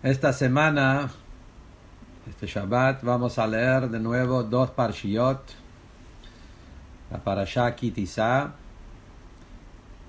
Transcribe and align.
Esta 0.00 0.32
semana, 0.32 1.10
este 2.30 2.46
Shabbat, 2.46 3.02
vamos 3.02 3.36
a 3.36 3.48
leer 3.48 3.90
de 3.90 3.98
nuevo 3.98 4.44
dos 4.44 4.70
parshiot, 4.70 5.42
la 7.10 7.18
parashá 7.18 7.74
Kitizá, 7.74 8.52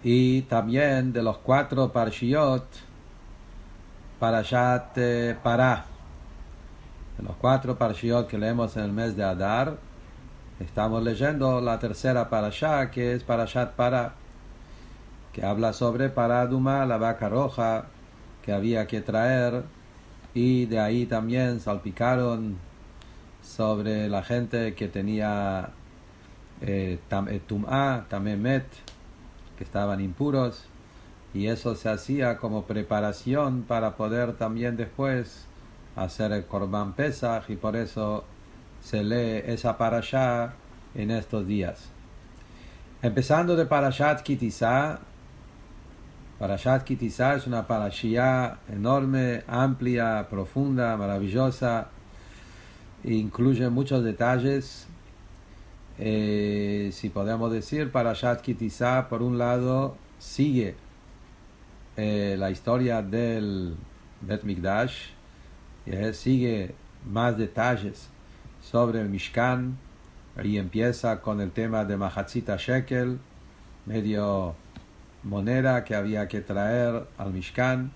y 0.04 0.44
también 0.44 1.12
de 1.12 1.24
los 1.24 1.40
cuatro 1.40 1.92
parshiot, 1.92 2.68
parashat 4.20 4.96
eh, 4.98 5.36
Pará. 5.42 5.86
De 7.18 7.24
los 7.24 7.36
cuatro 7.38 7.76
parshiot 7.76 8.28
que 8.28 8.38
leemos 8.38 8.78
en 8.78 8.84
el 8.84 8.92
mes 8.92 9.16
de 9.18 9.24
Adar, 9.24 9.76
estamos 10.60 11.02
leyendo 11.02 11.62
la 11.62 11.80
tercera 11.80 12.30
parashá, 12.30 12.92
que 12.92 13.16
es 13.16 13.24
parashat 13.24 13.72
Pará, 13.72 14.14
que 15.34 15.44
habla 15.44 15.74
sobre 15.74 16.10
Paraduma, 16.10 16.86
la 16.86 16.98
vaca 16.98 17.28
roja, 17.28 17.86
que 18.44 18.54
había 18.54 18.86
que 18.86 19.02
traer 19.02 19.64
y 20.34 20.66
de 20.66 20.80
ahí 20.80 21.06
también 21.06 21.60
salpicaron 21.60 22.58
sobre 23.42 24.08
la 24.10 24.24
gente 24.24 24.76
que 24.76 24.88
tenía 24.88 25.70
eh, 26.62 27.00
eh 27.12 27.42
tum'a, 27.48 28.06
tamemet, 28.10 28.66
que 29.58 29.64
estaban 29.64 30.02
impuros, 30.02 30.66
y 31.34 31.48
eso 31.48 31.76
se 31.76 31.90
hacía 31.90 32.38
como 32.38 32.64
preparación 32.64 33.64
para 33.64 33.96
poder 33.96 34.34
también 34.34 34.78
después 34.78 35.46
hacer 35.96 36.32
el 36.32 36.46
korban 36.46 36.94
pesach, 36.94 37.50
y 37.50 37.56
por 37.56 37.76
eso 37.76 38.24
se 38.82 39.04
lee 39.04 39.44
esa 39.46 39.78
parashá 39.78 40.54
en 40.96 41.12
estos 41.12 41.46
días. 41.46 41.90
Empezando 43.02 43.56
de 43.56 43.66
parashat 43.66 44.22
kitizá, 44.22 45.00
Parashat 46.40 46.86
Kitizá 46.86 47.36
es 47.36 47.48
una 47.48 47.68
parashia 47.68 48.60
enorme, 48.72 49.44
amplia, 49.46 50.26
profunda, 50.30 50.96
maravillosa. 50.96 51.90
Incluye 53.04 53.70
muchos 53.70 54.06
detalles. 54.06 54.88
Eh, 55.98 56.92
si 56.94 57.10
podemos 57.10 57.52
decir, 57.52 57.92
Parashat 57.92 58.40
Kitizá, 58.40 59.10
por 59.10 59.22
un 59.22 59.38
lado, 59.38 59.98
sigue 60.18 60.76
eh, 61.98 62.38
la 62.40 62.52
historia 62.52 63.02
del 63.02 63.76
Bet 64.22 64.44
Mikdash, 64.44 65.10
y 65.86 66.14
sigue 66.14 66.74
más 67.06 67.38
detalles 67.38 68.08
sobre 68.62 69.02
el 69.02 69.10
Mishkan, 69.10 69.78
y 70.42 70.56
empieza 70.56 71.20
con 71.20 71.42
el 71.42 71.52
tema 71.52 71.84
de 71.84 71.98
Mahatzita 71.98 72.56
Shekel, 72.56 73.20
medio 73.86 74.56
moneda 75.24 75.84
que 75.84 75.96
había 75.96 76.28
que 76.28 76.42
traer 76.42 77.06
al 77.18 77.34
Mishkan 77.34 77.92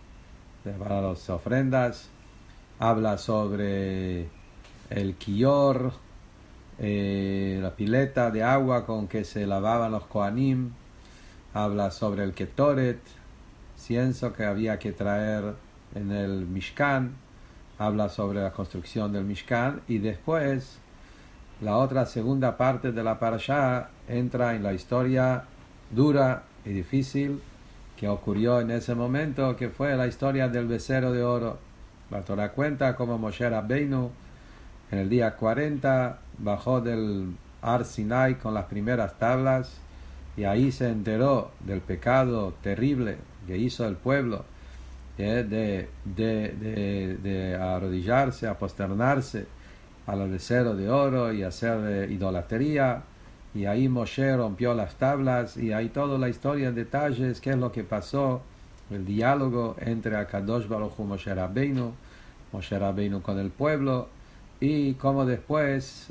para 0.80 1.02
las 1.02 1.30
ofrendas. 1.30 2.10
Habla 2.80 3.18
sobre 3.18 4.28
el 4.90 5.16
kior, 5.16 5.94
eh, 6.80 7.60
la 7.62 7.76
pileta 7.76 8.32
de 8.32 8.44
agua 8.44 8.86
con 8.86 9.08
que 9.08 9.24
se 9.24 9.46
lavaban 9.46 9.92
los 9.92 10.06
koanim. 10.06 10.72
Habla 11.54 11.92
sobre 11.92 12.24
el 12.24 12.34
ketoret, 12.34 13.00
cienzo 13.78 14.34
que 14.34 14.46
había 14.46 14.80
que 14.80 14.92
traer 14.92 15.56
en 15.96 16.12
el 16.12 16.46
Mishkan. 16.46 17.16
Habla 17.78 18.10
sobre 18.10 18.42
la 18.42 18.52
construcción 18.52 19.14
del 19.14 19.24
Mishkan 19.24 19.82
y 19.88 19.98
después 19.98 20.80
la 21.62 21.78
otra 21.78 22.06
segunda 22.06 22.58
parte 22.58 22.92
de 22.92 23.04
la 23.04 23.20
parasha 23.20 23.90
entra 24.08 24.56
en 24.56 24.64
la 24.64 24.74
historia 24.74 25.46
dura 25.92 26.44
y 26.66 26.70
difícil 26.70 27.42
que 27.98 28.08
ocurrió 28.08 28.60
en 28.60 28.72
ese 28.72 28.96
momento, 28.96 29.56
que 29.56 29.70
fue 29.70 29.96
la 29.96 30.08
historia 30.08 30.48
del 30.48 30.68
becerro 30.68 31.12
de 31.12 31.24
oro. 31.24 31.58
La 32.10 32.22
Torah 32.22 32.52
cuenta 32.52 32.96
como 32.96 33.18
Moshe 33.18 33.50
Rabbeinu 33.50 34.12
en 34.92 35.00
el 35.00 35.10
día 35.10 35.36
40 35.36 36.20
bajó 36.38 36.82
del 36.82 37.36
Ar 37.62 37.86
Sinai 37.86 38.36
con 38.36 38.54
las 38.54 38.66
primeras 38.66 39.18
tablas 39.18 39.78
y 40.36 40.44
ahí 40.44 40.72
se 40.72 40.90
enteró 40.90 41.52
del 41.62 41.82
pecado 41.82 42.54
terrible 42.62 43.18
que 43.48 43.58
hizo 43.58 43.88
el 43.88 43.96
pueblo 43.96 44.46
de, 45.18 45.44
de, 45.44 45.90
de, 46.06 47.56
arrodillarse, 47.56 48.48
a 48.48 48.58
posternarse 48.58 49.46
al 50.08 50.30
becerro 50.30 50.76
de 50.76 50.90
oro 50.90 51.32
y 51.32 51.44
hacer 51.44 52.12
idolatría 52.12 53.04
y 53.56 53.66
ahí 53.66 53.88
Moshe 53.88 54.36
rompió 54.36 54.74
las 54.74 54.96
tablas 54.96 55.58
y 55.58 55.74
ahí 55.74 55.90
toda 55.90 56.18
la 56.18 56.30
historia 56.30 56.70
en 56.70 56.76
detalles, 56.76 57.40
qué 57.40 57.52
es 57.52 57.58
lo 57.58 57.72
que 57.72 57.84
pasó, 57.84 58.42
el 58.90 59.06
diálogo 59.06 59.76
entre 59.80 60.16
Akadosh 60.16 60.68
Baruch 60.68 60.94
y 61.00 61.04
Moshe 61.04 61.34
Rabbeinu, 61.34 61.94
Moshe 62.52 62.78
Rabbeinu 62.78 63.22
con 63.22 63.40
el 63.40 63.52
pueblo 63.52 64.08
y 64.60 64.94
cómo 64.96 65.26
después 65.26 66.10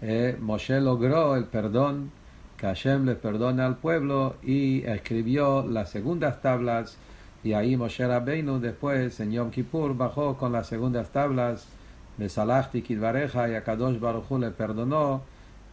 eh, 0.00 0.36
Moshe 0.40 0.80
logró 0.80 1.36
el 1.36 1.44
perdón, 1.44 2.10
que 2.56 2.66
Hashem 2.66 3.04
le 3.04 3.16
perdona 3.16 3.66
al 3.66 3.76
pueblo 3.76 4.36
y 4.42 4.82
escribió 4.84 5.66
las 5.66 5.90
segundas 5.90 6.40
tablas 6.40 6.96
y 7.42 7.52
ahí 7.52 7.76
Moshe 7.76 8.06
Rabbeinu 8.06 8.60
después 8.60 9.18
en 9.20 9.32
Yom 9.32 9.50
Kippur 9.50 9.96
bajó 9.96 10.36
con 10.36 10.52
las 10.52 10.66
segundas 10.68 11.10
tablas 11.10 11.66
de 12.16 12.28
Salachti 12.28 12.82
Kidvareja 12.82 13.48
y 13.48 13.54
Akadosh 13.54 13.98
Baruch 13.98 14.30
le 14.38 14.50
perdonó 14.50 15.22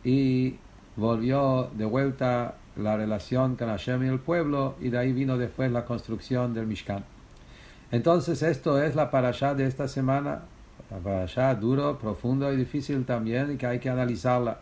y 0.03 0.55
volvió 0.95 1.69
de 1.73 1.85
vuelta 1.85 2.55
la 2.75 2.97
relación 2.97 3.55
con 3.55 3.69
Hashem 3.69 4.03
y 4.03 4.07
el 4.07 4.19
pueblo 4.19 4.75
y 4.79 4.89
de 4.89 4.97
ahí 4.97 5.13
vino 5.13 5.37
después 5.37 5.71
la 5.71 5.85
construcción 5.85 6.53
del 6.53 6.67
Mishkan. 6.67 7.03
Entonces 7.91 8.41
esto 8.41 8.81
es 8.81 8.95
la 8.95 9.11
parasha 9.11 9.53
de 9.53 9.67
esta 9.67 9.87
semana, 9.87 10.41
la 10.89 10.97
parasha 10.97 11.53
duro, 11.55 11.97
profundo 11.99 12.51
y 12.51 12.55
difícil 12.55 13.05
también 13.05 13.51
y 13.51 13.57
que 13.57 13.67
hay 13.67 13.79
que 13.79 13.89
analizarla. 13.89 14.59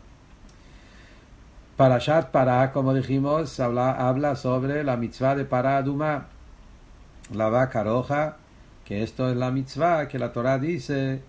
Parashat 1.78 2.30
para, 2.32 2.72
como 2.72 2.94
dijimos, 2.94 3.60
habla, 3.60 4.36
sobre 4.36 4.84
la 4.84 4.98
mitzvah 4.98 5.36
de 5.36 5.46
Paraduma, 5.46 6.28
la 7.34 7.50
vaca 7.50 7.84
roja, 7.84 8.38
que 8.86 9.02
esto 9.02 9.30
es 9.30 9.38
la 9.38 9.50
mitzvah 9.52 10.08
que 10.08 10.20
la 10.20 10.32
Torah 10.34 10.60
dice 10.60 11.22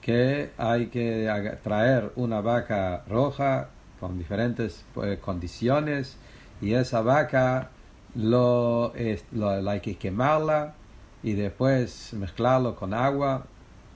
que 0.00 0.50
hay 0.56 0.86
que 0.86 1.58
traer 1.62 2.10
una 2.16 2.40
vaca 2.40 3.04
roja 3.06 3.68
con 4.00 4.18
diferentes 4.18 4.84
pues, 4.94 5.18
condiciones 5.18 6.16
y 6.60 6.74
esa 6.74 7.02
vaca 7.02 7.70
lo, 8.14 8.92
lo, 9.32 9.70
hay 9.70 9.80
que 9.80 9.96
quemarla 9.96 10.74
y 11.22 11.34
después 11.34 12.12
mezclarlo 12.14 12.74
con 12.74 12.94
agua 12.94 13.44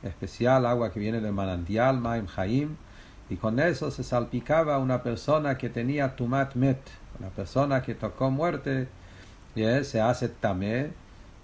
especial, 0.03 0.66
agua 0.66 0.92
que 0.92 1.00
viene 1.00 1.20
del 1.20 1.32
manantial, 1.32 1.98
Maim 1.98 2.26
Haim, 2.37 2.76
y 3.31 3.37
con 3.37 3.59
eso 3.59 3.91
se 3.91 4.04
salpicaba 4.04 4.78
una 4.78 5.03
persona 5.03 5.56
que 5.56 5.70
tenía 5.70 6.15
tumat 6.15 6.54
met, 6.54 6.78
una 7.19 7.31
persona 7.31 7.81
que 7.82 7.94
tocó 7.94 8.31
muerte, 8.31 8.88
y 9.54 9.62
se 9.84 10.00
hace 10.00 10.28
tamé, 10.28 10.92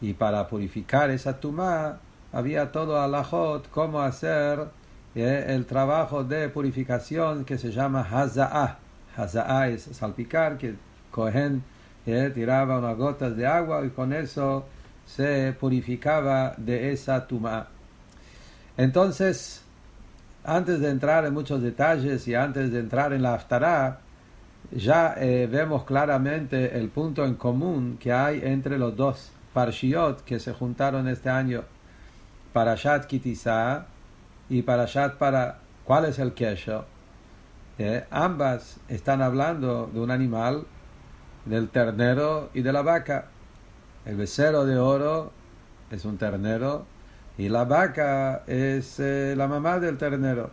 y 0.00 0.12
para 0.14 0.46
purificar 0.48 1.10
esa 1.10 1.40
tumá 1.40 2.00
había 2.32 2.70
todo 2.72 3.00
alajot, 3.00 3.70
cómo 3.70 4.00
hacer 4.02 4.68
el 5.14 5.66
trabajo 5.66 6.24
de 6.24 6.48
purificación 6.48 7.44
que 7.44 7.58
se 7.58 7.72
llama 7.72 8.06
Haza'ah. 8.08 8.78
Haza'ah 9.16 9.68
es 9.68 9.82
salpicar, 9.82 10.56
que 10.56 10.74
Cohen 11.10 11.62
tiraba 12.04 12.78
unas 12.78 12.96
gotas 12.96 13.36
de 13.36 13.46
agua 13.46 13.84
y 13.84 13.90
con 13.90 14.12
eso 14.12 14.64
se 15.06 15.54
purificaba 15.58 16.54
de 16.56 16.92
esa 16.92 17.26
tuma. 17.26 17.68
Entonces, 18.76 19.62
antes 20.44 20.80
de 20.80 20.90
entrar 20.90 21.24
en 21.24 21.34
muchos 21.34 21.60
detalles 21.60 22.26
y 22.28 22.34
antes 22.34 22.72
de 22.72 22.78
entrar 22.78 23.12
en 23.12 23.22
la 23.22 23.34
Aftará, 23.34 23.98
ya 24.70 25.14
eh, 25.18 25.48
vemos 25.50 25.84
claramente 25.84 26.78
el 26.78 26.88
punto 26.88 27.24
en 27.24 27.34
común 27.34 27.98
que 27.98 28.12
hay 28.12 28.40
entre 28.42 28.78
los 28.78 28.96
dos 28.96 29.32
parshiot 29.52 30.22
que 30.22 30.38
se 30.38 30.52
juntaron 30.52 31.08
este 31.08 31.28
año. 31.28 31.64
Parashat 32.52 33.06
Kitizah 33.06 33.86
y 34.50 34.62
Parashat 34.62 35.16
para 35.16 35.60
cuál 35.84 36.04
es 36.04 36.18
el 36.18 36.34
kesho. 36.34 36.84
Eh, 37.78 38.04
ambas 38.10 38.78
están 38.88 39.22
hablando 39.22 39.88
de 39.90 40.00
un 40.00 40.10
animal, 40.10 40.66
del 41.46 41.70
ternero 41.70 42.50
y 42.52 42.60
de 42.60 42.72
la 42.72 42.82
vaca. 42.82 43.28
El 44.04 44.16
becerro 44.16 44.66
de 44.66 44.76
oro 44.76 45.32
es 45.90 46.04
un 46.04 46.18
ternero 46.18 46.84
y 47.38 47.48
la 47.48 47.64
vaca 47.64 48.42
es 48.46 49.00
eh, 49.00 49.34
la 49.36 49.46
mamá 49.46 49.78
del 49.78 49.96
ternero. 49.96 50.50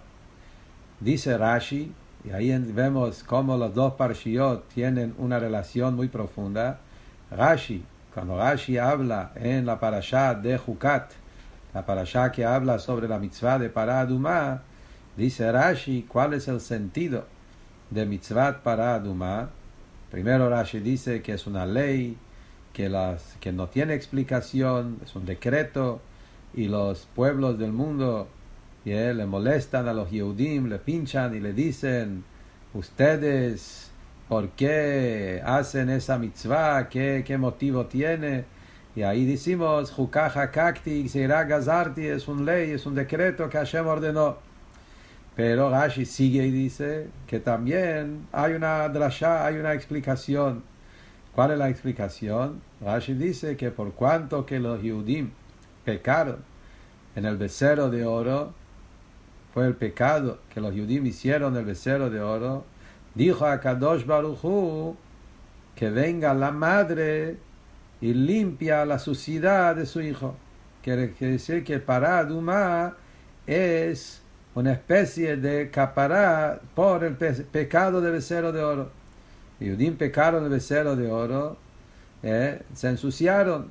Dice 1.00 1.38
Rashi, 1.38 1.94
y 2.24 2.32
ahí 2.32 2.58
vemos 2.58 3.24
cómo 3.24 3.58
los 3.58 3.74
dos 3.74 3.94
parshiot 3.94 4.70
tienen 4.70 5.14
una 5.18 5.40
relación 5.40 5.96
muy 5.96 6.08
profunda. 6.08 6.80
Rashi, 7.32 7.84
cuando 8.14 8.38
Rashi 8.38 8.78
habla 8.78 9.32
en 9.36 9.66
la 9.66 9.80
parashat 9.80 10.42
de 10.42 10.58
Jukat, 10.58 11.12
la 11.78 11.86
parasha 11.86 12.32
que 12.32 12.44
habla 12.44 12.80
sobre 12.80 13.08
la 13.08 13.20
mitzvah 13.20 13.60
de 13.60 13.70
Paradumá, 13.70 14.64
dice 15.16 15.52
Rashi, 15.52 16.08
¿cuál 16.08 16.34
es 16.34 16.48
el 16.48 16.60
sentido 16.60 17.26
de 17.92 18.04
mitzvah 18.08 18.64
Paradumá? 18.64 19.52
Primero 20.10 20.50
Rashi 20.50 20.80
dice 20.80 21.22
que 21.22 21.34
es 21.34 21.46
una 21.46 21.68
ley, 21.68 22.18
que, 22.74 22.90
las, 22.90 23.38
que 23.40 23.52
no 23.52 23.68
tiene 23.68 23.94
explicación, 23.94 24.98
es 25.06 25.16
un 25.16 25.28
decreto, 25.28 26.02
y 26.56 26.68
los 26.68 27.08
pueblos 27.14 27.60
del 27.60 27.74
mundo 27.74 28.28
le 28.84 29.26
molestan 29.28 29.88
a 29.88 29.94
los 29.94 30.10
Yehudim, 30.10 30.70
le 30.70 30.80
pinchan 30.80 31.36
y 31.36 31.40
le 31.40 31.54
dicen, 31.54 32.24
ustedes, 32.74 33.92
¿por 34.28 34.50
qué 34.50 35.44
hacen 35.46 35.92
esa 35.92 36.18
mitzvah? 36.18 36.90
¿Qué, 36.90 37.24
qué 37.24 37.38
motivo 37.38 37.86
tiene? 37.86 38.46
Y 38.98 39.04
ahí 39.04 39.28
decimos, 39.28 39.92
Jukaja 39.92 40.50
Kakti, 40.50 41.08
Gazarti, 41.08 42.08
es 42.08 42.28
un 42.28 42.46
ley, 42.46 42.72
es 42.72 42.88
un 42.88 42.96
decreto 42.96 43.48
que 43.48 43.60
Hashem 43.60 43.86
ordenó. 43.86 44.38
Pero 45.36 45.70
Rashi 45.70 46.04
sigue 46.04 46.48
y 46.48 46.50
dice 46.50 47.06
que 47.28 47.40
también 47.40 48.26
hay 48.32 48.54
una 48.54 48.90
drasha, 48.90 49.46
hay 49.46 49.58
una 49.58 49.76
explicación. 49.76 50.64
¿Cuál 51.36 51.52
es 51.52 51.60
la 51.60 51.70
explicación? 51.70 52.64
Rashi 52.82 53.14
dice 53.14 53.56
que 53.56 53.70
por 53.70 53.94
cuanto 53.94 54.48
que 54.48 54.60
los 54.60 54.82
Yehudim 54.82 55.30
pecaron 55.86 56.38
en 57.16 57.26
el 57.26 57.38
becerro 57.38 57.92
de 57.92 58.04
oro, 58.04 58.56
fue 59.54 59.68
el 59.68 59.76
pecado 59.76 60.40
que 60.52 60.60
los 60.60 60.74
Yehudim 60.74 61.06
hicieron 61.06 61.56
el 61.56 61.66
becerro 61.66 62.10
de 62.10 62.20
oro, 62.20 62.66
dijo 63.14 63.46
a 63.46 63.60
Kadosh 63.60 64.08
Baruchu 64.08 64.96
que 65.76 65.92
venga 65.92 66.34
la 66.34 66.50
madre 66.50 67.38
y 68.02 68.14
limpia 68.14 68.86
la 68.86 69.00
suciedad 69.00 69.76
de 69.76 69.86
su 69.86 70.02
hijo. 70.02 70.36
Quiere 70.84 71.14
decir 71.20 71.64
que 71.64 71.80
Paraduma 71.80 72.96
es 73.46 74.22
una 74.56 74.74
especie 74.74 75.38
de 75.38 75.70
capará 75.70 76.60
por 76.76 77.04
el 77.04 77.16
pecado 77.16 78.02
del 78.02 78.14
becerro 78.14 78.52
de 78.52 78.64
oro. 78.64 78.92
Yudim 79.60 79.96
pecaron 79.98 80.44
el 80.44 80.50
becerro 80.50 80.96
de 80.96 81.12
oro, 81.12 81.58
eh, 82.24 82.62
se 82.74 82.90
ensuciaron. 82.90 83.68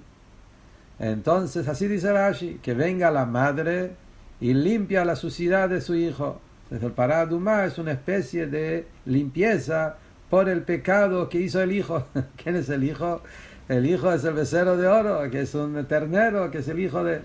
Entonces, 0.99 1.69
así 1.69 1.87
dice 1.89 2.13
Rashi, 2.13 2.59
que 2.63 2.75
venga 2.75 3.11
la 3.11 3.27
madre 3.27 3.93
y 4.41 4.55
limpia 4.55 5.05
la 5.05 5.17
suciedad 5.17 5.69
de 5.69 5.81
su 5.81 5.95
hijo. 5.95 6.41
Entonces, 6.65 6.87
el 6.87 6.93
paraduma 6.93 7.65
es 7.65 7.79
una 7.79 7.93
especie 7.93 8.47
de 8.47 8.87
limpieza 9.05 9.97
por 10.31 10.49
el 10.49 10.63
pecado 10.63 11.29
que 11.29 11.41
hizo 11.41 11.63
el 11.63 11.73
hijo. 11.73 12.07
¿Quién 12.37 12.57
es 12.57 12.69
el 12.69 12.85
hijo? 12.85 13.23
El 13.69 13.85
hijo 13.87 14.13
es 14.13 14.23
el 14.25 14.35
becerro 14.35 14.77
de 14.77 14.87
oro, 14.87 15.29
que 15.29 15.41
es 15.41 15.55
un 15.57 15.85
ternero, 15.87 16.53
que 16.53 16.59
es 16.59 16.69
el 16.69 16.79
hijo 16.79 17.03
de... 17.03 17.23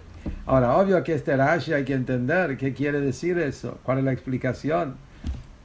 Ahora, 0.47 0.75
obvio 0.75 1.03
que 1.03 1.13
este 1.13 1.37
Rashi 1.37 1.73
hay 1.73 1.85
que 1.85 1.93
entender 1.93 2.57
qué 2.57 2.73
quiere 2.73 2.99
decir 2.99 3.37
eso, 3.37 3.77
cuál 3.83 3.99
es 3.99 4.03
la 4.05 4.11
explicación. 4.11 4.95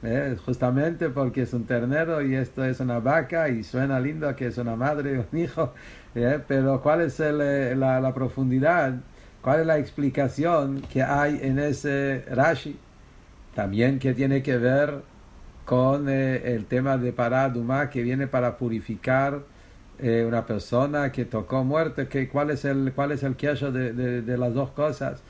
Eh, 0.03 0.37
justamente 0.45 1.09
porque 1.09 1.41
es 1.41 1.53
un 1.53 1.65
ternero 1.65 2.21
y 2.21 2.35
esto 2.35 2.63
es 2.63 2.79
una 2.79 2.99
vaca 2.99 3.49
y 3.49 3.63
suena 3.63 3.99
lindo 3.99 4.35
que 4.35 4.45
es 4.45 4.59
una 4.59 4.75
madre 4.75 5.13
y 5.13 5.35
un 5.35 5.43
hijo, 5.43 5.73
eh, 6.13 6.39
pero 6.47 6.79
cuál 6.83 7.01
es 7.01 7.19
eh, 7.19 7.73
la, 7.75 8.13
profundidad, 8.13 8.93
cuál 9.41 9.61
es 9.61 9.65
la 9.65 9.79
explicación 9.79 10.81
que 10.81 11.01
hay 11.01 11.39
en 11.41 11.57
ese 11.57 12.23
Rashi. 12.29 12.77
También 13.55 13.97
que 13.97 14.13
tiene 14.13 14.43
que 14.43 14.57
ver 14.57 15.01
con 15.65 16.07
el 16.07 16.65
tema 16.65 16.97
de 16.97 17.11
Paraduma 17.11 17.89
que 17.89 18.03
viene 18.03 18.27
para 18.27 18.57
purificar 18.57 19.41
eh, 19.99 20.25
una 20.27 20.45
persona 20.45 21.11
que 21.11 21.25
tocó 21.25 21.63
muerte, 21.63 22.07
que, 22.07 22.29
¿cuál 22.29 22.51
es 22.51 22.65
el, 22.65 22.93
cuál 22.93 23.11
es 23.11 23.23
el 23.23 23.35
de, 23.35 24.21
de, 24.21 24.37
las 24.37 24.53
dos 24.53 24.71
cosas? 24.71 25.21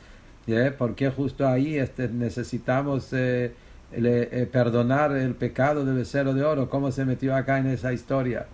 ¿Eh? 0.47 0.73
¿Por 0.77 0.95
qué 0.95 1.09
justo 1.09 1.47
ahí 1.47 1.77
este, 1.77 2.07
necesitamos 2.07 3.11
eh, 3.13 3.53
eh, 3.91 4.49
perdonar 4.51 5.15
el 5.15 5.35
pecado 5.35 5.85
del 5.85 5.95
becerro 5.95 6.33
de 6.33 6.43
oro? 6.43 6.69
¿Cómo 6.69 6.91
se 6.91 7.05
metió 7.05 7.35
acá 7.35 7.59
en 7.59 7.67
esa 7.67 7.93
historia? 7.93 8.45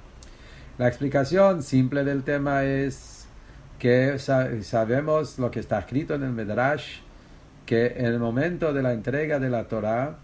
La 0.78 0.88
explicación 0.88 1.64
simple 1.64 2.04
del 2.04 2.24
tema 2.24 2.64
es 2.64 3.28
que 3.80 4.18
sabemos 4.18 5.38
lo 5.38 5.52
que 5.52 5.60
está 5.60 5.80
escrito 5.80 6.16
en 6.16 6.24
el 6.24 6.32
Medrash, 6.32 7.00
que 7.66 7.88
en 7.98 8.06
el 8.06 8.20
momento 8.20 8.74
de 8.74 8.82
la 8.82 8.94
entrega 8.94 9.40
de 9.40 9.50
la 9.50 9.66
Torah 9.66 10.18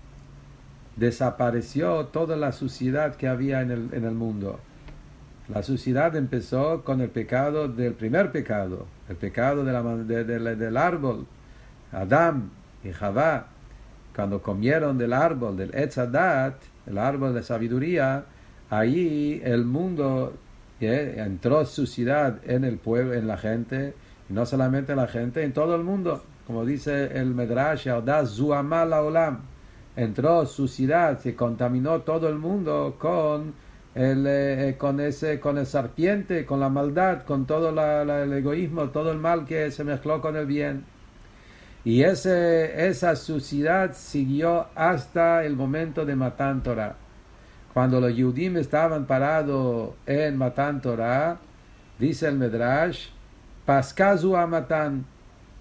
desapareció 0.95 2.05
toda 2.07 2.35
la 2.35 2.51
suciedad 2.51 3.15
que 3.15 3.27
había 3.27 3.61
en 3.61 3.71
el, 3.71 3.89
en 3.93 4.05
el 4.05 4.13
mundo 4.13 4.59
la 5.53 5.63
suciedad 5.63 6.15
empezó 6.15 6.83
con 6.83 7.01
el 7.01 7.09
pecado 7.09 7.67
del 7.67 7.93
primer 7.93 8.31
pecado, 8.31 8.85
el 9.09 9.15
pecado 9.15 9.63
del 9.63 10.77
árbol. 10.77 11.25
Adán 11.91 12.51
y 12.83 12.91
Javá, 12.91 13.47
cuando 14.15 14.43
comieron 14.43 14.99
del 14.99 15.11
árbol, 15.11 15.57
del 15.57 15.73
Etzadat, 15.73 16.53
el 16.85 16.99
árbol 16.99 17.33
de 17.33 17.41
sabiduría, 17.41 18.25
ahí 18.69 19.41
el 19.43 19.65
mundo 19.65 20.33
entró 20.79 21.65
suciedad 21.65 22.39
en 22.45 22.63
el 22.63 22.77
pueblo, 22.77 23.15
en 23.15 23.27
la 23.27 23.37
gente, 23.37 23.95
y 24.29 24.33
no 24.33 24.45
solamente 24.45 24.91
en 24.91 24.99
la 24.99 25.07
gente, 25.07 25.43
en 25.43 25.53
todo 25.53 25.75
el 25.75 25.83
mundo. 25.83 26.23
Como 26.45 26.63
dice 26.63 27.17
el 27.17 27.33
Medrash, 27.33 27.89
Olam, 27.89 29.39
entró 29.95 30.45
suciedad, 30.45 31.19
se 31.19 31.35
contaminó 31.35 32.01
todo 32.01 32.29
el 32.29 32.35
mundo 32.35 32.95
con 32.99 33.53
el, 33.99 34.25
eh, 34.27 34.75
con 34.77 35.01
ese 35.01 35.41
con 35.41 35.57
el 35.57 35.65
serpiente, 35.65 36.45
con 36.45 36.61
la 36.61 36.69
maldad, 36.69 37.23
con 37.23 37.45
todo 37.45 37.69
el 37.69 38.31
egoísmo, 38.31 38.89
todo 38.91 39.11
el 39.11 39.17
mal 39.17 39.45
que 39.45 39.71
se 39.71 39.83
mezcló 39.83 40.21
con 40.21 40.37
el 40.37 40.45
bien. 40.45 40.85
Y 41.83 42.03
ese, 42.03 42.87
esa 42.87 43.17
suciedad 43.17 43.93
siguió 43.93 44.67
hasta 44.73 45.43
el 45.43 45.57
momento 45.57 46.05
de 46.05 46.15
Matan 46.15 46.63
Torah. 46.63 46.95
Cuando 47.73 47.99
los 47.99 48.15
Yudim 48.15 48.55
estaban 48.55 49.05
parados 49.05 49.91
en 50.05 50.37
Matan 50.37 50.81
Torah, 50.81 51.37
dice 51.97 52.27
el 52.27 52.37
Medrash, 52.37 53.09
Paskazu 53.65 54.35
a 54.37 54.47
Matan, 54.47 55.05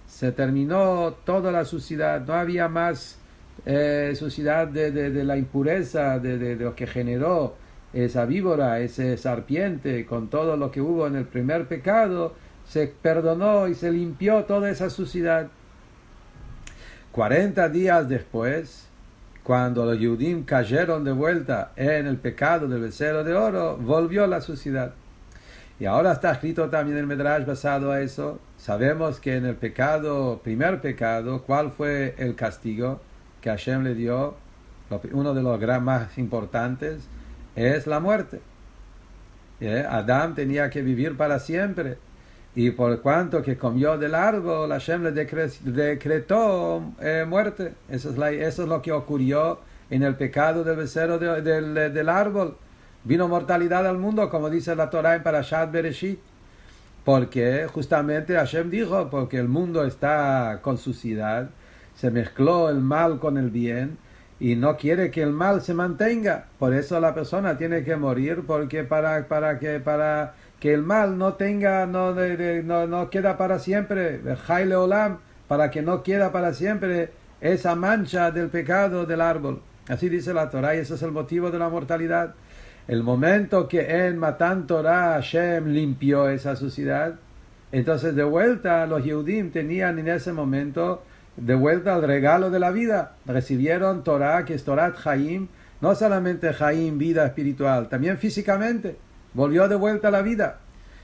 se 0.07 0.31
terminó 0.31 1.13
toda 1.25 1.51
la 1.51 1.65
suciedad, 1.65 2.21
no 2.25 2.33
había 2.33 2.69
más 2.69 3.19
eh, 3.65 4.13
suciedad 4.15 4.67
de, 4.67 4.91
de, 4.91 5.23
la 5.25 5.35
impureza, 5.35 6.19
de, 6.19 6.37
de, 6.37 6.55
lo 6.55 6.73
que 6.73 6.87
generó 6.87 7.55
esa 7.93 8.25
víbora, 8.25 8.79
ese 8.79 9.17
serpiente, 9.17 10.05
con 10.05 10.29
todo 10.29 10.57
lo 10.57 10.71
que 10.71 10.81
hubo 10.81 11.07
en 11.07 11.15
el 11.15 11.25
primer 11.25 11.67
pecado, 11.67 12.33
se 12.67 12.87
perdonó 12.87 13.67
y 13.67 13.73
se 13.73 13.91
limpió 13.91 14.43
toda 14.45 14.69
esa 14.69 14.89
suciedad. 14.89 15.47
Cuarenta 17.11 17.69
días 17.69 18.07
después, 18.07 18.87
cuando 19.43 19.85
los 19.85 19.99
Yudim 19.99 20.43
cayeron 20.43 21.03
de 21.03 21.11
vuelta 21.11 21.71
en 21.75 22.05
el 22.05 22.17
pecado 22.17 22.67
del 22.67 22.81
becerro 22.81 23.23
de 23.23 23.33
oro, 23.33 23.77
volvió 23.77 24.27
la 24.27 24.41
suciedad. 24.41 24.93
Y 25.79 25.85
ahora 25.85 26.11
está 26.11 26.31
escrito 26.33 26.69
también 26.69 26.97
el 26.97 27.07
Medrash 27.07 27.45
basado 27.45 27.91
a 27.91 28.01
eso. 28.01 28.39
Sabemos 28.57 29.19
que 29.19 29.37
en 29.37 29.45
el 29.45 29.55
pecado, 29.55 30.41
primer 30.43 30.81
pecado, 30.81 31.41
¿cuál 31.43 31.71
fue 31.71 32.13
el 32.17 32.35
castigo 32.35 32.99
que 33.41 33.49
Hashem 33.49 33.83
le 33.83 33.95
dio? 33.95 34.35
Uno 35.13 35.33
de 35.33 35.41
los 35.41 35.81
más 35.81 36.17
importantes 36.17 37.07
es 37.59 37.87
la 37.87 37.99
muerte. 37.99 38.39
¿Eh? 39.59 39.85
Adán 39.89 40.33
tenía 40.35 40.69
que 40.69 40.81
vivir 40.81 41.17
para 41.17 41.39
siempre. 41.39 41.97
Y 42.55 42.71
por 42.71 43.01
cuanto 43.01 43.41
que 43.41 43.57
comió 43.57 43.97
del 43.97 44.15
árbol, 44.15 44.69
Hashem 44.71 45.03
le 45.03 45.11
decretó 45.11 46.93
eh, 47.01 47.25
muerte. 47.27 47.73
Eso 47.89 48.09
es, 48.09 48.57
lo 48.59 48.81
que 48.81 48.91
ocurrió 48.91 49.59
en 49.89 50.03
el 50.03 50.15
pecado 50.15 50.63
del 50.63 50.77
becerro 50.77 51.19
del, 51.19 51.73
del, 51.93 52.09
árbol. 52.09 52.57
Vino 53.03 53.27
mortalidad 53.27 53.85
al 53.85 53.97
mundo, 53.97 54.29
como 54.29 54.49
dice 54.49 54.75
la 54.75 54.89
Torah 54.89 55.15
en 55.15 55.23
Parashat 55.23 55.71
Bereshit. 55.71 56.19
Porque 57.05 57.67
justamente 57.71 58.35
Hashem 58.35 58.69
dijo, 58.69 59.09
porque 59.09 59.37
el 59.37 59.47
mundo 59.47 59.85
está 59.85 60.59
con 60.61 60.77
suciedad, 60.77 61.49
se 61.95 62.11
mezcló 62.11 62.69
el 62.69 62.79
mal 62.79 63.19
con 63.19 63.37
el 63.37 63.49
bien, 63.49 63.97
y 64.39 64.55
no 64.55 64.77
quiere 64.77 65.11
que 65.11 65.21
el 65.21 65.31
mal 65.31 65.61
se 65.61 65.73
mantenga. 65.73 66.45
Por 66.57 66.73
eso 66.73 66.99
la 66.99 67.13
persona 67.13 67.57
tiene 67.57 67.83
que 67.83 67.95
morir 67.95 68.43
porque 68.47 68.83
para, 68.83 69.27
para, 69.27 69.59
que, 69.59 69.79
para 69.79 70.33
que 70.59 70.73
el 70.73 70.83
mal 70.83 71.17
no 71.17 71.33
tenga, 71.33 71.85
no, 71.85 72.13
no, 72.13 72.87
no 72.87 73.09
queda 73.09 73.37
para 73.37 73.59
siempre, 73.59 74.21
Jaile 74.47 74.75
Olam, 74.75 75.19
para 75.47 75.69
que 75.69 75.81
no 75.81 76.03
queda 76.03 76.31
para 76.31 76.53
siempre 76.53 77.11
esa 77.41 77.75
mancha 77.75 78.31
del 78.31 78.49
pecado 78.49 79.05
del 79.05 79.21
árbol. 79.21 79.61
Así 79.87 80.07
dice 80.07 80.33
la 80.33 80.49
Torah 80.49 80.75
y 80.75 80.79
ese 80.79 80.95
es 80.95 81.01
el 81.01 81.11
motivo 81.11 81.51
de 81.51 81.59
la 81.59 81.69
mortalidad. 81.69 82.35
El 82.87 83.03
momento 83.03 83.67
que 83.67 83.81
en 84.05 84.17
Matan 84.17 84.67
Torah 84.67 85.13
Hashem 85.13 85.67
limpió 85.67 86.29
esa 86.29 86.55
suciedad, 86.55 87.15
entonces 87.71 88.15
de 88.15 88.23
vuelta 88.23 88.85
los 88.87 89.03
Yehudim 89.03 89.51
tenían 89.51 89.99
en 89.99 90.07
ese 90.07 90.31
momento 90.33 91.03
de 91.37 91.55
vuelta 91.55 91.95
al 91.95 92.03
regalo 92.03 92.49
de 92.49 92.59
la 92.59 92.71
vida. 92.71 93.15
Recibieron 93.25 94.03
Torah, 94.03 94.45
que 94.45 94.53
es 94.53 94.63
Torah 94.63 94.91
Jaim, 94.91 95.47
no 95.81 95.95
solamente 95.95 96.53
Jaim, 96.53 96.97
vida 96.97 97.25
espiritual, 97.25 97.89
también 97.89 98.17
físicamente. 98.17 98.97
Volvió 99.33 99.67
de 99.67 99.75
vuelta 99.75 100.09
a 100.09 100.11
la 100.11 100.21
vida. 100.21 100.59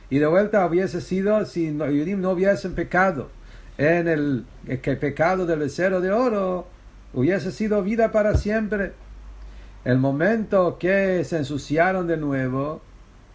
Y 0.09 0.19
de 0.19 0.27
vuelta 0.27 0.65
hubiese 0.65 1.01
sido 1.01 1.45
si 1.45 1.71
los 1.71 1.89
no 1.89 2.31
hubiesen 2.31 2.75
pecado 2.75 3.29
en 3.77 4.07
el, 4.07 4.45
que 4.81 4.95
pecado 4.95 5.45
del 5.45 5.59
becerro 5.59 6.01
de 6.01 6.11
oro, 6.11 6.67
hubiese 7.13 7.51
sido 7.51 7.83
vida 7.83 8.11
para 8.11 8.35
siempre. 8.35 8.93
El 9.83 9.97
momento 9.97 10.77
que 10.77 11.23
se 11.23 11.37
ensuciaron 11.37 12.07
de 12.07 12.17
nuevo 12.17 12.81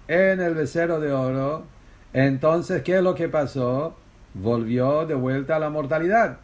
en 0.09 0.41
el 0.41 0.55
becerro 0.55 1.01
de 1.01 1.13
oro, 1.13 1.65
entonces, 2.13 2.83
¿qué 2.83 2.97
es 2.97 3.03
lo 3.03 3.15
que 3.15 3.29
pasó? 3.29 3.97
volvió 4.35 5.07
de 5.07 5.15
vuelta 5.15 5.57
a 5.57 5.59
la 5.59 5.71
mortalidad. 5.71 6.39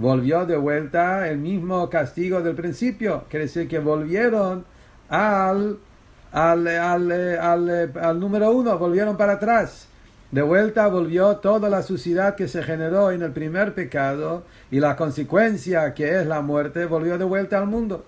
Volvió 0.00 0.46
de 0.46 0.56
vuelta 0.56 1.28
el 1.28 1.36
mismo 1.36 1.90
castigo 1.90 2.40
del 2.40 2.54
principio. 2.54 3.24
Quiere 3.28 3.44
decir 3.44 3.68
que 3.68 3.80
volvieron 3.80 4.64
al, 5.10 5.78
al, 6.32 6.66
al, 6.66 7.12
al, 7.12 7.92
al 8.00 8.18
número 8.18 8.50
uno, 8.50 8.78
volvieron 8.78 9.18
para 9.18 9.34
atrás. 9.34 9.88
De 10.30 10.40
vuelta 10.40 10.86
volvió 10.88 11.36
toda 11.36 11.68
la 11.68 11.82
suciedad 11.82 12.34
que 12.34 12.48
se 12.48 12.62
generó 12.62 13.10
en 13.10 13.20
el 13.20 13.32
primer 13.32 13.74
pecado 13.74 14.44
y 14.70 14.80
la 14.80 14.96
consecuencia 14.96 15.92
que 15.92 16.18
es 16.18 16.26
la 16.26 16.40
muerte 16.40 16.86
volvió 16.86 17.18
de 17.18 17.26
vuelta 17.26 17.58
al 17.58 17.66
mundo. 17.66 18.06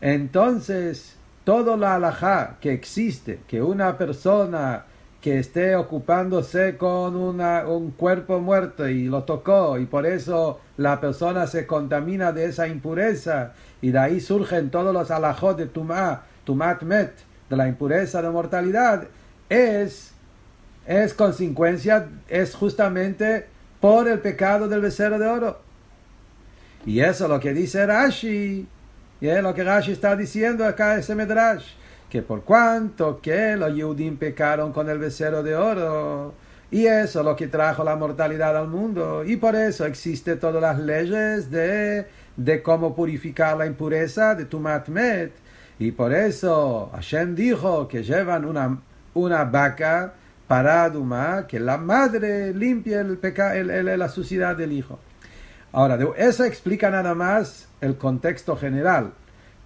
Entonces, 0.00 1.16
todo 1.44 1.76
la 1.76 1.96
alajá 1.96 2.56
que 2.62 2.72
existe, 2.72 3.40
que 3.46 3.60
una 3.60 3.98
persona 3.98 4.86
que 5.26 5.40
esté 5.40 5.74
ocupándose 5.74 6.76
con 6.76 7.16
un 7.16 7.90
cuerpo 7.96 8.38
muerto 8.38 8.88
y 8.88 9.06
lo 9.06 9.24
tocó 9.24 9.76
y 9.76 9.84
por 9.84 10.06
eso 10.06 10.60
la 10.76 11.00
persona 11.00 11.48
se 11.48 11.66
contamina 11.66 12.30
de 12.30 12.44
esa 12.44 12.68
impureza 12.68 13.52
y 13.82 13.90
de 13.90 13.98
ahí 13.98 14.20
surgen 14.20 14.70
todos 14.70 14.94
los 14.94 15.10
alajot 15.10 15.58
de 15.58 15.66
tumá, 15.66 16.22
tumat 16.44 16.82
met, 16.82 17.12
de 17.50 17.56
la 17.56 17.66
impureza 17.66 18.22
de 18.22 18.30
mortalidad, 18.30 19.08
es 19.48 20.12
es 20.86 21.12
consecuencia, 21.12 22.06
es 22.28 22.54
justamente 22.54 23.46
por 23.80 24.06
el 24.06 24.20
pecado 24.20 24.68
del 24.68 24.80
becerro 24.80 25.18
de 25.18 25.26
oro. 25.26 25.60
Y 26.86 27.00
eso 27.00 27.24
es 27.24 27.30
lo 27.30 27.40
que 27.40 27.52
dice 27.52 27.84
Rashi, 27.84 28.68
y 29.20 29.26
es 29.26 29.42
lo 29.42 29.52
que 29.54 29.64
Rashi 29.64 29.90
está 29.90 30.14
diciendo 30.14 30.64
acá 30.64 30.96
ese 30.96 31.16
Medrash, 31.16 31.64
que 32.08 32.22
por 32.22 32.42
cuanto 32.44 33.20
que 33.20 33.56
los 33.56 33.74
Yehudim 33.74 34.16
pecaron 34.16 34.72
con 34.72 34.88
el 34.88 34.98
becerro 34.98 35.42
de 35.42 35.56
oro, 35.56 36.34
y 36.70 36.86
eso 36.86 37.20
es 37.20 37.24
lo 37.24 37.36
que 37.36 37.48
trajo 37.48 37.84
la 37.84 37.96
mortalidad 37.96 38.56
al 38.56 38.68
mundo, 38.68 39.24
y 39.24 39.36
por 39.36 39.54
eso 39.54 39.84
existen 39.86 40.38
todas 40.38 40.60
las 40.60 40.78
leyes 40.78 41.50
de, 41.50 42.06
de 42.36 42.62
cómo 42.62 42.94
purificar 42.94 43.56
la 43.56 43.66
impureza 43.66 44.34
de 44.34 44.44
Tumat 44.44 44.88
Met, 44.88 45.32
y 45.78 45.92
por 45.92 46.12
eso 46.12 46.90
Hashem 46.94 47.34
dijo 47.34 47.86
que 47.86 48.02
llevan 48.02 48.44
una, 48.44 48.78
una 49.14 49.44
vaca, 49.44 50.14
paraduma, 50.46 51.46
que 51.46 51.60
la 51.60 51.76
madre 51.76 52.54
limpia 52.54 53.00
el 53.00 53.18
el, 53.22 53.98
la 53.98 54.08
suciedad 54.08 54.56
del 54.56 54.72
hijo. 54.72 54.98
Ahora, 55.72 55.98
eso 56.16 56.44
explica 56.44 56.88
nada 56.88 57.14
más 57.14 57.68
el 57.80 57.98
contexto 57.98 58.56
general, 58.56 59.12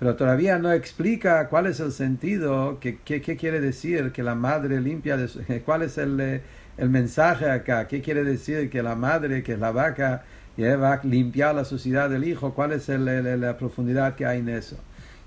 pero 0.00 0.16
todavía 0.16 0.58
no 0.58 0.72
explica 0.72 1.46
cuál 1.48 1.66
es 1.66 1.78
el 1.78 1.92
sentido, 1.92 2.78
qué 2.80 3.36
quiere 3.38 3.60
decir 3.60 4.12
que 4.12 4.22
la 4.22 4.34
madre 4.34 4.80
limpia, 4.80 5.18
cuál 5.66 5.82
es 5.82 5.98
el, 5.98 6.40
el, 6.78 6.88
mensaje 6.88 7.50
acá, 7.50 7.86
qué 7.86 8.00
quiere 8.00 8.24
decir 8.24 8.70
que 8.70 8.82
la 8.82 8.94
madre, 8.94 9.42
que 9.42 9.52
es 9.52 9.58
la 9.58 9.72
vaca, 9.72 10.24
va 10.58 10.94
a 10.94 11.00
limpiar 11.04 11.54
la 11.54 11.66
suciedad 11.66 12.08
del 12.08 12.24
hijo, 12.24 12.54
cuál 12.54 12.72
es 12.72 12.88
la 12.88 13.58
profundidad 13.58 14.14
que 14.14 14.24
hay 14.24 14.38
en 14.38 14.48
eso. 14.48 14.76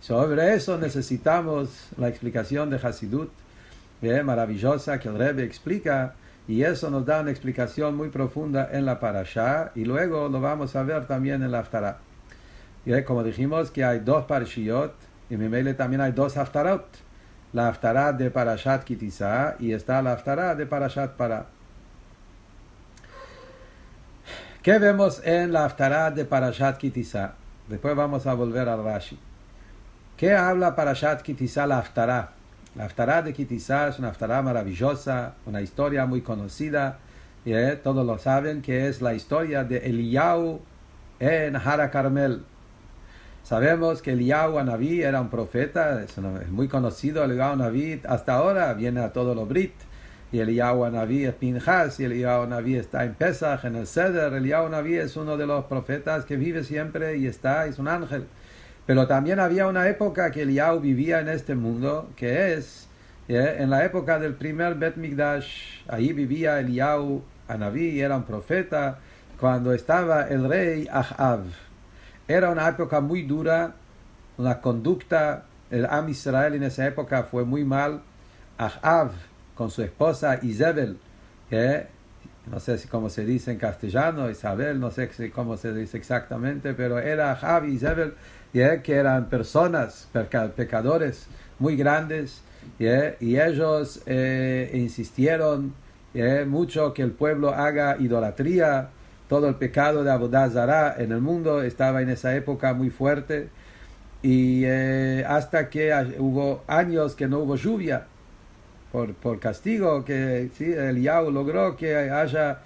Sobre 0.02 0.56
eso 0.56 0.80
necesitamos 0.80 1.90
la 1.98 2.10
explicación 2.10 2.72
de 2.72 2.78
Hasidut 2.78 3.30
maravillosa 4.24 5.00
que 5.00 5.08
el 5.08 5.20
Rebbe 5.20 5.44
explica 5.44 6.16
y 6.48 6.64
eso 6.64 6.90
nos 6.90 7.06
da 7.06 7.22
una 7.22 7.30
explicación 7.30 7.96
muy 7.96 8.10
profunda 8.10 8.70
en 8.72 8.86
la 8.86 9.00
parasha 9.00 9.72
y 9.76 9.86
luego 9.86 10.30
lo 10.30 10.42
vamos 10.42 10.76
a 10.76 10.82
ver 10.82 11.06
también 11.06 11.44
en 11.44 11.52
la 11.52 11.60
haftarah. 11.60 12.13
Como 13.06 13.24
dijimos 13.24 13.72
que 13.72 13.84
hay 13.84 14.00
dos 14.00 14.26
parashiot 14.26 14.94
y 15.30 15.38
Mimele 15.38 15.74
también 15.74 16.02
hay 16.02 16.12
dos 16.12 16.38
haftarot. 16.38 16.86
La 17.54 17.68
haftarah 17.68 18.14
de 18.14 18.32
parashat 18.32 18.84
kitisa 18.84 19.56
y 19.60 19.74
está 19.74 20.02
la 20.02 20.14
haftarah 20.14 20.56
de 20.56 20.66
parashat 20.66 21.12
para. 21.12 21.46
¿Qué 24.62 24.80
vemos 24.80 25.22
en 25.24 25.54
la 25.54 25.66
haftarah 25.66 26.12
de 26.12 26.26
parashat 26.26 26.78
kitisa? 26.78 27.36
Después 27.68 27.96
vamos 27.96 28.28
a 28.28 28.34
volver 28.34 28.68
al 28.68 28.84
Rashi. 28.84 29.20
¿Qué 30.18 30.34
habla 30.34 30.76
parashat 30.76 31.22
kitisa 31.22 31.68
la 31.68 31.80
haftarah? 31.80 32.32
La 32.76 32.86
Haftarah 32.86 33.22
de 33.22 33.34
Kitizá 33.34 33.88
es 33.88 34.00
una 34.00 34.08
Haftarah 34.08 34.42
maravillosa, 34.42 35.36
una 35.46 35.62
historia 35.62 36.08
muy 36.08 36.22
conocida, 36.22 36.98
eh, 37.46 37.80
todos 37.84 38.04
lo 38.04 38.18
saben, 38.18 38.64
que 38.64 38.88
es 38.88 39.00
la 39.00 39.14
historia 39.14 39.64
de 39.64 39.78
Eliyahu 39.78 40.60
en 41.20 41.56
Hara 41.56 41.92
Carmel. 41.92 42.44
Sabemos 43.44 44.02
que 44.02 44.14
Eliyahu 44.14 44.58
Anabí 44.58 45.04
era 45.04 45.20
un 45.20 45.30
profeta, 45.30 46.02
es, 46.02 46.18
muy 46.50 46.70
conocido 46.70 47.26
Eliyahu 47.26 47.54
Anabí, 47.54 48.00
hasta 48.08 48.36
ahora 48.36 48.74
viene 48.74 49.02
a 49.02 49.12
todos 49.12 49.36
los 49.36 49.50
Brit, 49.50 49.74
y 50.32 50.40
Eliyahu 50.40 50.86
Anabí 50.86 51.26
es 51.26 51.34
Pinjas, 51.34 52.00
y 52.00 52.06
Eliyahu 52.06 52.44
Anabí 52.44 52.78
está 52.78 53.04
en 53.04 53.16
Pesach, 53.16 53.66
en 53.66 53.76
el 53.76 53.86
Seder, 53.86 54.32
Eliyahu 54.32 54.68
Anabí 54.68 54.96
es 54.96 55.18
uno 55.18 55.36
de 55.36 55.46
los 55.46 55.66
profetas 55.66 56.24
que 56.24 56.38
vive 56.38 56.64
siempre 56.64 57.18
y 57.18 57.28
está, 57.28 57.66
es 57.66 57.80
un 57.80 57.90
ángel. 57.90 58.28
Pero 58.86 59.08
también 59.08 59.42
había 59.42 59.68
una 59.68 59.90
época 59.90 60.32
que 60.32 60.44
Eliyahu 60.44 60.80
vivía 60.80 61.20
en 61.20 61.28
este 61.28 61.54
mundo, 61.54 62.10
que 62.16 62.54
es 62.54 62.88
en 63.28 63.70
la 63.70 63.84
época 63.84 64.20
del 64.20 64.36
primer 64.36 64.76
Bet 64.76 64.96
Migdash. 64.96 65.82
Ahí 65.90 66.14
vivía 66.14 66.62
Eliyahu 66.62 67.22
Anabí, 67.50 68.00
era 68.00 68.16
un 68.16 68.24
profeta, 68.24 69.00
cuando 69.38 69.74
estaba 69.74 70.30
el 70.30 70.48
rey 70.48 70.88
Ahav. 70.90 71.42
Era 72.28 72.50
una 72.50 72.68
época 72.68 73.02
muy 73.02 73.24
dura, 73.24 73.76
una 74.38 74.62
conducta, 74.62 75.46
el 75.70 75.86
Am 75.86 76.10
Israel 76.10 76.56
en 76.56 76.64
esa 76.64 76.86
época 76.88 77.24
fue 77.24 77.44
muy 77.44 77.64
mal. 77.64 78.02
Ahav, 78.58 79.12
con 79.56 79.72
su 79.72 79.82
esposa 79.82 80.40
Isabel, 80.42 80.98
que 81.50 81.88
no 82.46 82.60
sé 82.60 82.78
si 82.78 82.88
cómo 82.88 83.10
se 83.10 83.26
dice 83.26 83.52
en 83.52 83.58
castellano, 83.58 84.30
Isabel, 84.30 84.80
no 84.80 84.92
sé 84.92 85.10
cómo 85.34 85.58
se 85.58 85.74
dice 85.74 85.98
exactamente, 85.98 86.74
pero 86.74 87.00
era 87.00 87.32
Ahav 87.32 87.66
y 87.66 87.74
Isabel 87.74 88.14
que 88.54 88.94
eran 88.94 89.30
personas, 89.30 90.08
pecadores 90.56 91.26
muy 91.58 91.76
grandes, 91.76 92.42
y 92.78 93.40
ellos 93.40 94.02
eh, 94.06 94.70
insistieron 94.76 95.74
mucho 96.46 96.94
que 96.94 97.02
el 97.02 97.12
pueblo 97.12 97.50
haga 97.50 97.98
idolatría, 98.00 98.90
todo 99.34 99.50
el 99.50 99.56
pecado 99.56 100.04
de 100.04 100.12
Abodazara 100.12 100.94
en 100.96 101.12
el 101.12 101.20
mundo 101.20 101.64
estaba 101.64 102.04
en 102.04 102.10
esa 102.10 102.36
época 102.36 102.76
muy 102.76 102.92
fuerte, 102.92 103.50
y 104.22 104.62
eh, 104.64 105.26
hasta 105.28 105.72
que 105.72 105.92
hubo 106.20 106.64
años 106.68 107.16
que 107.16 107.28
no 107.28 107.40
hubo 107.40 107.56
lluvia, 107.56 108.06
por, 108.92 109.16
por 109.16 109.40
castigo, 109.40 110.06
que 110.06 110.52
el 110.60 111.02
Yahweh 111.02 111.32
logró 111.32 111.76
que 111.76 111.96
haya 111.96 112.60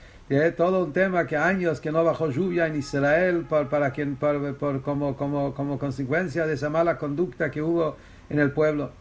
todo 0.58 0.84
un 0.84 0.92
tema 0.92 1.26
que 1.26 1.38
años 1.38 1.80
que 1.80 1.90
no 1.90 2.04
bajó 2.04 2.32
lluvia 2.32 2.68
en 2.68 2.76
Israel 2.76 3.46
por, 3.48 3.70
para 3.70 3.92
quien, 3.92 4.18
por, 4.18 4.58
por, 4.58 4.82
como, 4.82 5.16
como, 5.16 5.54
como 5.54 5.80
consecuencia 5.80 6.46
de 6.46 6.56
esa 6.56 6.70
mala 6.70 6.98
conducta 6.98 7.50
que 7.50 7.62
hubo 7.62 7.96
en 8.30 8.40
el 8.40 8.52
pueblo. 8.52 8.92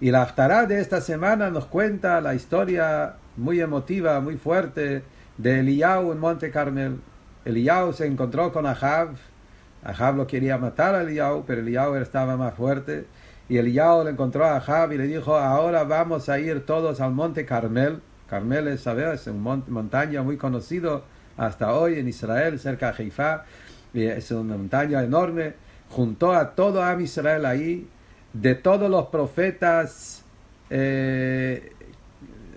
Y 0.00 0.10
la 0.10 0.22
Haftarah 0.22 0.66
de 0.66 0.80
esta 0.80 1.00
semana 1.00 1.50
nos 1.50 1.66
cuenta 1.66 2.20
la 2.20 2.34
historia 2.34 3.14
muy 3.36 3.60
emotiva, 3.60 4.18
muy 4.18 4.36
fuerte 4.36 5.04
de 5.38 5.60
Eliyahu 5.60 6.12
en 6.12 6.18
Monte 6.18 6.50
Carmel. 6.50 6.98
Eliyahu 7.44 7.92
se 7.92 8.06
encontró 8.06 8.52
con 8.52 8.66
Ahab. 8.66 9.16
Ahab 9.84 10.16
lo 10.16 10.26
quería 10.26 10.58
matar 10.58 10.94
a 10.94 11.02
Eliyahu, 11.02 11.44
pero 11.46 11.60
Eliyahu 11.60 11.94
estaba 11.96 12.36
más 12.36 12.54
fuerte. 12.54 13.06
Y 13.48 13.58
Eliyahu 13.58 14.04
le 14.04 14.10
encontró 14.10 14.44
a 14.44 14.56
Ahab 14.56 14.92
y 14.92 14.98
le 14.98 15.06
dijo, 15.06 15.36
ahora 15.36 15.84
vamos 15.84 16.28
a 16.28 16.38
ir 16.38 16.66
todos 16.66 17.00
al 17.00 17.12
Monte 17.12 17.44
Carmel 17.44 18.00
Carmel 18.28 18.68
es, 18.68 18.86
es 18.86 19.26
una 19.28 19.62
montaña 19.68 20.22
muy 20.22 20.36
conocido 20.36 21.04
hasta 21.36 21.74
hoy 21.74 21.98
en 21.98 22.08
Israel, 22.08 22.58
cerca 22.58 22.92
de 22.92 23.04
Haifa. 23.04 23.44
Es 23.94 24.30
una 24.30 24.56
montaña 24.56 25.02
enorme. 25.02 25.54
Juntó 25.90 26.32
a 26.32 26.54
todo 26.54 26.82
Am 26.82 27.00
Israel 27.00 27.46
ahí, 27.46 27.88
de 28.32 28.54
todos 28.56 28.90
los 28.90 29.06
profetas 29.06 30.24
eh, 30.70 31.72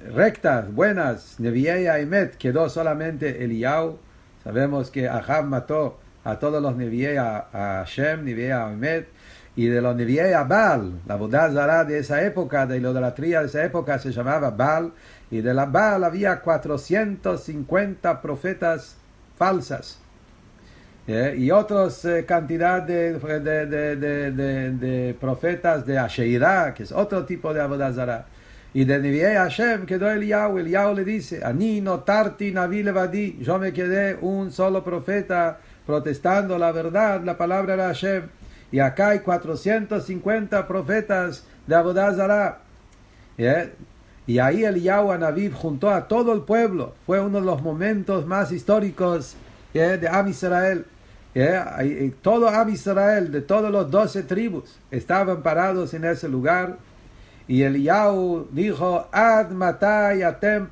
rectas, 0.07 0.73
buenas, 0.73 1.39
Neviei 1.39 1.87
Aimet, 1.87 2.35
quedó 2.37 2.69
solamente 2.69 3.43
Eliyahu. 3.43 3.97
Sabemos 4.43 4.89
que 4.89 5.07
Ahab 5.07 5.45
mató 5.45 5.99
a 6.23 6.39
todos 6.39 6.61
los 6.61 6.75
Neviei 6.75 7.17
a, 7.17 7.47
Hashem, 7.51 8.23
Neviei 8.23 8.51
Aimet, 8.51 9.07
y 9.55 9.67
de 9.67 9.81
los 9.81 9.95
Neviei 9.95 10.33
a 10.33 10.43
Baal, 10.43 11.01
la 11.05 11.15
Bodazara 11.15 11.83
de 11.83 11.99
esa 11.99 12.23
época, 12.23 12.65
de 12.65 12.79
la 12.79 12.89
idolatría 12.89 13.41
de 13.41 13.47
esa 13.47 13.63
época 13.63 13.99
se 13.99 14.11
llamaba 14.11 14.51
Baal, 14.51 14.93
y 15.31 15.41
de 15.41 15.53
la 15.53 15.65
Baal 15.65 16.03
había 16.03 16.41
450 16.41 18.21
profetas 18.21 18.95
falsas. 19.37 19.99
¿eh? 21.07 21.35
Y 21.37 21.51
otros 21.51 22.05
eh, 22.05 22.25
cantidad 22.25 22.81
de, 22.81 23.19
de, 23.19 25.15
profetas 25.19 25.85
de 25.85 25.97
Asheirah, 25.97 26.73
que 26.73 26.83
es 26.83 26.91
otro 26.91 27.25
tipo 27.25 27.53
de 27.53 27.61
Abodazara. 27.61 28.25
Y 28.73 28.85
de 28.85 28.99
Niviei 28.99 29.35
Hashem 29.35 29.85
quedó 29.85 30.09
Eliyahu. 30.11 30.59
Eliyahu 30.59 30.95
le 30.95 31.03
dice, 31.03 31.43
Ani 31.43 31.81
no 31.81 32.01
tarti 32.01 32.51
navi 32.51 32.83
levadi. 32.83 33.37
Yo 33.41 33.57
me 33.57 33.73
quedé 33.73 34.17
un 34.21 34.51
solo 34.51 34.83
profeta 34.83 35.59
protestando 35.85 36.57
la 36.57 36.71
verdad, 36.71 37.23
la 37.23 37.37
palabra 37.37 37.75
de 37.75 37.83
Hashem. 37.83 38.23
Y 38.71 38.79
acá 38.79 39.09
hay 39.09 39.19
450 39.19 40.67
profetas 40.67 41.45
de 41.65 41.75
Abodazara. 41.75 42.59
¿Eh? 43.37 43.73
Y 44.27 44.37
ahí 44.37 44.63
el 44.63 44.87
Anabib 44.87 45.53
juntó 45.55 45.89
a 45.89 46.07
todo 46.07 46.33
el 46.33 46.41
pueblo. 46.41 46.93
Fue 47.07 47.19
uno 47.19 47.39
de 47.39 47.45
los 47.45 47.63
momentos 47.63 48.27
más 48.27 48.51
históricos 48.51 49.35
de 49.73 50.07
Am 50.07 50.27
Israel. 50.27 50.85
Todo 52.21 52.49
Am 52.49 52.69
Israel, 52.69 53.31
de 53.31 53.41
todos 53.41 53.71
los 53.71 53.89
doce 53.89 54.21
tribus, 54.21 54.77
estaban 54.91 55.41
parados 55.41 55.95
en 55.95 56.05
ese 56.05 56.29
lugar. 56.29 56.77
Y 57.49 57.63
el 57.63 57.73
dijo, 58.51 59.07
Ad 59.11 59.49
matai 59.49 60.21
atem 60.21 60.67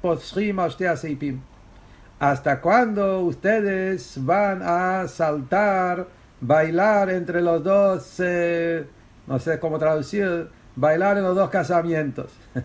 ¿Hasta 2.20 2.62
cuándo 2.62 3.22
ustedes 3.22 4.24
van 4.24 4.62
a 4.62 5.08
saltar, 5.08 6.06
bailar 6.40 7.10
entre 7.10 7.42
los 7.42 7.64
dos, 7.64 8.20
eh, 8.20 8.86
no 9.26 9.40
sé 9.40 9.58
cómo 9.58 9.80
traducir, 9.80 10.50
bailar 10.76 11.18
en 11.18 11.24
los 11.24 11.36
dos 11.36 11.50
casamientos? 11.50 12.32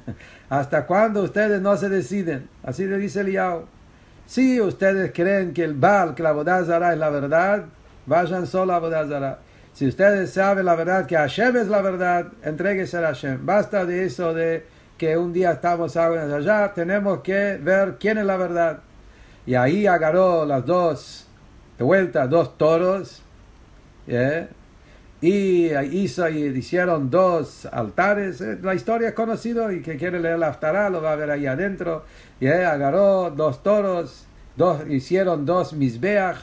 ¿Hasta 0.51 0.85
cuándo 0.85 1.23
ustedes 1.23 1.63
no 1.63 1.75
se 1.79 1.89
deciden? 1.89 2.51
Así 2.63 2.85
le 2.85 2.99
dice 2.99 3.23
Eliyahu. 3.23 3.63
Si 4.27 4.61
ustedes 4.61 5.11
creen 5.15 5.55
que 5.55 5.65
el 5.65 5.73
Baal, 5.73 6.15
que 6.15 6.23
la 6.23 6.33
Bodazara 6.33 6.93
es 6.93 6.99
la 6.99 7.09
verdad, 7.09 7.65
vayan 8.05 8.47
solo 8.47 8.75
a 8.75 8.79
Bodazara. 8.79 9.39
Si 9.73 9.87
ustedes 9.87 10.33
saben 10.33 10.67
la 10.67 10.75
verdad, 10.75 11.07
que 11.07 11.17
Hashem 11.17 11.57
es 11.57 11.69
la 11.69 11.81
verdad, 11.81 12.27
entréguese 12.43 12.99
a 12.99 13.03
Hashem. 13.03 13.45
Basta 13.47 13.87
de 13.87 14.05
eso 14.05 14.35
de 14.35 14.67
que 14.99 15.17
un 15.17 15.33
día 15.33 15.53
estamos 15.53 15.97
allá, 15.97 16.73
tenemos 16.75 17.21
que 17.21 17.59
ver 17.61 17.97
quién 17.99 18.19
es 18.19 18.27
la 18.27 18.37
verdad. 18.37 18.81
Y 19.47 19.55
ahí 19.55 19.87
agarró 19.87 20.45
las 20.45 20.65
dos, 20.67 21.27
de 21.79 21.85
vuelta, 21.85 22.27
dos 22.27 22.57
toros, 22.59 23.23
y 25.23 25.73
hizo 25.73 26.29
y 26.29 26.47
hicieron 26.47 27.09
dos 27.09 27.67
altares. 27.67 28.41
Eh, 28.41 28.59
la 28.61 28.75
historia 28.75 29.09
es 29.09 29.15
conocida 29.15 29.73
y 29.73 29.81
que 29.81 29.97
quiere 29.97 30.21
leer 30.21 30.39
la 30.39 30.49
Aftará 30.49 30.91
lo 30.91 31.01
va 31.01 31.13
a 31.13 31.17
ver 31.17 31.31
ahí 31.31 31.47
adentro. 31.47 32.05
Y 32.41 32.49
agarró 32.49 33.31
dos 33.31 33.63
toros, 33.63 34.27
dos, 34.57 34.83
hicieron 34.89 35.47
dos 35.47 35.73
misbeach, 35.73 36.37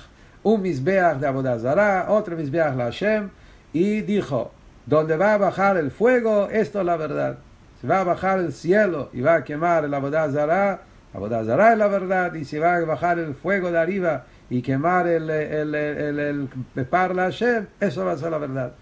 un 0.53 0.61
misbeach 0.61 1.17
de 1.19 1.27
Abodazara, 1.27 2.07
otro 2.09 2.35
misbeach 2.35 2.75
la 2.75 2.85
Hashem, 2.85 3.29
y 3.73 4.01
dijo, 4.01 4.51
donde 4.85 5.15
va 5.17 5.35
a 5.35 5.37
bajar 5.37 5.77
el 5.77 5.91
fuego, 5.91 6.49
esto 6.49 6.79
es 6.79 6.85
la 6.85 6.97
verdad. 6.97 7.37
Se 7.79 7.87
va 7.87 8.01
a 8.01 8.03
bajar 8.03 8.39
el 8.39 8.51
cielo 8.51 9.09
y 9.13 9.21
va 9.21 9.35
a 9.35 9.43
quemar 9.43 9.85
el 9.85 9.93
Abodazara, 9.93 10.81
Abodazara 11.13 11.73
es 11.73 11.77
la 11.77 11.87
verdad, 11.87 12.33
y 12.33 12.45
se 12.45 12.59
va 12.59 12.75
a 12.75 12.85
bajar 12.85 13.19
el 13.19 13.35
fuego 13.35 13.71
de 13.71 13.79
arriba 13.79 14.25
y 14.49 14.61
quemar 14.61 15.07
el, 15.07 15.29
el, 15.29 15.75
el, 15.75 16.19
el, 16.19 16.49
la 16.75 17.23
Hashem, 17.23 17.67
eso 17.79 18.03
va 18.03 18.13
a 18.13 18.17
ser 18.17 18.31
la 18.31 18.37
verdad. 18.39 18.73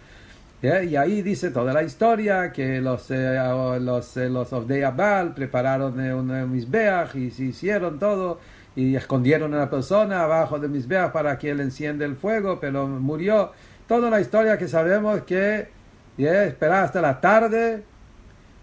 Y 0.59 0.95
ahí 0.95 1.21
dice 1.21 1.51
toda 1.51 1.71
la 1.71 1.83
historia 1.83 2.51
que 2.51 2.81
los, 2.81 3.11
eh, 3.11 3.37
los, 3.79 4.17
eh, 4.17 4.27
los 4.27 4.51
Abal 4.51 5.35
prepararon 5.35 5.99
eh, 6.03 6.13
un 6.13 6.51
misbeach 6.51 7.15
y 7.15 7.29
se 7.29 7.43
hicieron 7.43 7.99
todo 7.99 8.39
y 8.77 8.95
escondieron 8.95 9.55
a 9.55 9.57
la 9.57 9.69
persona 9.71 10.21
abajo 10.21 10.59
del 10.59 10.69
misbeach 10.69 11.11
para 11.11 11.39
que 11.39 11.49
él 11.49 11.61
encienda 11.61 12.05
el 12.05 12.15
fuego, 12.15 12.59
pero 12.59 12.85
murió. 12.85 13.51
Toda 13.87 14.11
la 14.11 14.21
historia 14.21 14.55
que 14.59 14.67
sabemos 14.67 15.23
que 15.23 15.69
yeah, 16.15 16.43
esperaba 16.43 16.83
hasta 16.83 17.01
la 17.01 17.19
tarde 17.19 17.83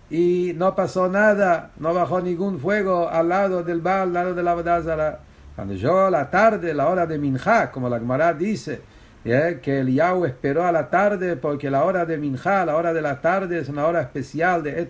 y 0.08 0.52
no 0.54 0.76
pasó 0.76 1.08
nada, 1.08 1.72
no 1.80 1.92
bajó 1.92 2.20
ningún 2.20 2.60
fuego 2.60 3.08
al 3.08 3.28
lado 3.28 3.64
del 3.64 3.80
Baal, 3.80 4.02
al 4.02 4.12
lado 4.12 4.34
de 4.36 4.42
la 4.44 4.54
Badazara. 4.54 5.18
Cuando 5.56 5.74
llegó 5.74 6.08
la 6.08 6.30
tarde, 6.30 6.72
la 6.74 6.88
hora 6.88 7.06
de 7.06 7.18
Minja, 7.18 7.72
como 7.72 7.88
la 7.88 7.98
Gemara 7.98 8.32
dice, 8.34 8.82
que 9.24 9.80
el 9.80 9.92
Yahweh 9.92 10.28
esperó 10.28 10.64
a 10.64 10.70
la 10.70 10.90
tarde 10.90 11.34
porque 11.34 11.72
la 11.72 11.82
hora 11.82 12.06
de 12.06 12.18
Minja, 12.18 12.64
la 12.64 12.76
hora 12.76 12.92
de 12.92 13.02
la 13.02 13.20
tarde 13.20 13.58
es 13.58 13.68
una 13.68 13.84
hora 13.88 14.02
especial 14.02 14.62
de 14.62 14.80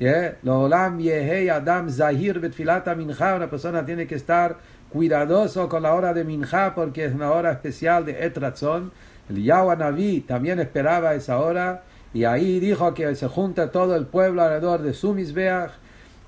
Adam 0.00 1.90
Zahir 1.90 2.40
Betfilata 2.40 2.94
Minja, 2.94 3.34
una 3.34 3.48
persona 3.48 3.84
tiene 3.84 4.06
que 4.06 4.14
estar 4.14 4.58
cuidadoso 4.90 5.68
con 5.68 5.82
la 5.82 5.94
hora 5.94 6.12
de 6.14 6.24
Minja 6.24 6.74
porque 6.74 7.04
es 7.04 7.14
una 7.14 7.32
hora 7.32 7.52
especial 7.52 8.04
de 8.04 8.24
Etratzon. 8.24 8.92
El 9.28 9.42
Yahweh 9.42 10.20
también 10.26 10.60
esperaba 10.60 11.14
esa 11.14 11.38
hora 11.38 11.82
y 12.14 12.24
ahí 12.24 12.60
dijo 12.60 12.94
que 12.94 13.14
se 13.16 13.28
junta 13.28 13.70
todo 13.70 13.96
el 13.96 14.06
pueblo 14.06 14.42
alrededor 14.42 14.82
de 14.82 14.94
su 14.94 15.14
Misbeach. 15.14 15.72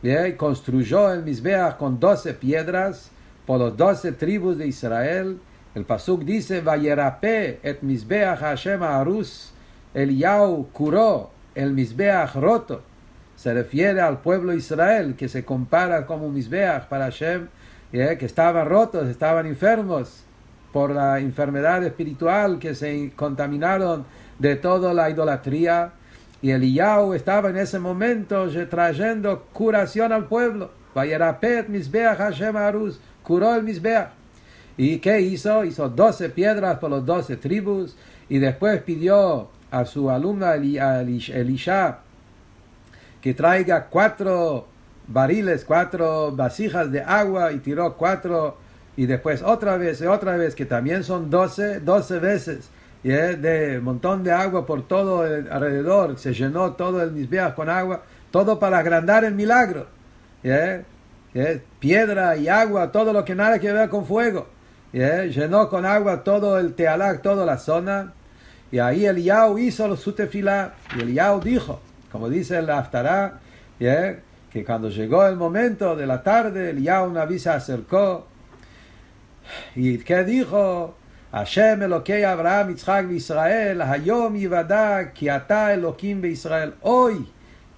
y 0.02 0.32
construyó 0.32 1.12
el 1.12 1.22
Misbeach 1.22 1.76
con 1.76 2.00
doce 2.00 2.34
piedras 2.34 3.10
por 3.46 3.58
los 3.58 3.76
doce 3.76 4.12
tribus 4.12 4.58
de 4.58 4.66
Israel 4.66 5.38
el 5.78 5.84
Pasuk 5.84 6.24
dice, 6.24 6.60
Vayerape 6.60 7.60
et 7.62 7.82
Mizbeach 7.82 8.40
Hashem 8.40 8.82
Arus, 8.82 9.52
Eliyahu 9.94 10.72
curó 10.72 11.30
el 11.54 11.72
Mizbeach 11.72 12.34
roto. 12.34 12.82
Se 13.38 13.54
refiere 13.54 14.00
al 14.00 14.18
pueblo 14.18 14.52
Israel, 14.52 15.14
que 15.16 15.28
se 15.28 15.44
compara 15.44 16.06
como 16.06 16.28
Mizbeach 16.28 16.88
para 16.88 17.04
Hashem, 17.04 17.46
que 17.92 18.26
estaban 18.26 18.68
rotos, 18.68 19.06
estaban 19.06 19.46
enfermos 19.46 20.24
por 20.72 20.90
la 20.90 21.20
enfermedad 21.20 21.84
espiritual, 21.84 22.58
que 22.58 22.74
se 22.74 23.12
contaminaron 23.14 24.04
de 24.40 24.56
toda 24.56 24.92
la 24.92 25.08
idolatría. 25.08 25.92
Y 26.42 26.50
Eliyahu 26.50 27.14
estaba 27.14 27.50
en 27.50 27.58
ese 27.58 27.78
momento 27.78 28.48
trayendo 28.68 29.44
curación 29.52 30.12
al 30.12 30.26
pueblo. 30.26 30.72
et 30.96 31.68
Mizbeach 31.68 32.18
Hashem 32.18 32.56
Arus, 32.56 32.98
curó 33.22 33.54
el 33.54 33.62
Mizbeach. 33.62 34.08
¿Y 34.76 34.98
qué 34.98 35.20
hizo? 35.20 35.64
Hizo 35.64 35.88
doce 35.88 36.28
piedras 36.28 36.78
por 36.80 36.90
los 36.90 37.06
doce 37.06 37.36
tribus 37.36 37.96
y 38.28 38.40
después 38.40 38.82
pidió 38.82 39.48
a 39.70 39.84
su 39.84 40.10
alumna 40.10 40.54
Elisha 40.54 41.98
que 43.20 43.34
traiga 43.34 43.86
cuatro 43.86 44.66
bariles, 45.06 45.64
cuatro 45.64 46.32
vasijas 46.32 46.90
de 46.92 47.00
agua 47.00 47.52
y 47.52 47.58
tiró 47.58 47.96
cuatro 47.96 48.56
y 48.96 49.06
después 49.06 49.42
otra 49.42 49.76
vez 49.76 50.00
y 50.00 50.06
otra 50.06 50.36
vez 50.36 50.54
que 50.54 50.66
también 50.66 51.04
son 51.04 51.30
doce, 51.30 51.80
doce 51.80 52.18
veces 52.18 52.70
y 53.02 53.10
de 53.10 53.80
montón 53.80 54.24
de 54.24 54.32
agua 54.32 54.66
por 54.66 54.86
todo 54.86 55.22
alrededor, 55.22 56.18
se 56.18 56.34
llenó 56.34 56.72
todo 56.72 57.02
el 57.02 57.12
misbeach 57.12 57.54
con 57.54 57.68
agua, 57.68 58.02
todo 58.30 58.58
para 58.58 58.78
agrandar 58.78 59.24
el 59.24 59.34
milagro. 59.34 59.86
Piedra 61.78 62.36
y 62.36 62.48
agua, 62.48 62.90
todo 62.90 63.12
lo 63.12 63.24
que 63.24 63.34
nada 63.34 63.58
que 63.58 63.72
ver 63.72 63.88
con 63.88 64.04
fuego 64.04 64.48
llenó 64.92 65.68
con 65.68 65.84
agua 65.84 66.24
todo 66.24 66.58
el 66.58 66.74
Tealac, 66.74 67.22
toda 67.22 67.44
la 67.44 67.58
zona. 67.58 68.12
Y 68.70 68.78
ahí 68.78 69.06
el 69.06 69.22
Yao 69.22 69.58
hizo 69.58 69.96
su 69.96 70.12
tefilá. 70.12 70.74
Y 70.96 71.00
el 71.00 71.14
Yao 71.14 71.40
dijo, 71.40 71.80
como 72.10 72.28
dice 72.28 72.58
el 72.58 72.70
Aftará, 72.70 73.40
que 73.78 74.64
cuando 74.64 74.88
llegó 74.88 75.26
el 75.26 75.36
momento 75.36 75.94
de 75.94 76.06
la 76.06 76.22
tarde, 76.22 76.70
el 76.70 76.82
Yao 76.82 77.10
Naví 77.10 77.38
se 77.38 77.50
acercó. 77.50 78.26
¿Y 79.74 79.98
qué 79.98 80.24
dijo? 80.24 80.94
Hashem 81.32 81.82
Eloquei 81.82 82.24
Abraham, 82.24 82.70
Yitzhak 82.70 83.10
Israel, 83.10 83.82
Hayom 83.82 84.34
Yivada, 84.34 85.12
Kiata 85.12 85.74
Elohim 85.74 86.24
Israel. 86.24 86.74
Hoy 86.82 87.28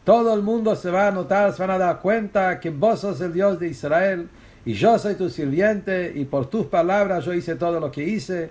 todo 0.05 0.35
el 0.35 0.43
mundo 0.43 0.77
se 0.77 0.90
va 0.90 1.09
a 1.09 1.11
notar, 1.11 1.53
se 1.53 1.62
van 1.62 1.71
a 1.73 1.79
dar 1.79 2.01
cuenta 2.01 2.61
que 2.61 2.71
vos 2.71 3.01
sos 3.01 3.21
el 3.21 3.33
Dios 3.33 3.59
de 3.59 3.69
Israel 3.69 4.29
y 4.64 4.75
yo 4.75 4.99
soy 4.99 5.14
tu 5.14 5.31
sirviente, 5.31 6.12
y 6.14 6.27
por 6.27 6.51
tus 6.51 6.66
palabras 6.66 7.25
yo 7.25 7.33
hice 7.33 7.55
todo 7.57 7.81
lo 7.81 7.90
que 7.90 8.05
hice. 8.05 8.51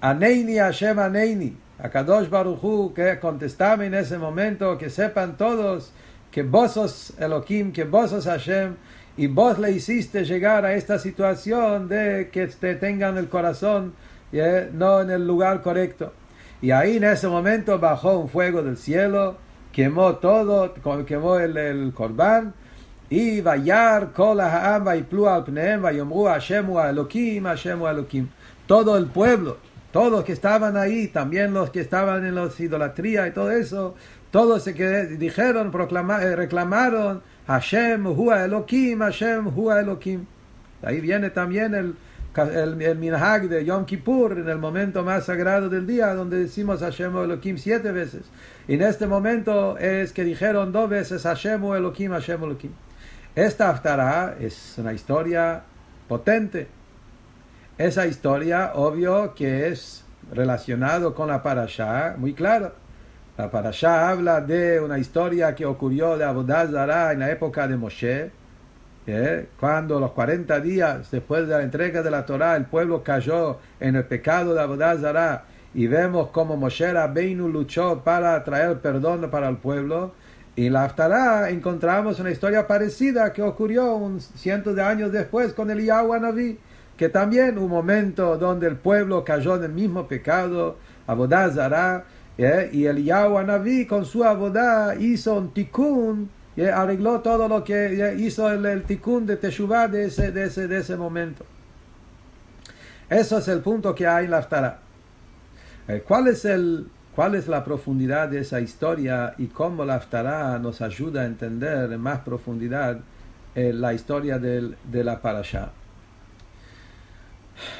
Aneini 0.00 0.56
Hashem 0.56 0.98
Aneini, 0.98 1.56
Akadosh 1.82 2.28
Baruchu, 2.28 2.92
que 2.94 3.18
contestame 3.18 3.86
en 3.86 3.94
ese 3.94 4.16
momento, 4.16 4.78
que 4.78 4.88
sepan 4.88 5.36
todos 5.36 5.92
que 6.30 6.44
vos 6.44 6.72
sos 6.72 7.12
Elohim, 7.18 7.72
que 7.72 7.84
vos 7.84 8.10
sos 8.10 8.26
Hashem, 8.26 8.76
y 9.16 9.26
vos 9.26 9.58
le 9.58 9.72
hiciste 9.72 10.24
llegar 10.24 10.64
a 10.64 10.74
esta 10.74 10.98
situación 10.98 11.88
de 11.88 12.30
que 12.32 12.46
te 12.46 12.76
tengan 12.76 13.18
el 13.18 13.28
corazón 13.28 13.94
no 14.72 15.00
en 15.02 15.10
el 15.10 15.26
lugar 15.26 15.60
correcto. 15.60 16.12
Y 16.62 16.70
ahí 16.70 16.96
en 16.96 17.04
ese 17.04 17.26
momento 17.28 17.78
bajó 17.78 18.16
un 18.16 18.28
fuego 18.28 18.62
del 18.62 18.76
cielo, 18.76 19.36
quemó 19.72 20.16
todo, 20.16 20.72
quemó 21.04 21.38
el, 21.38 21.56
el 21.56 21.92
corbán, 21.92 22.54
y 23.10 23.40
vayar 23.42 24.12
kol 24.12 24.40
ha'am 24.40 24.84
vayplu 24.84 25.26
al 25.26 25.44
pneem 25.44 25.82
vayomru 25.82 26.24
Hashem 26.26 26.70
Elokim, 26.70 27.44
Hashem 27.44 27.82
Elokim. 27.82 28.28
Todo 28.66 28.96
el 28.96 29.06
pueblo, 29.06 29.58
todos 29.92 30.24
que 30.24 30.32
estaban 30.32 30.76
ahí, 30.76 31.08
también 31.08 31.52
los 31.52 31.70
que 31.70 31.80
estaban 31.80 32.24
en 32.24 32.34
los 32.34 32.58
idolatría 32.58 33.28
y 33.28 33.32
todo 33.32 33.50
eso, 33.50 33.94
todos 34.30 34.64
se 34.64 34.74
que 34.74 35.04
dijeron, 35.04 35.70
eh, 35.70 36.36
reclamaron 36.36 37.22
Hashem 37.46 38.06
Hua 38.06 38.44
Elokim, 38.46 39.00
Hashem 39.00 39.48
Hua 39.54 39.80
Elokim. 39.80 40.24
Ahí 40.82 41.00
viene 41.00 41.28
también 41.28 41.74
el, 41.74 41.94
el, 42.34 42.96
minhag 42.96 43.48
de 43.48 43.64
Yom 43.64 43.84
Kippur, 43.84 44.38
en 44.38 44.48
el 44.48 44.58
momento 44.58 45.04
más 45.04 45.26
sagrado 45.26 45.68
del 45.68 45.86
día, 45.86 46.14
donde 46.14 46.38
decimos 46.38 46.80
Hashem 46.80 47.14
Elokim 47.14 47.58
siete 47.58 47.92
veces. 47.92 48.22
Y 48.66 48.74
en 48.74 48.82
este 48.82 49.06
momento 49.06 49.76
es 49.76 50.12
que 50.12 50.24
dijeron 50.24 50.72
dos 50.72 50.88
veces 50.88 51.24
Hashem 51.24 51.62
Elokim, 51.74 52.12
Hashem 52.12 52.42
Elokim. 52.42 52.70
Esta 53.34 53.68
Haftarah 53.68 54.36
es 54.40 54.76
una 54.78 54.94
historia 54.94 55.62
potente. 56.08 56.68
Esa 57.82 58.06
historia, 58.06 58.74
obvio 58.76 59.34
que 59.34 59.66
es 59.66 60.04
relacionado 60.32 61.16
con 61.16 61.26
la 61.26 61.42
parasha, 61.42 62.14
muy 62.16 62.32
claro. 62.32 62.70
La 63.36 63.50
parasha 63.50 64.08
habla 64.08 64.40
de 64.40 64.78
una 64.78 65.00
historia 65.00 65.56
que 65.56 65.66
ocurrió 65.66 66.16
de 66.16 66.24
Abodazara 66.24 67.10
en 67.10 67.18
la 67.18 67.32
época 67.32 67.66
de 67.66 67.76
Moshe, 67.76 68.30
¿eh? 69.08 69.48
cuando 69.58 69.98
los 69.98 70.12
40 70.12 70.60
días 70.60 71.10
después 71.10 71.48
de 71.48 71.56
la 71.56 71.64
entrega 71.64 72.04
de 72.04 72.10
la 72.12 72.24
Torah 72.24 72.54
el 72.54 72.66
pueblo 72.66 73.02
cayó 73.02 73.58
en 73.80 73.96
el 73.96 74.04
pecado 74.04 74.54
de 74.54 74.60
Abodazara 74.60 75.46
y 75.74 75.88
vemos 75.88 76.28
cómo 76.28 76.56
Moshe 76.56 76.92
Rabbeinu 76.92 77.48
luchó 77.48 78.04
para 78.04 78.44
traer 78.44 78.78
perdón 78.78 79.28
para 79.28 79.48
el 79.48 79.56
pueblo. 79.56 80.14
En 80.54 80.72
la 80.72 80.84
Haftarah 80.84 81.50
encontramos 81.50 82.20
una 82.20 82.30
historia 82.30 82.64
parecida 82.64 83.32
que 83.32 83.42
ocurrió 83.42 83.96
un 83.96 84.20
cientos 84.20 84.76
de 84.76 84.82
años 84.82 85.10
después 85.10 85.52
con 85.52 85.68
el 85.72 85.84
Naví, 85.84 86.60
que 86.96 87.08
también 87.08 87.58
un 87.58 87.70
momento 87.70 88.36
donde 88.38 88.66
el 88.66 88.76
pueblo 88.76 89.24
cayó 89.24 89.56
en 89.56 89.64
el 89.64 89.72
mismo 89.72 90.06
pecado, 90.06 90.76
Abodazara, 91.06 92.04
¿eh? 92.38 92.70
y 92.72 92.86
el 92.86 93.04
Naví 93.04 93.86
con 93.86 94.04
su 94.04 94.24
Abodá 94.24 94.94
hizo 94.96 95.34
un 95.34 95.52
tikkun, 95.52 96.30
y 96.54 96.62
arregló 96.64 97.20
todo 97.20 97.48
lo 97.48 97.64
que 97.64 98.14
hizo 98.18 98.50
el, 98.50 98.64
el 98.66 98.82
tikkun 98.82 99.26
de 99.26 99.36
Teshuvah 99.36 99.88
de 99.88 100.06
ese, 100.06 100.32
de, 100.32 100.44
ese, 100.44 100.68
de 100.68 100.78
ese 100.78 100.96
momento. 100.96 101.46
Eso 103.08 103.38
es 103.38 103.48
el 103.48 103.60
punto 103.60 103.94
que 103.94 104.06
hay 104.06 104.26
en 104.26 104.30
la 104.30 104.38
Haftarah. 104.38 104.78
Eh, 105.88 106.02
¿Cuál 106.06 106.28
es, 106.28 106.44
el, 106.44 106.88
¿Cuál 107.14 107.34
es 107.34 107.48
la 107.48 107.64
profundidad 107.64 108.28
de 108.28 108.40
esa 108.40 108.60
historia 108.60 109.34
y 109.38 109.46
cómo 109.46 109.84
la 109.84 109.96
Haftarah 109.96 110.58
nos 110.58 110.80
ayuda 110.82 111.22
a 111.22 111.24
entender 111.24 111.92
en 111.92 112.00
más 112.00 112.20
profundidad 112.20 113.00
eh, 113.54 113.72
la 113.72 113.92
historia 113.94 114.38
del, 114.38 114.76
de 114.90 115.04
la 115.04 115.20
Parashá? 115.20 115.70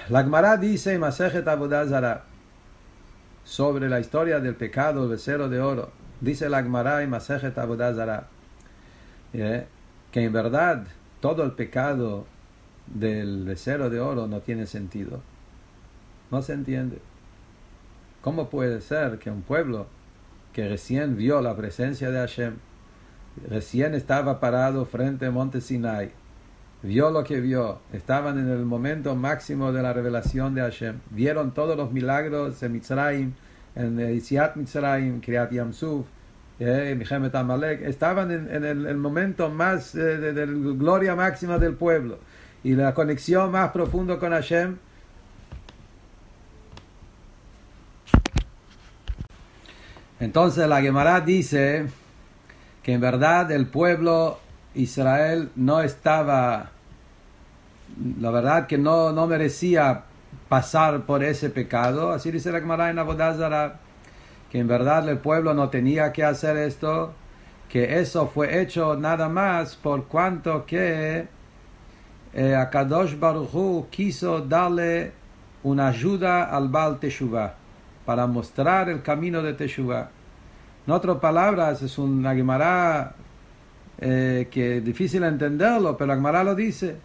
La 0.08 0.22
Gemara 0.22 0.56
dice 0.56 0.98
Masejet 0.98 1.46
Abodazara 1.46 2.24
sobre 3.44 3.88
la 3.88 4.00
historia 4.00 4.40
del 4.40 4.54
pecado 4.54 5.02
del 5.02 5.10
becerro 5.10 5.48
de 5.48 5.60
oro. 5.60 5.90
Dice 6.20 6.48
la 6.48 6.62
Gemara 6.62 7.02
en 7.02 7.10
Masejet 7.10 7.56
Abodazara 7.58 8.28
eh, 9.32 9.66
que 10.10 10.24
en 10.24 10.32
verdad 10.32 10.84
todo 11.20 11.44
el 11.44 11.52
pecado 11.52 12.26
del 12.86 13.44
becerro 13.44 13.90
de 13.90 14.00
oro 14.00 14.26
no 14.26 14.40
tiene 14.40 14.66
sentido. 14.66 15.22
No 16.30 16.42
se 16.42 16.52
entiende. 16.52 16.98
¿Cómo 18.20 18.50
puede 18.50 18.80
ser 18.80 19.18
que 19.18 19.30
un 19.30 19.42
pueblo 19.42 19.86
que 20.52 20.68
recién 20.68 21.16
vio 21.16 21.40
la 21.40 21.56
presencia 21.56 22.10
de 22.10 22.18
Hashem, 22.18 22.56
recién 23.48 23.94
estaba 23.94 24.38
parado 24.38 24.84
frente 24.84 25.26
al 25.26 25.32
monte 25.32 25.60
Sinai, 25.60 26.12
vio 26.82 27.10
lo 27.10 27.22
que 27.24 27.40
vio, 27.40 27.80
estaban 27.92 28.38
en 28.38 28.48
el 28.48 28.64
momento 28.64 29.14
máximo 29.14 29.72
de 29.72 29.82
la 29.82 29.92
revelación 29.92 30.54
de 30.54 30.62
Hashem, 30.62 30.98
vieron 31.10 31.52
todos 31.52 31.76
los 31.76 31.92
milagros 31.92 32.62
en 32.62 32.72
Mitzrayim, 32.72 33.32
en 33.74 34.14
Isiat 34.14 34.56
Mitzrayim, 34.56 35.20
Kriat 35.20 35.52
Yamsuf, 35.52 36.06
eh, 36.58 37.04
Amalek, 37.32 37.82
estaban 37.82 38.30
en, 38.30 38.64
el, 38.64 38.96
momento 38.96 39.48
más 39.48 39.94
eh, 39.94 39.98
de, 39.98 40.46
gloria 40.46 41.16
máxima 41.16 41.58
del 41.58 41.74
pueblo. 41.74 42.18
Y 42.64 42.74
la 42.74 42.94
conexión 42.94 43.50
más 43.50 43.72
profunda 43.72 44.18
con 44.18 44.30
Hashem. 44.30 44.76
Entonces 50.20 50.68
la 50.68 50.80
Gemara 50.80 51.20
dice 51.20 51.86
que 52.84 52.92
en 52.92 53.00
verdad 53.00 53.50
el 53.50 53.66
pueblo 53.66 54.38
Israel 54.74 55.50
no 55.56 55.80
estaba, 55.80 56.70
la 58.20 58.30
verdad 58.30 58.66
que 58.66 58.78
no, 58.78 59.12
no 59.12 59.26
merecía 59.26 60.04
pasar 60.48 61.02
por 61.02 61.22
ese 61.22 61.50
pecado. 61.50 62.12
Así 62.12 62.30
dice 62.30 62.52
la 62.52 62.60
Gemara 62.60 62.90
en 62.90 62.98
Abodazara, 62.98 63.80
que 64.50 64.58
en 64.58 64.68
verdad 64.68 65.08
el 65.08 65.18
pueblo 65.18 65.54
no 65.54 65.68
tenía 65.68 66.12
que 66.12 66.24
hacer 66.24 66.56
esto, 66.56 67.12
que 67.68 68.00
eso 68.00 68.28
fue 68.28 68.60
hecho 68.60 68.96
nada 68.96 69.28
más 69.28 69.76
por 69.76 70.04
cuanto 70.04 70.66
que 70.66 71.26
eh, 72.34 72.54
Akadosh 72.54 73.18
Baruch 73.18 73.88
quiso 73.90 74.40
darle 74.40 75.12
una 75.62 75.88
ayuda 75.88 76.44
al 76.44 76.68
Baal 76.68 76.98
Teshuvah 76.98 77.54
para 78.04 78.26
mostrar 78.26 78.88
el 78.88 79.02
camino 79.02 79.42
de 79.42 79.54
Teshuvah. 79.54 80.10
En 80.86 80.92
otras 80.92 81.18
palabras, 81.18 81.80
es 81.82 81.96
una 81.98 82.34
Gemara 82.34 83.14
eh, 84.04 84.48
que 84.50 84.78
es 84.78 84.84
difícil 84.84 85.22
entenderlo, 85.22 85.96
pero 85.96 86.08
la 86.08 86.16
Gemara 86.16 86.42
lo 86.42 86.56
dice, 86.56 86.96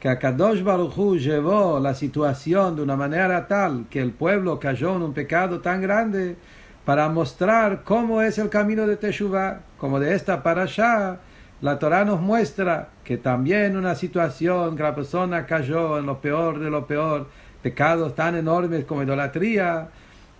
que 0.00 0.08
Akadosh 0.08 0.64
Baruch 0.64 0.98
Hu 0.98 1.16
llevó 1.16 1.78
la 1.78 1.94
situación 1.94 2.74
de 2.74 2.82
una 2.82 2.96
manera 2.96 3.46
tal 3.46 3.86
que 3.88 4.00
el 4.00 4.10
pueblo 4.10 4.58
cayó 4.58 4.96
en 4.96 5.02
un 5.02 5.12
pecado 5.12 5.60
tan 5.60 5.80
grande 5.80 6.36
para 6.84 7.08
mostrar 7.08 7.84
cómo 7.84 8.20
es 8.20 8.38
el 8.38 8.48
camino 8.48 8.84
de 8.88 8.96
Teshuvah, 8.96 9.60
como 9.78 10.00
de 10.00 10.14
esta 10.16 10.42
parasha, 10.42 11.20
la 11.60 11.78
Torah 11.78 12.04
nos 12.04 12.20
muestra 12.20 12.88
que 13.04 13.16
también 13.16 13.76
una 13.76 13.94
situación 13.94 14.76
que 14.76 14.82
la 14.82 14.94
persona 14.94 15.46
cayó 15.46 15.98
en 15.98 16.06
lo 16.06 16.20
peor 16.20 16.58
de 16.58 16.68
lo 16.68 16.84
peor, 16.84 17.28
pecados 17.62 18.16
tan 18.16 18.34
enormes 18.34 18.86
como 18.86 19.04
idolatría, 19.04 19.88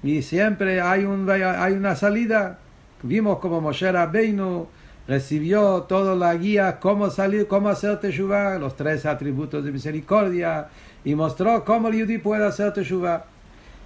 y 0.02 0.22
siempre 0.22 0.80
hay, 0.80 1.04
un, 1.04 1.30
hay 1.30 1.74
una 1.74 1.94
salida. 1.94 2.58
Vimos 3.02 3.38
como 3.38 3.60
Moshe 3.60 3.92
Rabbeinu 3.92 4.66
recibió 5.08 5.82
toda 5.82 6.14
la 6.14 6.34
guía 6.34 6.78
cómo 6.80 7.10
salir, 7.10 7.46
cómo 7.46 7.68
hacer 7.68 7.98
Teshuvah, 8.00 8.58
los 8.58 8.76
tres 8.76 9.06
atributos 9.06 9.64
de 9.64 9.72
misericordia, 9.72 10.68
y 11.04 11.14
mostró 11.14 11.64
cómo 11.64 11.88
el 11.88 11.96
Yudí 11.96 12.18
puede 12.18 12.44
hacer 12.44 12.72
Teshuvah. 12.72 13.24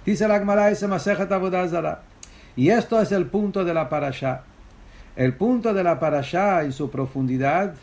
Dice 0.05 0.27
la 0.27 0.39
Gemara 0.39 0.69
ese 0.69 0.87
Masejet. 0.87 1.29
Y 2.55 2.69
esto 2.69 3.01
es 3.01 3.11
el 3.11 3.25
punto 3.25 3.65
de 3.65 3.73
la 3.73 3.89
parasha. 3.89 4.43
El 5.15 5.33
punto 5.33 5.73
de 5.73 5.83
la 5.83 5.99
parasha 5.99 6.63
en 6.63 6.73
su 6.73 6.91
profundidad, 6.91 7.73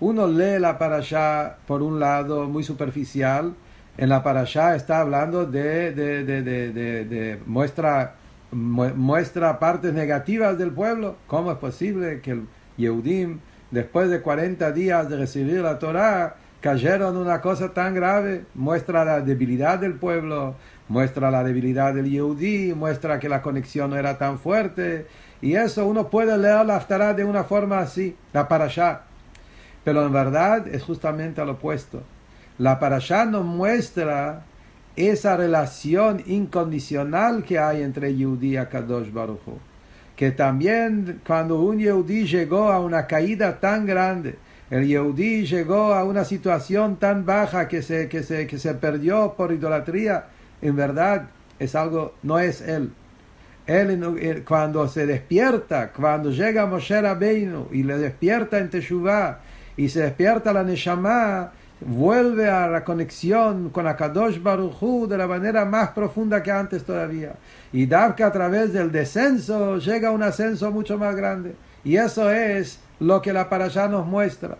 uno 0.00 0.26
lee 0.28 0.58
la 0.58 0.78
parasha 0.78 1.56
por 1.66 1.82
un 1.82 1.98
lado 1.98 2.48
muy 2.48 2.62
superficial, 2.62 3.54
en 3.96 4.08
la 4.08 4.22
parasha 4.22 4.76
está 4.76 5.00
hablando 5.00 5.44
de, 5.44 5.92
de, 5.92 6.24
de, 6.24 6.42
de 6.72 7.40
muestra, 7.46 8.14
muestra 8.52 9.58
partes 9.58 9.92
negativas 9.92 10.56
del 10.56 10.70
pueblo. 10.70 11.16
¿Cómo 11.26 11.50
es 11.50 11.58
posible 11.58 12.20
que 12.20 12.30
el 12.30 12.46
Yehudim, 12.78 13.40
después 13.70 14.08
de 14.08 14.22
40 14.22 14.72
días 14.72 15.10
de 15.10 15.16
recibir 15.18 15.60
la 15.60 15.78
Torah, 15.78 16.36
cayeron 16.62 17.16
en 17.16 17.22
una 17.22 17.42
cosa 17.42 17.74
tan 17.74 17.94
grave? 17.94 18.46
Muestra 18.54 19.04
la 19.04 19.20
debilidad 19.20 19.78
del 19.78 19.94
pueblo, 19.94 20.54
muestra 20.88 21.30
la 21.30 21.44
debilidad 21.44 21.92
del 21.92 22.10
Yehudí, 22.10 22.72
muestra 22.74 23.18
que 23.18 23.28
la 23.28 23.42
conexión 23.42 23.90
no 23.90 23.96
era 23.96 24.16
tan 24.16 24.38
fuerte. 24.38 25.06
Y 25.42 25.54
eso 25.56 25.86
uno 25.86 26.08
puede 26.08 26.38
leer 26.38 26.64
la 26.64 26.76
Haftarah 26.76 27.12
de 27.12 27.24
una 27.24 27.44
forma 27.44 27.80
así, 27.80 28.16
la 28.32 28.48
parasha. 28.48 29.02
Pero 29.84 30.06
en 30.06 30.12
verdad 30.12 30.66
es 30.66 30.82
justamente 30.82 31.42
al 31.42 31.50
opuesto 31.50 32.02
la 32.58 32.80
parasha 32.80 33.24
nos 33.24 33.44
muestra 33.44 34.42
esa 34.96 35.36
relación 35.36 36.22
incondicional 36.26 37.44
que 37.44 37.58
hay 37.58 37.82
entre 37.82 38.16
Yehudi 38.16 38.54
y 38.54 38.56
Akadosh 38.56 39.12
Baruch 39.12 39.38
Que 40.18 40.32
también 40.32 41.20
cuando 41.24 41.60
un 41.60 41.78
Yehudi 41.78 42.26
llegó 42.26 42.72
a 42.72 42.80
una 42.80 43.06
caída 43.06 43.60
tan 43.60 43.86
grande, 43.86 44.34
el 44.68 44.84
Yehudi 44.84 45.46
llegó 45.46 45.94
a 45.94 46.02
una 46.02 46.24
situación 46.24 46.96
tan 46.96 47.24
baja 47.24 47.68
que 47.68 47.82
se, 47.82 48.08
que 48.08 48.24
se, 48.24 48.48
que 48.48 48.58
se 48.58 48.74
perdió 48.74 49.34
por 49.36 49.52
idolatría, 49.52 50.24
en 50.60 50.74
verdad 50.74 51.28
es 51.60 51.76
algo, 51.76 52.14
no 52.24 52.40
es 52.40 52.60
él. 52.62 52.90
Él 53.68 54.42
cuando 54.44 54.88
se 54.88 55.06
despierta, 55.06 55.92
cuando 55.92 56.32
llega 56.32 56.66
Moshe 56.66 57.00
Rabbeinu 57.00 57.68
y 57.70 57.84
le 57.84 57.96
despierta 57.98 58.58
en 58.58 58.70
Teshuvah 58.70 59.38
y 59.76 59.88
se 59.88 60.00
despierta 60.00 60.52
la 60.52 60.64
Neshama, 60.64 61.52
vuelve 61.80 62.48
a 62.48 62.66
la 62.68 62.84
conexión 62.84 63.70
con 63.70 63.86
Akadosh 63.86 64.42
Baruchu 64.42 65.06
de 65.06 65.18
la 65.18 65.26
manera 65.26 65.64
más 65.64 65.90
profunda 65.90 66.42
que 66.42 66.50
antes 66.50 66.84
todavía. 66.84 67.34
Y 67.72 67.86
que 67.86 68.24
a 68.24 68.32
través 68.32 68.72
del 68.72 68.90
descenso 68.90 69.78
llega 69.78 70.10
un 70.10 70.22
ascenso 70.22 70.70
mucho 70.70 70.98
más 70.98 71.14
grande. 71.14 71.54
Y 71.84 71.96
eso 71.96 72.30
es 72.30 72.80
lo 73.00 73.22
que 73.22 73.32
la 73.32 73.48
parasha 73.48 73.88
nos 73.88 74.06
muestra. 74.06 74.58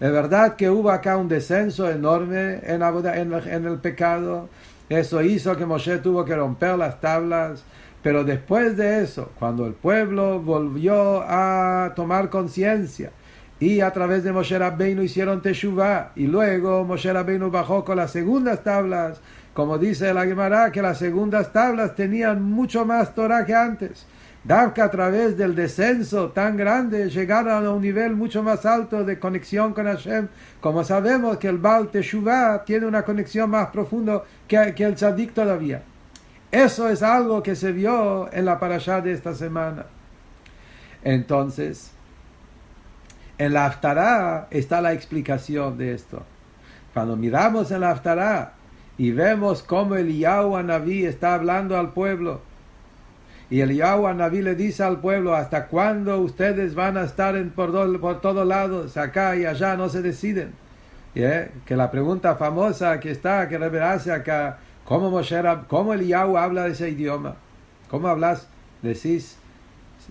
Es 0.00 0.12
verdad 0.12 0.56
que 0.56 0.70
hubo 0.70 0.90
acá 0.90 1.16
un 1.16 1.28
descenso 1.28 1.90
enorme 1.90 2.60
en, 2.64 2.82
en 2.82 3.66
el 3.66 3.78
pecado. 3.78 4.48
Eso 4.88 5.22
hizo 5.22 5.56
que 5.56 5.66
Moshe 5.66 5.98
tuvo 5.98 6.24
que 6.24 6.36
romper 6.36 6.76
las 6.78 7.00
tablas. 7.00 7.64
Pero 8.02 8.22
después 8.22 8.76
de 8.76 9.02
eso, 9.02 9.32
cuando 9.38 9.66
el 9.66 9.72
pueblo 9.72 10.40
volvió 10.40 11.22
a 11.26 11.92
tomar 11.96 12.30
conciencia 12.30 13.10
y 13.60 13.80
a 13.80 13.90
través 13.92 14.22
de 14.22 14.32
Moshe 14.32 14.56
Rabbeinu 14.58 15.02
hicieron 15.02 15.42
Teshuvah. 15.42 16.12
Y 16.14 16.26
luego 16.26 16.84
Moshe 16.84 17.12
Rabbeinu 17.12 17.50
bajó 17.50 17.84
con 17.84 17.96
las 17.96 18.12
segundas 18.12 18.62
tablas. 18.62 19.20
Como 19.52 19.78
dice 19.78 20.14
la 20.14 20.24
Gemara, 20.24 20.70
que 20.70 20.80
las 20.80 20.98
segundas 20.98 21.52
tablas 21.52 21.96
tenían 21.96 22.42
mucho 22.42 22.84
más 22.84 23.14
Torah 23.14 23.44
que 23.44 23.54
antes. 23.54 24.06
que 24.74 24.80
a 24.80 24.90
través 24.90 25.36
del 25.36 25.56
descenso 25.56 26.28
tan 26.30 26.56
grande 26.56 27.10
llegaron 27.10 27.66
a 27.66 27.70
un 27.70 27.82
nivel 27.82 28.14
mucho 28.14 28.42
más 28.44 28.64
alto 28.64 29.04
de 29.04 29.18
conexión 29.18 29.74
con 29.74 29.86
Hashem. 29.86 30.28
Como 30.60 30.84
sabemos 30.84 31.38
que 31.38 31.48
el 31.48 31.58
Baal 31.58 31.88
Teshuvah 31.88 32.64
tiene 32.64 32.86
una 32.86 33.02
conexión 33.02 33.50
más 33.50 33.68
profunda 33.70 34.22
que, 34.46 34.72
que 34.76 34.84
el 34.84 34.94
Tzadik 34.94 35.34
todavía. 35.34 35.82
Eso 36.52 36.88
es 36.88 37.02
algo 37.02 37.42
que 37.42 37.56
se 37.56 37.72
vio 37.72 38.32
en 38.32 38.44
la 38.44 38.60
parashá 38.60 39.00
de 39.00 39.12
esta 39.12 39.34
semana. 39.34 39.86
Entonces, 41.02 41.92
en 43.38 43.52
la 43.52 43.66
Aftará 43.66 44.48
está 44.50 44.80
la 44.80 44.92
explicación 44.92 45.78
de 45.78 45.94
esto. 45.94 46.22
Cuando 46.92 47.16
miramos 47.16 47.70
en 47.70 47.80
la 47.80 47.92
Aftará 47.92 48.52
y 48.96 49.12
vemos 49.12 49.62
cómo 49.62 49.94
el 49.94 50.16
Yahweh 50.16 50.64
Naví 50.64 51.06
está 51.06 51.34
hablando 51.34 51.78
al 51.78 51.92
pueblo, 51.92 52.40
y 53.50 53.60
el 53.60 53.74
Yahweh 53.74 54.14
Naví 54.14 54.42
le 54.42 54.54
dice 54.54 54.82
al 54.82 55.00
pueblo, 55.00 55.34
¿hasta 55.34 55.68
cuándo 55.68 56.18
ustedes 56.18 56.74
van 56.74 56.96
a 56.98 57.04
estar 57.04 57.42
por, 57.50 58.00
por 58.00 58.20
todos 58.20 58.46
lados, 58.46 58.96
acá 58.96 59.36
y 59.36 59.46
allá, 59.46 59.76
no 59.76 59.88
se 59.88 60.02
deciden? 60.02 60.52
Que 61.14 61.76
la 61.76 61.90
pregunta 61.90 62.36
famosa 62.36 63.00
que 63.00 63.10
está, 63.10 63.48
que 63.48 63.56
hace 63.56 64.12
acá, 64.12 64.58
¿cómo, 64.84 65.10
Moshe, 65.10 65.42
¿cómo 65.68 65.92
habla 65.92 66.64
de 66.64 66.72
ese 66.72 66.90
idioma? 66.90 67.36
¿Cómo 67.88 68.08
hablas? 68.08 68.48
Decís, 68.82 69.38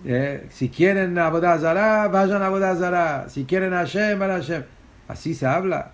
eh, 0.04 0.46
si 0.50 0.68
quieren 0.68 1.18
Abodazara, 1.18 2.08
vayan 2.08 2.42
a 2.42 2.46
Abodazara. 2.46 3.28
Si 3.28 3.44
quieren 3.44 3.72
Hashem, 3.72 4.18
van 4.18 4.30
a 4.30 4.34
Hashem. 4.34 4.62
Así 5.08 5.34
se 5.34 5.46
habla. 5.46 5.92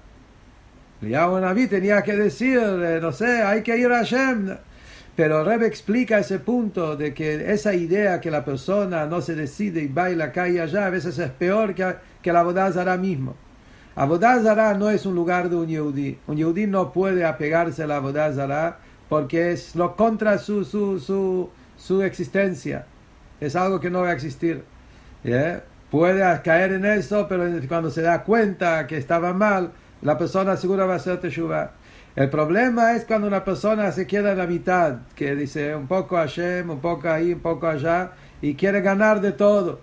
Yahweh 1.00 1.40
Naví 1.40 1.66
tenía 1.66 2.02
que 2.02 2.14
decir, 2.14 2.58
eh, 2.58 2.98
no 3.00 3.12
sé, 3.12 3.42
hay 3.42 3.62
que 3.62 3.76
ir 3.76 3.90
a 3.90 3.98
Hashem. 3.98 4.56
Pero 5.16 5.44
Rebe 5.44 5.66
explica 5.66 6.18
ese 6.18 6.38
punto 6.38 6.96
de 6.96 7.14
que 7.14 7.52
esa 7.52 7.72
idea 7.74 8.20
que 8.20 8.30
la 8.30 8.44
persona 8.44 9.06
no 9.06 9.20
se 9.20 9.34
decide 9.34 9.82
y 9.82 9.86
baila 9.86 10.26
acá 10.26 10.48
y 10.48 10.58
allá, 10.58 10.86
a 10.86 10.90
veces 10.90 11.18
es 11.18 11.30
peor 11.30 11.74
que, 11.74 11.94
que 12.20 12.32
la 12.32 12.40
Abodazara 12.40 12.96
mismo. 12.96 13.36
Abodazara 13.94 14.74
no 14.74 14.90
es 14.90 15.06
un 15.06 15.14
lugar 15.14 15.48
de 15.48 15.56
un 15.56 15.68
Yehudi. 15.68 16.18
Un 16.26 16.36
Yehudi 16.36 16.66
no 16.66 16.92
puede 16.92 17.24
apegarse 17.24 17.84
a 17.84 17.86
la 17.86 18.78
porque 19.08 19.52
es 19.52 19.76
lo 19.76 19.94
contra 19.94 20.38
su, 20.38 20.64
su, 20.64 20.98
su, 20.98 21.50
su 21.76 22.02
existencia 22.02 22.86
es 23.46 23.56
algo 23.56 23.80
que 23.80 23.90
no 23.90 24.02
va 24.02 24.10
a 24.10 24.12
existir. 24.12 24.64
Puede 25.90 26.42
caer 26.42 26.72
en 26.72 26.84
eso, 26.84 27.26
pero 27.28 27.44
cuando 27.68 27.90
se 27.90 28.02
da 28.02 28.24
cuenta 28.24 28.86
que 28.86 28.96
estaba 28.96 29.32
mal, 29.32 29.72
la 30.02 30.18
persona 30.18 30.56
seguro 30.56 30.86
va 30.86 30.94
a 30.94 30.96
hacer 30.96 31.20
teshuva. 31.20 31.72
El 32.16 32.30
problema 32.30 32.94
es 32.94 33.04
cuando 33.04 33.26
una 33.26 33.44
persona 33.44 33.90
se 33.92 34.06
queda 34.06 34.32
en 34.32 34.38
la 34.38 34.46
mitad, 34.46 34.98
que 35.14 35.34
dice 35.34 35.74
un 35.74 35.86
poco 35.86 36.16
Hashem, 36.16 36.70
un 36.70 36.80
poco 36.80 37.08
ahí, 37.08 37.32
un 37.32 37.40
poco 37.40 37.66
allá, 37.66 38.12
y 38.40 38.54
quiere 38.54 38.80
ganar 38.80 39.20
de 39.20 39.32
todo. 39.32 39.80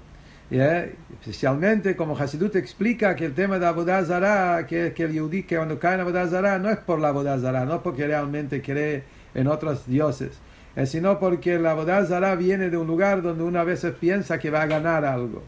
Especialmente 0.49 1.95
como 1.95 2.17
Hasidut 2.17 2.55
explica 2.57 3.15
que 3.15 3.25
el 3.25 3.33
tema 3.33 3.57
de 3.57 3.67
Abodazara, 3.67 4.65
que, 4.67 4.93
que 4.93 5.03
el 5.03 5.13
Yehudi 5.13 5.43
que 5.43 5.55
cuando 5.55 5.79
cae 5.79 5.95
en 5.95 6.01
Abodazara 6.01 6.59
no 6.59 6.69
es 6.69 6.77
por 6.77 6.99
la 6.99 7.09
Abodazara, 7.09 7.63
no 7.65 7.81
porque 7.81 8.05
realmente 8.05 8.61
cree 8.61 9.03
en 9.33 9.47
otros 9.47 9.87
dioses 9.87 10.31
es 10.31 10.39
sino 10.85 11.19
porque 11.19 11.59
la 11.59 11.73
bodazara 11.73 12.35
viene 12.35 12.69
de 12.69 12.77
un 12.77 12.87
lugar 12.87 13.21
donde 13.21 13.43
una 13.43 13.63
vez 13.63 13.85
piensa 13.99 14.39
que 14.39 14.49
va 14.49 14.63
a 14.63 14.67
ganar 14.67 15.05
algo. 15.05 15.43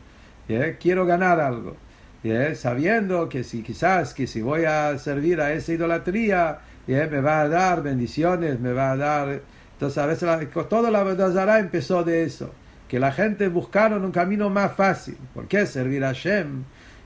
Quiero 0.79 1.05
ganar 1.05 1.39
algo. 1.39 1.75
Sabiendo 2.55 3.29
que 3.29 3.43
si 3.43 3.63
quizás 3.63 4.13
que 4.13 4.27
si 4.27 4.41
voy 4.41 4.65
a 4.65 4.97
servir 4.97 5.41
a 5.41 5.53
esa 5.53 5.73
idolatría, 5.73 6.59
me 6.88 7.21
va 7.21 7.41
a 7.41 7.47
dar 7.47 7.83
bendiciones, 7.83 8.59
me 8.59 8.73
va 8.73 8.91
a 8.91 8.97
dar... 8.97 9.41
Entonces 9.73 9.97
a 9.97 10.05
veces 10.05 10.23
la, 10.23 10.39
toda 10.65 10.91
la 10.91 11.03
bodazara 11.03 11.59
empezó 11.59 12.03
de 12.03 12.23
eso. 12.23 12.51
Que 12.88 12.99
la 12.99 13.12
gente 13.12 13.47
buscaron 13.47 14.05
un 14.05 14.12
camino 14.12 14.49
más 14.49 14.73
fácil. 14.73 15.17
¿Por 15.33 15.47
qué? 15.47 15.65
Servir 15.65 16.03
a 16.03 16.09
Hashem. 16.09 16.63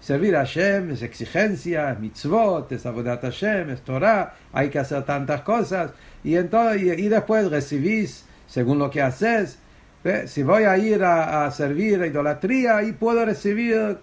Servir 0.07 0.37
a 0.37 0.45
Hashem 0.45 0.91
es 0.91 1.01
exigencia, 1.01 1.91
es 1.91 1.99
mitzvot, 1.99 2.71
es 2.71 2.85
avodat 2.85 3.23
Hashem, 3.23 3.71
es 3.71 3.81
Torah, 3.81 4.35
hay 4.53 4.69
que 4.69 4.79
hacer 4.79 5.03
tantas 5.03 5.41
cosas 5.41 5.91
y, 6.23 6.37
entonces, 6.37 6.97
y, 6.97 7.09
después 7.09 7.51
recibís 7.51 8.23
según 8.47 8.79
lo 8.79 8.89
que 8.89 9.01
haces. 9.01 9.59
Si 10.27 10.43
voy 10.43 10.63
a 10.63 10.77
ir 10.77 11.03
a, 11.03 11.51
servir 11.51 12.01
a 12.01 12.07
idolatría, 12.07 12.83
y 12.83 12.93
puedo 12.93 13.25
recibir 13.25 13.97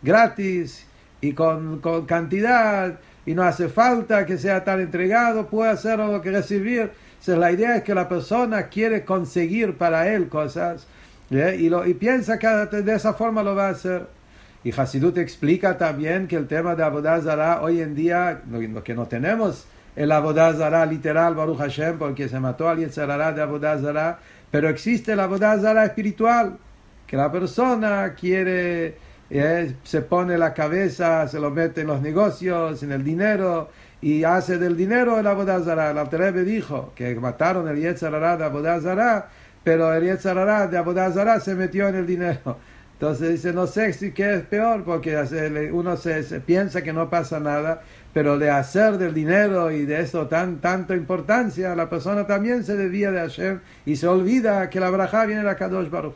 gratis 0.00 0.86
y 1.20 1.34
con, 1.34 1.80
con, 1.80 2.06
cantidad 2.06 2.98
y 3.26 3.34
no 3.34 3.42
hace 3.42 3.68
falta 3.68 4.24
que 4.24 4.38
sea 4.38 4.64
tan 4.64 4.80
entregado, 4.80 5.48
puedo 5.48 5.70
hacer 5.70 5.98
lo 5.98 6.22
que 6.22 6.30
recibir. 6.30 6.90
la 7.26 7.52
idea 7.52 7.76
es 7.76 7.82
que 7.82 7.94
la 7.94 8.08
persona 8.08 8.68
quiere 8.68 9.04
conseguir 9.04 9.76
para 9.76 10.08
él 10.08 10.30
cosas 10.30 10.86
y, 11.28 11.68
lo, 11.68 11.86
y 11.86 11.92
piensa 11.92 12.38
que 12.38 12.48
de 12.48 12.94
esa 12.94 13.12
forma 13.12 13.42
lo 13.42 13.54
va 13.54 13.66
a 13.66 13.72
hacer. 13.72 14.19
Y 14.62 14.78
Hasidut 14.78 15.16
explica 15.18 15.78
también 15.78 16.28
que 16.28 16.36
el 16.36 16.46
tema 16.46 16.74
de 16.74 16.84
Abodazara 16.84 17.62
hoy 17.62 17.80
en 17.80 17.94
día, 17.94 18.42
lo 18.46 18.84
que 18.84 18.94
no 18.94 19.06
tenemos 19.06 19.66
el 19.96 20.12
Abodazara 20.12 20.86
literal, 20.86 21.34
Baruch 21.34 21.58
Hashem, 21.58 21.98
porque 21.98 22.28
se 22.28 22.38
mató 22.38 22.68
al 22.68 22.78
Yetzarara 22.78 23.32
de 23.32 23.42
Abodazara, 23.42 24.18
pero 24.50 24.68
existe 24.68 25.12
el 25.12 25.20
Abodazara 25.20 25.84
espiritual, 25.84 26.58
que 27.06 27.16
la 27.16 27.30
persona 27.30 28.14
quiere, 28.14 28.96
eh, 29.28 29.74
se 29.82 30.02
pone 30.02 30.38
la 30.38 30.54
cabeza, 30.54 31.26
se 31.26 31.40
lo 31.40 31.50
mete 31.50 31.80
en 31.80 31.88
los 31.88 32.00
negocios, 32.00 32.82
en 32.82 32.92
el 32.92 33.02
dinero, 33.02 33.70
y 34.00 34.24
hace 34.24 34.58
del 34.58 34.76
dinero 34.76 35.18
el 35.18 35.26
Abodazara. 35.26 35.90
El 35.90 35.98
Abterebe 35.98 36.44
dijo 36.44 36.92
que 36.94 37.14
mataron 37.16 37.68
el 37.68 37.76
Yetzarara 37.76 38.36
de 38.36 38.44
Abodazara, 38.44 39.28
pero 39.64 39.92
el 39.92 40.04
Yetzarara 40.04 40.68
de 40.68 40.78
Abodazara 40.78 41.40
se 41.40 41.54
metió 41.54 41.88
en 41.88 41.96
el 41.96 42.06
dinero. 42.06 42.56
Entonces 43.00 43.30
dice, 43.30 43.54
no 43.54 43.66
sé 43.66 43.94
si 43.94 44.12
qué 44.12 44.34
es 44.34 44.42
peor, 44.42 44.84
porque 44.84 45.16
uno 45.72 45.96
se, 45.96 46.22
piensa 46.40 46.82
que 46.82 46.92
no 46.92 47.08
pasa 47.08 47.40
nada, 47.40 47.80
pero 48.12 48.38
de 48.38 48.50
hacer 48.50 48.98
del 48.98 49.14
dinero 49.14 49.70
y 49.70 49.86
de 49.86 50.00
eso 50.02 50.26
tan 50.26 50.60
tanta 50.60 50.94
importancia, 50.94 51.74
la 51.74 51.88
persona 51.88 52.26
también 52.26 52.62
se 52.62 52.76
debía 52.76 53.10
de 53.10 53.22
hacer 53.22 53.60
y 53.86 53.96
se 53.96 54.06
olvida 54.06 54.68
que 54.68 54.80
la 54.80 54.90
braja 54.90 55.24
viene 55.24 55.42
de 55.42 55.56
Kadosh 55.56 55.88
Baruch 55.88 56.12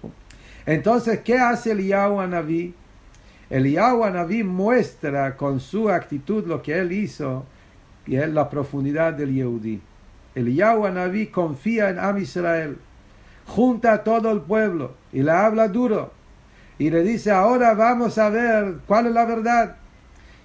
Entonces, 0.66 1.20
¿qué 1.20 1.38
hace 1.38 1.70
el 1.72 1.86
Yahweh 1.86 2.28
Naví? 2.28 2.74
El 3.48 3.64
Yahweh 3.64 4.10
Naví 4.10 4.42
muestra 4.42 5.38
con 5.38 5.60
su 5.60 5.88
actitud 5.88 6.46
lo 6.46 6.60
que 6.60 6.78
él 6.78 6.92
hizo 6.92 7.46
y 8.06 8.16
es 8.16 8.28
la 8.28 8.50
profundidad 8.50 9.14
del 9.14 9.32
Yehudi. 9.32 9.80
El 10.34 10.54
Yahweh 10.54 10.92
Naví 10.92 11.28
confía 11.28 11.88
en 11.88 11.98
Am 11.98 12.18
Israel, 12.18 12.76
junta 13.46 13.94
a 13.94 14.04
todo 14.04 14.30
el 14.30 14.42
pueblo 14.42 14.92
y 15.14 15.22
le 15.22 15.30
habla 15.30 15.68
duro 15.68 16.12
y 16.78 16.90
le 16.90 17.02
dice, 17.02 17.30
ahora 17.30 17.74
vamos 17.74 18.18
a 18.18 18.28
ver 18.30 18.76
cuál 18.86 19.06
es 19.06 19.12
la 19.12 19.24
verdad. 19.24 19.76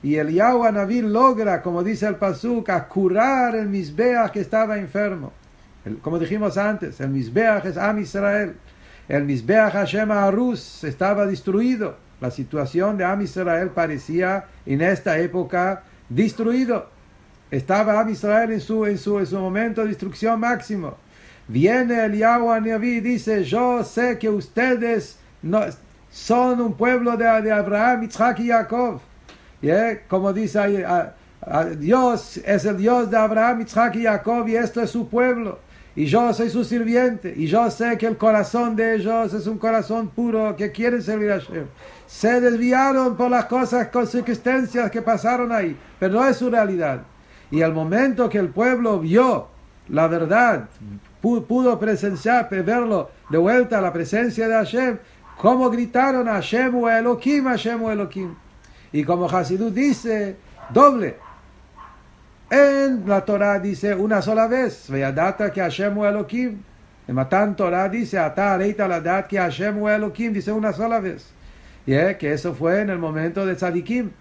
Y 0.02 0.16
el 0.16 0.30
Yahweh 0.30 1.02
logra, 1.02 1.62
como 1.62 1.84
dice 1.84 2.08
el 2.08 2.16
Pasuk, 2.16 2.70
a 2.70 2.88
curar 2.88 3.56
el 3.56 3.68
Misbeach 3.68 4.32
que 4.32 4.42
estaba 4.42 4.78
enfermo. 4.78 5.34
como 6.02 6.20
dijimos 6.20 6.58
antes, 6.58 7.00
el 7.02 7.10
Misbeach 7.10 7.66
es 7.66 7.78
Am 7.78 8.00
Israel. 8.00 8.56
El 9.08 9.26
Misbeach 9.26 9.74
Hashem 9.74 10.12
Arus 10.12 10.84
estaba 10.84 11.26
destruido. 11.26 11.98
La 12.22 12.32
situación 12.32 12.98
de 12.98 13.06
Am 13.06 13.22
Israel 13.22 13.72
parecía 13.72 14.46
en 14.66 14.82
esta 14.82 15.18
época 15.18 15.84
destruido. 16.08 16.90
Estaba 17.50 18.00
Am 18.00 18.10
Israel 18.10 18.52
en 18.52 18.62
su, 18.62 18.86
en 18.86 18.98
su, 18.98 19.20
en 19.20 19.26
su 19.26 19.40
momento 19.40 19.82
de 19.82 19.88
destrucción 19.88 20.40
máximo. 20.40 20.96
Viene 21.48 22.06
el 22.06 22.16
Yahweh 22.16 22.78
y 22.86 23.00
dice, 23.00 23.44
yo 23.44 23.84
sé 23.84 24.20
que 24.20 24.30
ustedes 24.30 25.18
son 26.12 26.62
un 26.62 26.74
pueblo 26.74 27.16
de, 27.16 27.26
de 27.42 27.52
Abraham, 27.52 28.04
Isaac 28.04 28.40
y 28.40 28.48
Jacob. 28.50 29.00
Como 30.08 30.34
dice 30.34 30.60
ahí, 30.60 30.84
Dios 31.78 32.38
es 32.38 32.66
el 32.66 32.78
Dios 32.78 33.10
de 33.10 33.18
Abraham, 33.18 33.62
Isaac 33.62 33.96
y 33.96 34.04
Jacob 34.04 34.48
y 34.48 34.56
esto 34.56 34.82
es 34.82 34.90
su 34.90 35.08
pueblo. 35.08 35.60
Y 35.96 36.06
yo 36.06 36.34
soy 36.34 36.50
su 36.50 36.64
sirviente. 36.64 37.34
Y 37.36 37.48
yo 37.48 37.70
sé 37.70 37.98
que 37.98 38.06
el 38.06 38.18
corazón 38.18 38.76
de 38.76 38.96
ellos 38.96 39.34
es 39.34 39.48
un 39.48 39.58
corazón 39.58 40.08
puro 40.10 40.56
que 40.56 40.72
quiere 40.72 41.02
servir 41.02 41.32
a 41.32 41.40
Hashem. 41.40 41.66
Se 42.08 42.40
desviaron 42.40 43.18
por 43.18 43.30
las 43.30 43.46
cosas, 43.46 43.90
con 43.90 44.08
circunstancias 44.08 44.90
que 44.92 45.02
pasaron 45.02 45.52
ahí. 45.52 45.78
Pero 46.00 46.14
no 46.14 46.28
es 46.28 46.38
su 46.38 46.50
realidad. 46.50 47.02
Y 47.52 47.62
el 47.62 47.74
momento 47.74 48.30
que 48.30 48.38
el 48.38 48.50
pueblo 48.50 49.00
vio 49.00 49.48
la 49.90 50.08
verdad, 50.08 50.70
pudo 51.22 51.80
presenciar, 51.80 52.48
verlo 52.50 53.10
de 53.30 53.38
vuelta 53.38 53.80
a 53.80 53.82
la 53.82 53.92
presencia 53.92 54.48
de 54.48 54.54
Hashem, 54.54 55.00
como 55.40 55.70
gritaron 55.70 56.28
Hashem 56.28 56.76
o 56.76 56.90
Elohim, 56.90 57.46
Hashem 57.46 57.82
o 57.82 57.90
Elohim. 57.90 58.36
Y 58.92 59.06
como 59.06 59.26
Hasidut 59.26 59.74
dice, 59.74 60.36
doble. 60.70 61.16
En 62.52 63.08
la 63.08 63.24
Torah 63.24 63.58
dice 63.58 63.96
una 63.96 64.22
sola 64.22 64.48
vez, 64.48 64.90
data 65.16 65.50
que 65.54 65.62
Hashem 65.62 65.98
Elohim. 65.98 66.62
En 67.08 67.16
Matan 67.16 67.56
Torah 67.56 67.88
dice, 67.88 68.20
Ata 68.20 68.58
la 68.58 69.00
dat 69.00 69.28
que 69.28 69.38
Hashem 69.38 69.82
o 69.82 69.90
Elohim, 69.90 70.34
dice 70.34 70.52
una 70.52 70.74
sola 70.74 71.00
vez. 71.00 71.32
Y 71.86 71.94
es 71.94 72.18
que 72.18 72.34
eso 72.34 72.54
fue 72.54 72.82
en 72.82 72.90
el 72.90 73.00
momento 73.00 73.46
de 73.46 73.56
Tzadikim. 73.56 74.12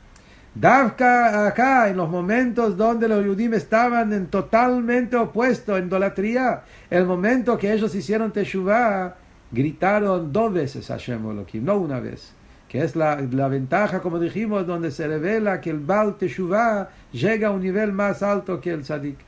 Davka 0.55 1.49
acá, 1.49 1.89
en 1.89 1.97
los 1.97 2.09
momentos 2.09 2.77
donde 2.77 3.09
los 3.09 3.25
Yudim 3.25 3.55
estaban 3.55 4.13
en 4.13 4.29
totalmente 4.29 5.17
opuesto, 5.17 5.77
en 5.77 5.89
idolatría, 5.89 6.63
el 6.91 7.07
momento 7.07 7.59
que 7.59 7.73
ellos 7.73 7.93
hicieron 7.97 8.31
Teshuvah, 8.31 9.17
gritaron 9.51 10.33
dos 10.33 10.53
veces 10.53 10.89
Hashem 10.89 11.31
Elohim, 11.31 11.65
no 11.65 11.77
una 11.77 12.01
vez. 12.01 12.35
Que 12.69 12.83
es 12.83 12.97
la, 12.97 13.19
la, 13.21 13.49
ventaja, 13.49 14.01
como 14.01 14.19
dijimos, 14.19 14.67
donde 14.67 14.91
se 14.91 15.09
revela 15.09 15.61
que 15.61 15.71
el 15.71 15.81
Baal 15.81 16.19
Teshuvah 16.19 16.91
llega 17.13 17.49
a 17.49 17.51
un 17.51 17.63
nivel 17.63 17.93
más 17.93 18.23
alto 18.23 18.61
que 18.61 18.73
el 18.73 18.83
Tzadik. 18.83 19.19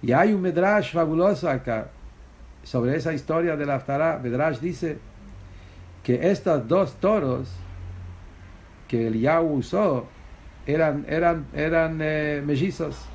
Y 0.00 0.12
hay 0.12 0.32
un 0.32 0.42
Medrash 0.42 0.92
fabuloso 0.92 1.50
acá 1.50 1.88
sobre 2.62 2.96
esa 2.96 3.12
historia 3.12 3.56
de 3.56 3.66
la 3.66 3.76
Aftarah. 3.76 4.18
Medrash 4.18 4.60
dice 4.60 4.98
que 6.04 6.30
estos 6.30 6.68
dos 6.68 6.94
toros 7.00 7.48
que 8.86 9.08
el 9.08 9.20
Yahweh 9.20 9.56
usó 9.56 10.06
eran, 10.66 11.04
eran, 11.08 11.46
eran 11.54 11.98
eh, 12.00 12.42
mellizos, 12.44 13.06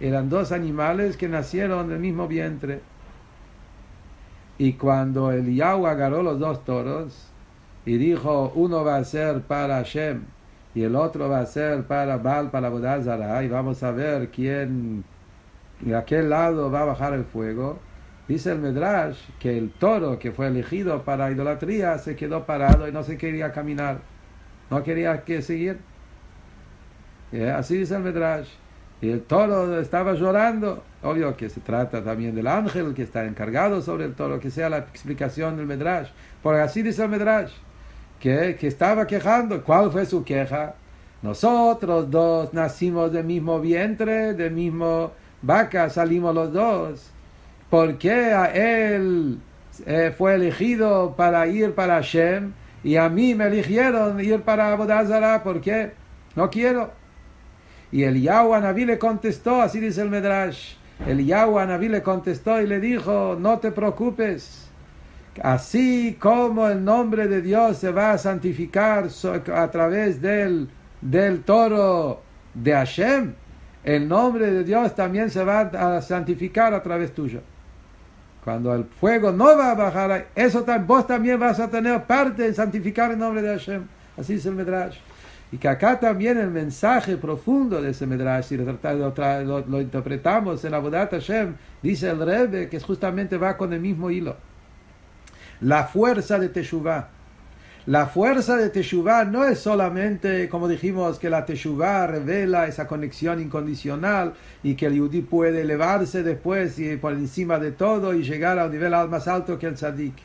eran 0.00 0.28
dos 0.28 0.52
animales 0.52 1.16
que 1.16 1.28
nacieron 1.28 1.88
del 1.88 1.98
mismo 1.98 2.26
vientre. 2.28 2.80
Y 4.58 4.74
cuando 4.74 5.32
el 5.32 5.54
Yahweh 5.54 5.90
agarró 5.90 6.22
los 6.22 6.38
dos 6.38 6.64
toros 6.64 7.28
y 7.84 7.98
dijo, 7.98 8.52
uno 8.54 8.84
va 8.84 8.96
a 8.96 9.04
ser 9.04 9.42
para 9.42 9.76
Hashem 9.76 10.22
y 10.74 10.82
el 10.82 10.96
otro 10.96 11.28
va 11.28 11.40
a 11.40 11.46
ser 11.46 11.84
para 11.84 12.18
Baal, 12.18 12.50
para 12.50 12.68
Bodazara, 12.68 13.42
y 13.42 13.48
vamos 13.48 13.82
a 13.82 13.92
ver 13.92 14.28
quién, 14.28 15.04
de 15.80 15.96
aquel 15.96 16.28
lado 16.28 16.70
va 16.70 16.82
a 16.82 16.84
bajar 16.84 17.14
el 17.14 17.24
fuego. 17.24 17.78
Dice 18.28 18.52
el 18.52 18.58
Medrash 18.58 19.16
que 19.38 19.56
el 19.56 19.70
toro 19.70 20.18
que 20.18 20.32
fue 20.32 20.48
elegido 20.48 21.02
para 21.02 21.30
idolatría 21.30 21.96
se 21.98 22.16
quedó 22.16 22.44
parado 22.44 22.88
y 22.88 22.92
no 22.92 23.02
se 23.04 23.16
quería 23.16 23.52
caminar, 23.52 24.00
no 24.68 24.82
quería 24.82 25.22
que 25.22 25.42
seguir. 25.42 25.78
Así 27.54 27.78
dice 27.78 27.96
el 27.96 28.02
Medrash. 28.02 28.48
Y 29.00 29.10
el 29.10 29.22
toro 29.22 29.78
estaba 29.78 30.14
llorando. 30.14 30.82
Obvio 31.06 31.36
que 31.36 31.48
se 31.48 31.60
trata 31.60 32.02
también 32.02 32.34
del 32.34 32.48
ángel 32.48 32.92
que 32.92 33.02
está 33.02 33.24
encargado 33.26 33.80
sobre 33.80 34.06
el 34.06 34.14
toro, 34.14 34.40
que 34.40 34.50
sea 34.50 34.68
la 34.68 34.78
explicación 34.78 35.56
del 35.56 35.64
Medrash. 35.64 36.08
Porque 36.42 36.60
así 36.60 36.82
dice 36.82 37.04
el 37.04 37.10
Medrash, 37.10 37.52
que, 38.18 38.56
que 38.58 38.66
estaba 38.66 39.06
quejando. 39.06 39.62
¿Cuál 39.62 39.92
fue 39.92 40.04
su 40.04 40.24
queja? 40.24 40.74
Nosotros 41.22 42.10
dos 42.10 42.52
nacimos 42.52 43.12
del 43.12 43.24
mismo 43.24 43.60
vientre, 43.60 44.34
del 44.34 44.52
mismo 44.52 45.12
vaca, 45.42 45.88
salimos 45.90 46.34
los 46.34 46.52
dos. 46.52 47.10
¿Por 47.70 47.98
qué 47.98 48.32
a 48.32 48.46
él 48.46 49.38
eh, 49.86 50.12
fue 50.16 50.34
elegido 50.34 51.14
para 51.16 51.46
ir 51.46 51.72
para 51.72 51.94
Hashem 51.96 52.52
y 52.82 52.96
a 52.96 53.08
mí 53.08 53.32
me 53.36 53.46
eligieron 53.46 54.18
ir 54.18 54.40
para 54.42 54.72
Abodazara? 54.72 55.44
¿Por 55.44 55.60
qué? 55.60 55.92
No 56.34 56.50
quiero. 56.50 56.90
Y 57.92 58.02
el 58.02 58.20
Yahweh 58.20 58.60
Naví 58.60 58.84
le 58.84 58.98
contestó, 58.98 59.62
así 59.62 59.78
dice 59.78 60.02
el 60.02 60.10
Medrash. 60.10 60.75
El 61.04 61.24
Yahweh 61.24 61.66
Naví 61.66 61.88
le 61.88 62.02
contestó 62.02 62.60
y 62.60 62.66
le 62.66 62.80
dijo, 62.80 63.36
no 63.38 63.58
te 63.58 63.70
preocupes. 63.70 64.68
Así 65.42 66.16
como 66.18 66.68
el 66.68 66.82
nombre 66.82 67.28
de 67.28 67.42
Dios 67.42 67.76
se 67.76 67.90
va 67.90 68.12
a 68.12 68.18
santificar 68.18 69.08
a 69.54 69.70
través 69.70 70.22
del, 70.22 70.68
del 71.02 71.42
toro 71.42 72.22
de 72.54 72.72
Hashem, 72.72 73.34
el 73.84 74.08
nombre 74.08 74.50
de 74.50 74.64
Dios 74.64 74.94
también 74.94 75.30
se 75.30 75.44
va 75.44 75.60
a 75.60 76.00
santificar 76.00 76.72
a 76.72 76.82
través 76.82 77.12
tuyo. 77.12 77.40
Cuando 78.42 78.74
el 78.74 78.84
fuego 78.84 79.32
no 79.32 79.56
va 79.56 79.72
a 79.72 79.74
bajar, 79.74 80.28
eso 80.34 80.64
vos 80.86 81.06
también 81.06 81.38
vas 81.38 81.60
a 81.60 81.68
tener 81.68 82.04
parte 82.04 82.46
en 82.46 82.54
santificar 82.54 83.10
el 83.10 83.18
nombre 83.18 83.42
de 83.42 83.48
Hashem. 83.48 83.84
Así 84.16 84.34
dice 84.34 84.48
el 84.48 84.54
Medrash. 84.54 84.96
Y 85.52 85.58
que 85.58 85.68
acá 85.68 86.00
también 86.00 86.38
el 86.38 86.50
mensaje 86.50 87.16
profundo 87.16 87.80
de 87.80 87.90
ese 87.90 88.06
Medrash, 88.06 88.46
si 88.46 88.56
lo, 88.56 89.64
lo, 89.66 89.80
interpretamos 89.80 90.64
en 90.64 90.74
Abodat 90.74 91.12
Hashem, 91.12 91.54
dice 91.82 92.10
el 92.10 92.24
Rebbe 92.24 92.68
que 92.68 92.80
justamente 92.80 93.36
va 93.36 93.56
con 93.56 93.72
el 93.72 93.80
mismo 93.80 94.10
hilo. 94.10 94.36
La 95.60 95.84
fuerza 95.84 96.38
de 96.38 96.48
Teshuvah. 96.48 97.08
La 97.86 98.06
fuerza 98.06 98.56
de 98.56 98.68
Teshuvah 98.68 99.24
no 99.24 99.44
es 99.44 99.60
solamente, 99.60 100.48
como 100.48 100.66
dijimos, 100.66 101.20
que 101.20 101.30
la 101.30 101.46
Teshuvah 101.46 102.08
revela 102.08 102.66
esa 102.66 102.88
conexión 102.88 103.40
incondicional 103.40 104.34
y 104.64 104.74
que 104.74 104.86
el 104.86 104.94
Yudí 104.94 105.20
puede 105.20 105.60
elevarse 105.60 106.24
después 106.24 106.80
y 106.80 106.96
por 106.96 107.12
encima 107.12 107.60
de 107.60 107.70
todo 107.70 108.12
y 108.12 108.24
llegar 108.24 108.58
a 108.58 108.64
un 108.64 108.72
nivel 108.72 108.90
más 109.08 109.28
alto 109.28 109.56
que 109.56 109.66
el 109.66 109.74
Tzadik. 109.74 110.16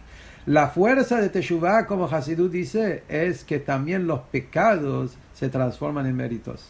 La 0.47 0.69
fuerza 0.69 1.21
de 1.21 1.29
Teshuvah, 1.29 1.85
como 1.85 2.05
Hasidut 2.05 2.51
dice, 2.51 3.03
es 3.07 3.43
que 3.43 3.59
también 3.59 4.07
los 4.07 4.21
pecados 4.21 5.15
se 5.35 5.49
transforman 5.49 6.07
en 6.07 6.15
méritos. 6.15 6.67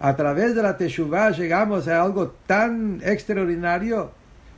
A 0.00 0.16
través 0.16 0.54
de 0.54 0.62
la 0.62 0.78
Teshuvah 0.78 1.30
llegamos 1.30 1.86
a 1.86 2.02
algo 2.02 2.34
tan 2.46 3.02
extraordinario, 3.04 4.10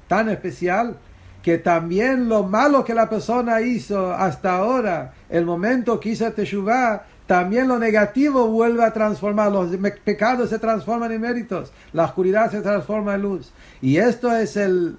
tan 0.06 0.28
especial, 0.28 0.96
que 1.42 1.58
también 1.58 2.28
lo 2.28 2.44
malo 2.44 2.84
que 2.84 2.94
la 2.94 3.10
persona 3.10 3.60
hizo 3.62 4.12
hasta 4.12 4.56
ahora, 4.56 5.12
el 5.28 5.44
momento 5.44 5.98
que 5.98 6.10
hizo 6.10 6.32
Teshuvah, 6.32 7.02
también 7.26 7.66
lo 7.66 7.80
negativo 7.80 8.46
vuelve 8.46 8.84
a 8.84 8.92
transformar, 8.92 9.50
los 9.50 9.76
pecados 10.04 10.50
se 10.50 10.60
transforman 10.60 11.10
en 11.10 11.20
méritos, 11.20 11.72
la 11.92 12.04
oscuridad 12.04 12.52
se 12.52 12.60
transforma 12.60 13.16
en 13.16 13.22
luz. 13.22 13.52
Y 13.82 13.96
esto 13.96 14.32
es 14.32 14.56
el, 14.56 14.96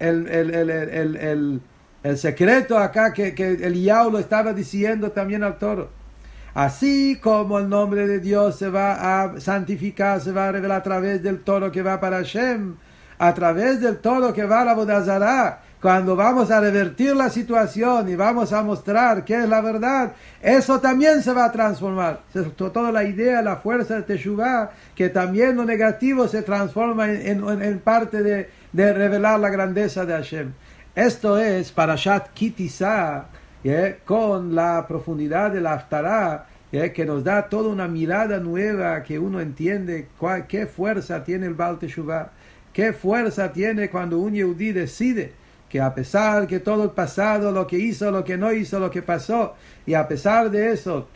el, 0.00 0.26
el, 0.28 0.70
el 1.16 1.60
el 2.02 2.16
secreto 2.18 2.78
acá 2.78 3.12
que, 3.12 3.34
que 3.34 3.52
el 3.52 3.82
Yao 3.82 4.10
lo 4.10 4.18
estaba 4.18 4.52
diciendo 4.52 5.10
también 5.10 5.42
al 5.42 5.58
toro. 5.58 5.90
Así 6.54 7.18
como 7.22 7.58
el 7.58 7.68
nombre 7.68 8.06
de 8.06 8.20
Dios 8.20 8.56
se 8.56 8.68
va 8.68 9.22
a 9.22 9.40
santificar, 9.40 10.20
se 10.20 10.32
va 10.32 10.48
a 10.48 10.52
revelar 10.52 10.80
a 10.80 10.82
través 10.82 11.22
del 11.22 11.40
toro 11.40 11.70
que 11.70 11.82
va 11.82 12.00
para 12.00 12.18
Hashem, 12.18 12.74
a 13.18 13.34
través 13.34 13.80
del 13.80 13.98
toro 13.98 14.32
que 14.32 14.44
va 14.44 14.62
a 14.62 14.64
la 14.64 14.74
Bodazara, 14.74 15.60
cuando 15.80 16.16
vamos 16.16 16.50
a 16.50 16.60
revertir 16.60 17.14
la 17.14 17.30
situación 17.30 18.08
y 18.08 18.16
vamos 18.16 18.52
a 18.52 18.62
mostrar 18.62 19.24
qué 19.24 19.42
es 19.42 19.48
la 19.48 19.60
verdad, 19.60 20.12
eso 20.42 20.80
también 20.80 21.22
se 21.22 21.32
va 21.32 21.44
a 21.44 21.52
transformar. 21.52 22.20
Es 22.34 22.52
toda 22.56 22.90
la 22.90 23.04
idea, 23.04 23.42
la 23.42 23.56
fuerza 23.56 23.94
de 23.94 24.02
Teshuvah, 24.02 24.70
que 24.96 25.08
también 25.08 25.56
lo 25.56 25.64
negativo 25.64 26.26
se 26.26 26.42
transforma 26.42 27.08
en, 27.12 27.62
en, 27.62 27.78
parte 27.78 28.22
de, 28.22 28.50
de 28.72 28.92
revelar 28.92 29.38
la 29.38 29.50
grandeza 29.50 30.04
de 30.04 30.14
Hashem. 30.14 30.52
Esto 30.98 31.38
es 31.38 31.70
Parashat 31.70 32.32
Kitisa, 32.34 33.26
con 34.04 34.52
la 34.52 34.84
profundidad 34.88 35.52
de 35.52 35.60
la 35.60 35.74
Aftará, 35.74 36.46
que 36.72 37.04
nos 37.06 37.22
da 37.22 37.48
toda 37.48 37.68
una 37.68 37.86
mirada 37.86 38.40
nueva 38.40 39.04
que 39.04 39.16
uno 39.16 39.40
entiende 39.40 40.08
qué 40.48 40.66
fuerza 40.66 41.22
tiene 41.22 41.46
el 41.46 41.54
Baal 41.54 41.78
Teshuvah, 41.78 42.32
qué 42.72 42.92
fuerza 42.92 43.52
tiene 43.52 43.90
cuando 43.90 44.18
un 44.18 44.34
Yehudi 44.34 44.72
decide 44.72 45.34
que 45.68 45.80
a 45.80 45.94
pesar 45.94 46.48
que 46.48 46.58
todo 46.58 46.82
el 46.82 46.90
pasado, 46.90 47.52
lo 47.52 47.64
que 47.64 47.78
hizo, 47.78 48.10
lo 48.10 48.24
que 48.24 48.36
no 48.36 48.52
hizo, 48.52 48.80
lo 48.80 48.90
que 48.90 49.02
pasó, 49.02 49.54
y 49.86 49.94
a 49.94 50.08
pesar 50.08 50.50
de 50.50 50.72
eso, 50.72 51.06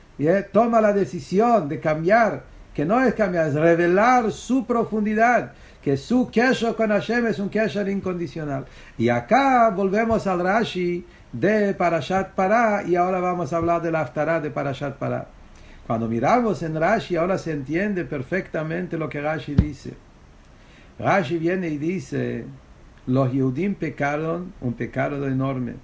toma 0.53 0.81
la 0.81 0.93
decisión 0.93 1.69
de 1.69 1.81
cambiar, 1.81 2.45
que 2.73 2.85
no 2.85 3.03
es 3.03 3.15
cambiar, 3.15 3.49
es 3.49 3.55
revelar 3.55 4.31
su 4.31 4.65
profundidad 4.65 5.55
que 5.83 5.97
su 5.97 6.31
kesher 6.31 6.75
con 6.75 6.91
Hashem 6.91 7.27
es 7.27 7.39
un 7.39 7.49
kesher 7.49 7.89
incondicional. 7.89 8.67
Y 8.97 9.09
acá 9.09 9.71
volvemos 9.71 10.27
al 10.27 10.41
Rashi 10.41 11.05
de 11.33 11.75
Parashat 11.75 12.35
Pará 12.35 12.85
y 12.87 12.95
ahora 12.95 13.21
vamos 13.21 13.53
a 13.53 13.57
hablar 13.57 13.83
de 13.83 13.91
la 13.91 14.03
Aftará 14.03 14.41
de 14.41 14.51
Parashat 14.51 14.97
Pará. 14.97 15.27
Cuando 15.87 16.09
miramos 16.09 16.63
en 16.63 16.79
Rashi 16.79 17.17
ahora 17.17 17.37
se 17.37 17.53
entiende 17.53 18.05
perfectamente 18.05 18.97
lo 18.97 19.09
que 19.09 19.21
Rashi 19.21 19.55
dice. 19.55 19.95
Rashi 20.99 21.39
viene 21.39 21.69
y 21.69 21.79
dice, 21.79 22.45
los 23.07 23.33
Yehudim 23.33 23.75
pecaron 23.75 24.53
un 24.61 24.75
pecado 24.75 25.27
enorme, 25.27 25.75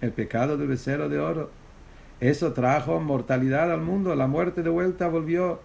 el 0.00 0.12
pecado 0.12 0.56
del 0.56 0.68
becerro 0.68 1.08
de 1.08 1.18
oro. 1.18 1.50
Eso 2.20 2.52
trajo 2.52 3.00
mortalidad 3.00 3.72
al 3.72 3.80
mundo, 3.80 4.14
la 4.14 4.28
muerte 4.28 4.62
de 4.62 4.70
vuelta 4.70 5.08
volvió 5.08 5.60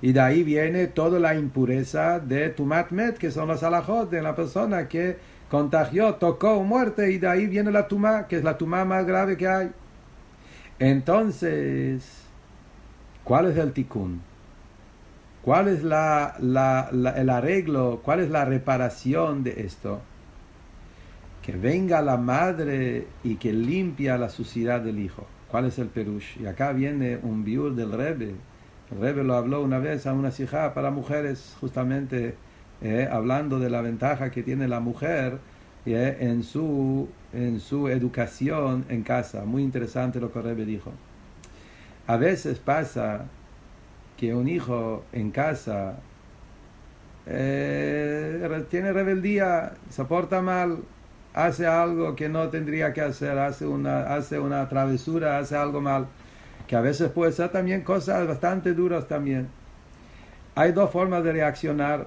y 0.00 0.12
de 0.12 0.20
ahí 0.20 0.42
viene 0.44 0.86
toda 0.86 1.18
la 1.18 1.34
impureza 1.34 2.20
de 2.20 2.50
Tumat 2.50 2.90
Met, 2.90 3.18
que 3.18 3.30
son 3.30 3.48
los 3.48 3.62
alajot 3.62 4.10
de 4.10 4.22
la 4.22 4.34
persona 4.36 4.86
que 4.88 5.16
contagió, 5.50 6.14
tocó 6.14 6.62
muerte, 6.62 7.10
y 7.10 7.18
de 7.18 7.28
ahí 7.28 7.46
viene 7.46 7.72
la 7.72 7.88
Tumá, 7.88 8.28
que 8.28 8.36
es 8.36 8.44
la 8.44 8.56
Tumá 8.56 8.84
más 8.84 9.06
grave 9.06 9.36
que 9.36 9.48
hay. 9.48 9.70
Entonces, 10.78 12.22
¿cuál 13.24 13.50
es 13.50 13.56
el 13.56 13.72
tikkun? 13.72 14.20
¿Cuál 15.42 15.68
es 15.68 15.82
la, 15.82 16.36
el 16.38 17.30
arreglo? 17.30 18.00
¿Cuál 18.04 18.20
es 18.20 18.30
la 18.30 18.44
reparación 18.44 19.42
de 19.42 19.62
esto? 19.62 20.00
Que 21.42 21.52
venga 21.52 22.02
la 22.02 22.18
madre 22.18 23.06
y 23.24 23.36
que 23.36 23.52
limpia 23.52 24.18
la 24.18 24.28
suciedad 24.28 24.80
del 24.80 24.98
hijo. 24.98 25.26
¿Cuál 25.50 25.64
es 25.64 25.78
el 25.78 25.88
perush? 25.88 26.38
Y 26.40 26.46
acá 26.46 26.72
viene 26.72 27.18
un 27.22 27.44
biur 27.44 27.74
del 27.74 27.92
Rebbe 27.92 28.34
el 28.90 29.00
Rebbe 29.00 29.24
lo 29.24 29.34
habló 29.34 29.62
una 29.62 29.78
vez 29.78 30.06
a 30.06 30.12
una 30.12 30.30
sijá 30.30 30.74
para 30.74 30.90
mujeres, 30.90 31.56
justamente 31.60 32.34
eh, 32.80 33.08
hablando 33.10 33.58
de 33.58 33.70
la 33.70 33.82
ventaja 33.82 34.30
que 34.30 34.42
tiene 34.42 34.68
la 34.68 34.80
mujer 34.80 35.38
eh, 35.84 36.16
en, 36.20 36.42
su, 36.42 37.08
en 37.32 37.60
su 37.60 37.88
educación 37.88 38.84
en 38.88 39.02
casa. 39.02 39.44
Muy 39.44 39.62
interesante 39.62 40.20
lo 40.20 40.32
que 40.32 40.38
el 40.38 40.44
Rebbe 40.46 40.64
dijo. 40.64 40.92
A 42.06 42.16
veces 42.16 42.58
pasa 42.58 43.26
que 44.16 44.34
un 44.34 44.48
hijo 44.48 45.04
en 45.12 45.30
casa 45.30 45.96
eh, 47.26 48.64
tiene 48.70 48.92
rebeldía, 48.92 49.74
se 49.90 50.04
porta 50.06 50.40
mal, 50.40 50.78
hace 51.34 51.66
algo 51.66 52.16
que 52.16 52.28
no 52.28 52.48
tendría 52.48 52.92
que 52.94 53.02
hacer, 53.02 53.38
hace 53.38 53.66
una, 53.66 54.14
hace 54.14 54.38
una 54.38 54.68
travesura, 54.68 55.38
hace 55.38 55.56
algo 55.56 55.80
mal 55.80 56.06
que 56.68 56.76
a 56.76 56.80
veces 56.80 57.10
puede 57.10 57.32
ser 57.32 57.50
también 57.50 57.82
cosas 57.82 58.28
bastante 58.28 58.74
duras 58.74 59.08
también. 59.08 59.48
Hay 60.54 60.72
dos 60.72 60.90
formas 60.90 61.24
de 61.24 61.32
reaccionar. 61.32 62.06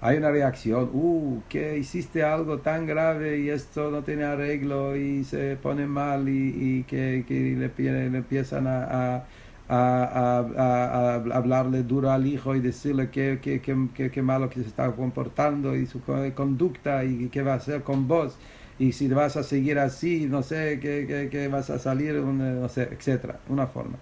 hay 0.00 0.16
una 0.16 0.30
reacción, 0.30 0.90
uh, 0.92 1.42
que 1.48 1.76
hiciste 1.78 2.22
algo 2.22 2.58
tan 2.58 2.86
grave 2.86 3.38
y 3.40 3.50
esto 3.50 3.90
no 3.90 4.02
tiene 4.02 4.24
arreglo 4.24 4.96
y 4.96 5.24
se 5.24 5.56
pone 5.56 5.86
mal 5.86 6.28
y, 6.28 6.84
que, 6.84 7.24
le, 7.28 8.06
empiezan 8.06 8.66
a, 8.68 9.24
a, 9.68 11.14
hablarle 11.32 11.82
duro 11.82 12.10
al 12.10 12.26
hijo 12.26 12.54
y 12.54 12.60
decirle 12.60 13.10
que, 13.10 13.40
que, 13.40 14.22
malo 14.22 14.48
que 14.48 14.62
se 14.62 14.68
está 14.68 14.90
comportando 14.92 15.76
y 15.76 15.86
su 15.86 16.00
conducta 16.34 17.04
y 17.04 17.28
qué 17.28 17.42
va 17.42 17.54
a 17.54 17.56
hacer 17.56 17.82
con 17.82 18.08
vos 18.08 18.38
y 18.78 18.92
si 18.92 19.08
vas 19.08 19.36
a 19.36 19.42
seguir 19.42 19.78
así, 19.78 20.26
no 20.26 20.42
sé, 20.42 20.78
que, 20.80 21.48
vas 21.50 21.68
a 21.70 21.78
salir, 21.78 22.14
no 22.14 22.68
sé, 22.68 22.88
etcétera, 22.92 23.40
una 23.48 23.66
forma. 23.66 23.98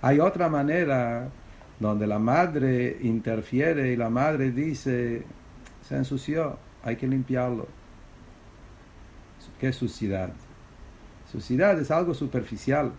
Hay 0.00 0.20
otra 0.20 0.48
manera 0.48 1.28
donde 1.78 2.06
la 2.06 2.18
madre 2.18 2.98
interfiere 3.02 3.92
y 3.92 3.96
la 3.96 4.08
madre 4.08 4.50
dice, 4.50 5.22
se 5.82 5.96
ensució, 5.96 6.58
hay 6.82 6.96
que 6.96 7.06
limpiarlo. 7.06 7.68
¿Qué 9.60 9.68
es 9.68 9.76
suciedad? 9.76 10.30
Suciedad 11.30 11.78
es 11.78 11.90
algo 11.90 12.14
superficial, 12.14 12.92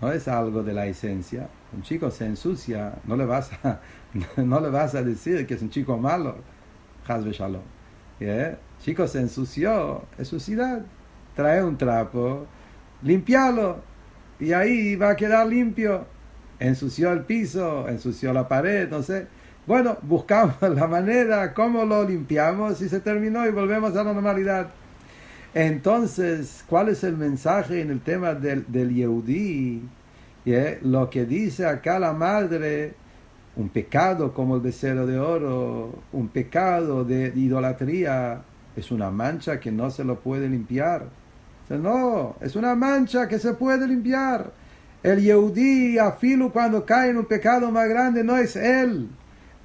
no 0.00 0.12
es 0.12 0.28
algo 0.28 0.62
de 0.62 0.74
la 0.74 0.86
esencia. 0.86 1.48
Un 1.72 1.82
chico 1.82 2.10
se 2.10 2.26
ensucia, 2.26 2.94
no 3.04 3.16
le 3.16 3.26
vas 3.26 3.52
a, 3.64 3.80
no 4.36 4.60
le 4.60 4.70
vas 4.70 4.94
a 4.94 5.02
decir 5.02 5.46
que 5.46 5.54
es 5.54 5.62
un 5.62 5.70
chico 5.70 5.96
malo. 5.98 6.36
Hazbe 7.06 7.32
shalom. 7.32 7.62
Chico 8.82 9.06
se 9.06 9.20
ensució, 9.20 10.02
es 10.18 10.28
suciedad. 10.28 10.82
Trae 11.34 11.62
un 11.62 11.76
trapo, 11.76 12.46
limpialo 13.02 13.78
y 14.40 14.52
ahí 14.52 14.96
va 14.96 15.10
a 15.10 15.16
quedar 15.16 15.46
limpio. 15.46 16.06
Ensució 16.58 17.12
el 17.12 17.20
piso, 17.20 17.88
ensució 17.88 18.32
la 18.32 18.48
pared, 18.48 18.88
no 18.88 19.02
sé. 19.02 19.26
Bueno, 19.66 19.98
buscamos 20.02 20.56
la 20.62 20.86
manera, 20.86 21.54
cómo 21.54 21.84
lo 21.84 22.02
limpiamos 22.08 22.80
y 22.80 22.88
se 22.88 23.00
terminó 23.00 23.46
y 23.46 23.50
volvemos 23.50 23.92
a 23.92 24.04
la 24.04 24.12
normalidad. 24.12 24.68
Entonces, 25.54 26.64
¿cuál 26.68 26.88
es 26.88 27.04
el 27.04 27.16
mensaje 27.16 27.80
en 27.80 27.90
el 27.90 28.00
tema 28.00 28.34
del, 28.34 28.64
del 28.68 28.94
Yehudí? 28.94 29.82
Lo 30.82 31.10
que 31.10 31.26
dice 31.26 31.66
acá 31.66 31.98
la 31.98 32.12
madre, 32.12 32.94
un 33.56 33.68
pecado 33.68 34.32
como 34.32 34.54
el 34.54 34.62
becerro 34.62 35.06
de 35.06 35.18
oro, 35.18 35.92
un 36.12 36.28
pecado 36.28 37.04
de 37.04 37.32
idolatría, 37.36 38.40
es 38.78 38.90
una 38.90 39.10
mancha 39.10 39.58
que 39.58 39.72
no 39.72 39.90
se 39.90 40.04
lo 40.04 40.20
puede 40.20 40.48
limpiar. 40.48 41.06
No, 41.68 42.36
es 42.40 42.56
una 42.56 42.74
mancha 42.74 43.28
que 43.28 43.38
se 43.38 43.52
puede 43.54 43.86
limpiar. 43.86 44.50
El 45.02 45.20
Yehudí, 45.20 45.98
Afilu, 45.98 46.50
cuando 46.50 46.84
cae 46.84 47.10
en 47.10 47.18
un 47.18 47.26
pecado 47.26 47.70
más 47.70 47.88
grande, 47.88 48.24
no 48.24 48.36
es 48.36 48.56
él. 48.56 49.08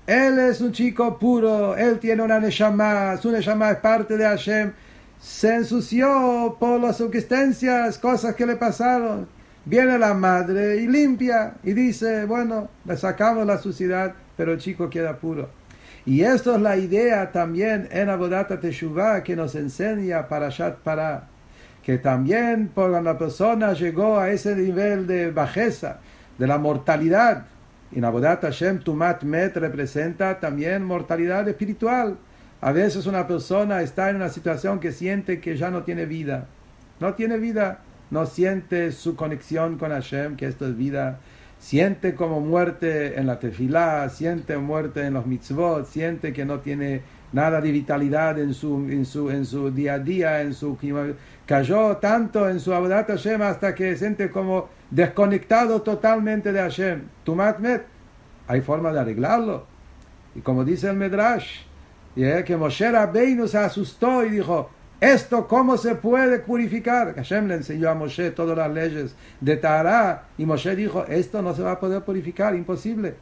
Él 0.05 0.37
es 0.39 0.59
un 0.59 0.73
chico 0.73 1.17
puro, 1.17 1.77
él 1.77 1.99
tiene 1.99 2.23
una 2.23 2.39
Neshama, 2.39 3.15
su 3.17 3.31
Neshama 3.31 3.71
es 3.71 3.77
parte 3.77 4.17
de 4.17 4.25
Hashem. 4.25 4.73
Se 5.21 5.55
ensució 5.55 6.57
por 6.59 6.81
las 6.81 6.97
circunstancias, 6.97 7.97
cosas 7.97 8.35
que 8.35 8.45
le 8.45 8.57
pasaron. 8.57 9.27
Viene 9.63 9.97
la 9.97 10.13
madre 10.13 10.75
y 10.77 10.87
limpia 10.87 11.53
y 11.63 11.71
dice, 11.71 12.25
bueno, 12.25 12.67
le 12.83 12.97
sacamos 12.97 13.47
la 13.47 13.59
suciedad, 13.59 14.13
pero 14.35 14.51
el 14.51 14.59
chico 14.59 14.89
queda 14.89 15.15
puro. 15.15 15.62
Y 16.05 16.23
esto 16.23 16.55
es 16.55 16.61
la 16.61 16.75
idea 16.75 17.31
también 17.31 17.87
en 17.91 18.09
Abodata 18.09 18.59
Teshuvah 18.59 19.23
que 19.23 19.37
nos 19.37 19.55
enseña 19.55 20.27
Parashat 20.27 20.79
Para, 20.79 21.27
que 21.81 21.97
también 21.97 22.71
cuando 22.73 23.01
la 23.01 23.17
persona 23.17 23.71
llegó 23.73 24.19
a 24.19 24.29
ese 24.29 24.53
nivel 24.55 25.07
de 25.07 25.31
bajeza, 25.31 25.99
de 26.37 26.47
la 26.47 26.57
mortalidad, 26.57 27.45
y 27.93 27.99
en 27.99 28.05
Abodat 28.05 28.41
Hashem 28.41 28.79
Tumat 28.79 29.23
Met 29.23 29.55
representa 29.55 30.39
también 30.39 30.83
mortalidad 30.83 31.47
espiritual. 31.47 32.17
A 32.59 32.71
veces 32.71 33.05
una 33.05 33.27
persona 33.27 33.81
está 33.81 34.09
en 34.09 34.15
una 34.15 34.29
situación 34.29 34.79
que 34.79 34.91
siente 34.91 35.39
que 35.39 35.55
ya 35.55 35.69
no 35.69 35.83
tiene 35.83 36.05
vida. 36.05 36.47
No 36.99 37.13
tiene 37.13 37.37
vida, 37.37 37.79
no 38.09 38.25
siente 38.25 38.91
su 38.91 39.15
conexión 39.15 39.77
con 39.77 39.91
Hashem, 39.91 40.37
que 40.37 40.47
esto 40.47 40.65
es 40.65 40.75
vida 40.75 41.19
siente 41.63 42.13
como 42.13 42.41
muerte 42.41 43.17
en 43.17 43.25
la 43.25 43.39
tefilá, 43.39 44.09
siente 44.09 44.57
muerte 44.57 45.05
en 45.05 45.13
los 45.13 45.25
mitzvot, 45.25 45.85
siente 45.85 46.33
que 46.33 46.43
no 46.43 46.59
tiene 46.59 47.03
nada 47.31 47.61
de 47.61 47.71
vitalidad 47.71 48.37
en 48.37 48.53
su, 48.53 48.75
en 48.89 49.05
su, 49.05 49.29
en 49.29 49.45
su 49.45 49.71
día 49.71 49.93
a 49.93 49.99
día, 49.99 50.41
en 50.41 50.53
su 50.53 50.77
cayó 51.45 51.95
tanto 51.97 52.49
en 52.49 52.59
su 52.59 52.73
Abodat 52.73 53.07
Hashem 53.07 53.41
hasta 53.41 53.73
que 53.73 53.95
siente 53.95 54.29
como 54.29 54.67
desconectado 54.91 55.81
totalmente 55.81 56.51
de 56.51 56.59
Hashem. 56.59 57.03
Tumat 57.23 57.59
met, 57.59 57.83
hay 58.45 58.59
forma 58.59 58.91
de 58.91 58.99
arreglarlo. 58.99 59.65
Y 60.35 60.41
como 60.41 60.65
dice 60.65 60.89
el 60.89 60.97
Medrash, 60.97 61.61
que 62.13 62.57
Moshe 62.57 62.91
Rabbeinu 62.91 63.47
se 63.47 63.59
asustó 63.59 64.25
y 64.25 64.31
dijo, 64.31 64.69
esto, 65.03 65.49
¿cómo 65.49 65.75
se 65.75 65.95
puede 65.95 66.39
purificar? 66.39 67.13
Hashem 67.15 67.49
le 67.49 67.55
enseñó 67.55 67.89
a 67.89 67.93
Moshe 67.93 68.31
todas 68.31 68.57
las 68.57 68.71
leyes 68.71 69.15
de 69.41 69.57
Tahara 69.57 70.27
y 70.37 70.45
Moshe 70.45 70.77
dijo, 70.77 71.05
esto 71.07 71.41
no 71.41 71.53
se 71.53 71.61
va 71.61 71.73
a 71.73 71.79
poder 71.81 72.03
purificar, 72.03 72.55
imposible. 72.55 73.15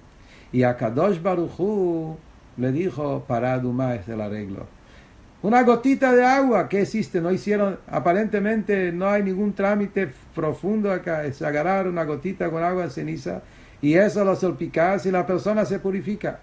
Y 0.51 0.61
a 0.61 0.77
Kadosh 0.77 1.19
Baruchu 1.19 2.17
le 2.57 2.71
dijo, 2.71 3.25
para 3.27 3.57
Duma 3.57 3.95
es 3.95 4.07
el 4.07 4.21
arreglo. 4.21 4.67
Una 5.41 5.63
gotita 5.63 6.13
de 6.13 6.23
agua, 6.23 6.69
¿qué 6.69 6.81
existe? 6.81 7.19
No 7.19 7.31
hicieron, 7.31 7.79
aparentemente 7.87 8.91
no 8.91 9.09
hay 9.09 9.23
ningún 9.23 9.53
trámite 9.53 10.07
profundo 10.35 10.91
acá, 10.91 11.25
es 11.25 11.41
agarrar 11.41 11.87
una 11.87 12.03
gotita 12.03 12.51
con 12.51 12.63
agua 12.63 12.83
en 12.83 12.91
ceniza 12.91 13.41
y 13.81 13.95
eso 13.95 14.23
lo 14.23 14.35
salpicas 14.35 15.07
y 15.07 15.11
la 15.11 15.25
persona 15.25 15.65
se 15.65 15.79
purifica. 15.79 16.41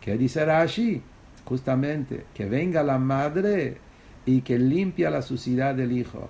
¿Qué 0.00 0.16
dice 0.16 0.46
Rashi? 0.46 1.02
Justamente, 1.44 2.24
que 2.32 2.46
venga 2.46 2.82
la 2.82 2.96
madre 2.96 3.86
y 4.28 4.42
que 4.42 4.58
limpia 4.58 5.08
la 5.08 5.22
suciedad 5.22 5.74
del 5.74 5.90
hijo. 5.92 6.28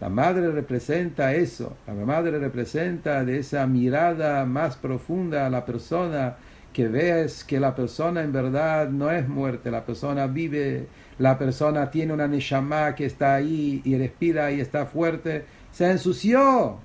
La 0.00 0.08
madre 0.08 0.52
representa 0.52 1.34
eso, 1.34 1.76
la 1.84 1.94
madre 1.94 2.38
representa 2.38 3.24
de 3.24 3.38
esa 3.40 3.66
mirada 3.66 4.46
más 4.46 4.76
profunda 4.76 5.46
a 5.46 5.50
la 5.50 5.66
persona, 5.66 6.36
que 6.72 6.86
ves 6.86 7.42
que 7.42 7.58
la 7.58 7.74
persona 7.74 8.22
en 8.22 8.32
verdad 8.32 8.88
no 8.88 9.10
es 9.10 9.28
muerte, 9.28 9.72
la 9.72 9.84
persona 9.84 10.28
vive, 10.28 10.86
la 11.18 11.36
persona 11.36 11.90
tiene 11.90 12.12
una 12.12 12.28
neshama 12.28 12.94
que 12.94 13.06
está 13.06 13.34
ahí 13.34 13.82
y 13.84 13.98
respira 13.98 14.52
y 14.52 14.60
está 14.60 14.86
fuerte, 14.86 15.44
se 15.72 15.90
ensució. 15.90 16.78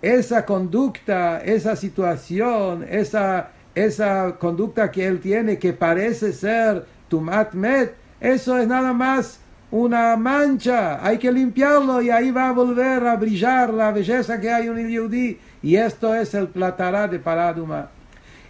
Esa 0.00 0.46
conducta, 0.46 1.42
esa 1.42 1.76
situación, 1.76 2.86
esa, 2.88 3.50
esa 3.74 4.38
conducta 4.38 4.90
que 4.90 5.06
él 5.06 5.20
tiene 5.20 5.58
que 5.58 5.74
parece 5.74 6.32
ser 6.32 6.86
tumat 7.08 7.52
met, 7.52 7.94
eso 8.18 8.58
es 8.58 8.66
nada 8.66 8.94
más 8.94 9.39
una 9.70 10.16
mancha, 10.16 11.04
hay 11.04 11.18
que 11.18 11.30
limpiarlo 11.30 12.02
y 12.02 12.10
ahí 12.10 12.30
va 12.30 12.48
a 12.48 12.52
volver 12.52 13.06
a 13.06 13.16
brillar 13.16 13.72
la 13.72 13.92
belleza 13.92 14.40
que 14.40 14.50
hay 14.50 14.66
en 14.66 14.78
el 14.78 14.88
Yehudi. 14.88 15.38
Y 15.62 15.76
esto 15.76 16.14
es 16.14 16.34
el 16.34 16.48
platará 16.48 17.06
de 17.06 17.18
Paraduma. 17.18 17.88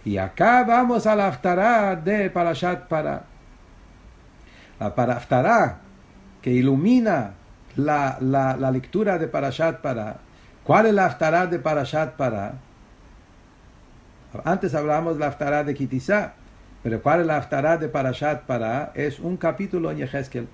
Y 0.03 0.17
acá 0.17 0.63
vamos 0.63 1.05
a 1.05 1.15
la 1.15 1.27
aftará 1.27 1.95
de 1.95 2.29
Parashat 2.31 2.87
Para. 2.87 3.23
La 4.79 4.95
paraftará 4.95 5.77
que 6.41 6.49
ilumina 6.49 7.33
la, 7.75 8.17
la, 8.19 8.71
lectura 8.71 9.19
de 9.19 9.27
Parashat 9.27 9.79
Para. 9.81 10.17
¿Cuál 10.63 10.87
es 10.87 10.93
la 10.93 11.05
aftará 11.05 11.45
de 11.45 11.59
Parashat 11.59 12.15
Para? 12.15 12.53
Antes 14.43 14.73
hablamos 14.73 15.15
de 15.15 15.19
la 15.19 15.27
aftará 15.27 15.63
de 15.63 15.75
Kitizá, 15.75 16.33
pero 16.81 17.01
¿cuál 17.03 17.21
es 17.21 17.27
la 17.27 17.37
aftará 17.37 17.77
de 17.77 17.89
Parashat 17.89 18.43
Para? 18.45 18.91
Es 18.95 19.19
un 19.19 19.37
capítulo 19.37 19.91
en 19.91 19.97
Yehezkel. 19.97 20.47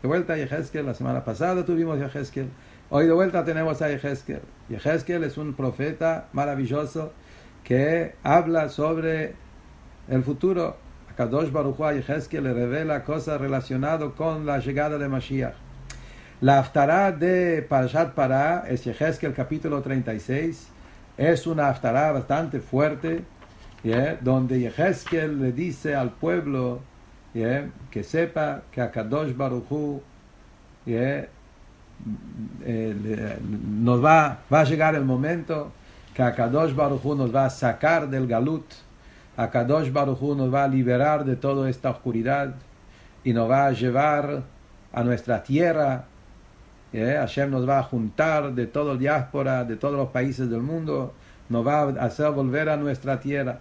De 0.00 0.06
vuelta 0.06 0.34
a 0.34 0.36
Yehezkel, 0.36 0.86
la 0.86 0.94
semana 0.94 1.24
pasada 1.24 1.64
tuvimos 1.64 1.98
Yehezkel, 1.98 2.48
hoy 2.88 3.06
de 3.06 3.12
vuelta 3.12 3.44
tenemos 3.44 3.82
a 3.82 3.88
Yehezkel. 3.88 4.42
Yehezkel 4.68 5.24
es 5.24 5.36
un 5.36 5.54
profeta 5.54 6.28
maravilloso 6.32 7.12
que 7.64 8.14
habla 8.22 8.68
sobre 8.68 9.34
el 10.08 10.22
futuro. 10.22 10.76
A 11.10 11.16
Kadosh 11.16 11.50
Baruch 11.50 11.80
a 11.80 11.94
Yehezkel 11.94 12.44
le 12.44 12.54
revela 12.54 13.02
cosas 13.02 13.40
relacionadas 13.40 14.12
con 14.12 14.46
la 14.46 14.60
llegada 14.60 14.98
de 14.98 15.08
Mashiach. 15.08 15.56
La 16.42 16.60
aftará 16.60 17.10
de 17.10 17.66
Parashat 17.68 18.14
Pará 18.14 18.66
es 18.68 18.84
Yehezkel 18.84 19.34
capítulo 19.34 19.82
36. 19.82 20.68
Es 21.16 21.44
una 21.48 21.70
aftará 21.70 22.12
bastante 22.12 22.60
fuerte, 22.60 23.24
donde 24.20 24.60
Yehezkel 24.60 25.40
le 25.40 25.50
dice 25.50 25.96
al 25.96 26.12
pueblo 26.12 26.82
que 27.90 28.02
sepa 28.02 28.62
que 28.72 28.80
a 28.80 28.90
Kadosh 28.90 29.34
Baruchu 29.34 30.02
eh, 30.86 31.28
nos 33.80 34.04
va, 34.04 34.38
va 34.52 34.60
a 34.60 34.64
llegar 34.64 34.94
el 34.94 35.04
momento 35.04 35.72
que 36.14 36.22
a 36.22 36.34
Kadosh 36.34 36.74
Baruchu 36.74 37.14
nos 37.14 37.34
va 37.34 37.46
a 37.46 37.50
sacar 37.50 38.08
del 38.08 38.26
galut, 38.26 38.64
a 39.36 39.48
Kadosh 39.50 39.92
Baruchu 39.92 40.34
nos 40.34 40.52
va 40.52 40.64
a 40.64 40.68
liberar 40.68 41.24
de 41.24 41.36
toda 41.36 41.70
esta 41.70 41.90
oscuridad 41.90 42.54
y 43.22 43.32
nos 43.32 43.48
va 43.48 43.66
a 43.66 43.72
llevar 43.72 44.42
a 44.92 45.04
nuestra 45.04 45.42
tierra. 45.42 46.06
Hashem 46.92 47.50
nos 47.50 47.68
va 47.68 47.78
a 47.78 47.82
juntar 47.82 48.52
de 48.52 48.66
toda 48.66 48.94
la 48.94 48.98
diáspora, 48.98 49.64
de 49.64 49.76
todos 49.76 49.94
los 49.94 50.08
países 50.08 50.50
del 50.50 50.62
mundo, 50.62 51.12
nos 51.48 51.66
va 51.66 51.82
a 51.82 52.04
hacer 52.04 52.30
volver 52.30 52.68
a 52.68 52.76
nuestra 52.76 53.20
tierra. 53.20 53.60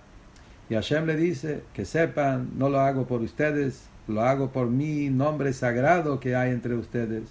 Y 0.69 0.75
Hashem 0.75 1.05
le 1.05 1.15
dice, 1.15 1.61
que 1.73 1.85
sepan, 1.85 2.51
no 2.57 2.69
lo 2.69 2.79
hago 2.79 3.07
por 3.07 3.21
ustedes, 3.21 3.87
lo 4.07 4.21
hago 4.21 4.51
por 4.51 4.67
mi 4.67 5.09
nombre 5.09 5.53
sagrado 5.53 6.19
que 6.19 6.35
hay 6.35 6.51
entre 6.51 6.75
ustedes, 6.75 7.23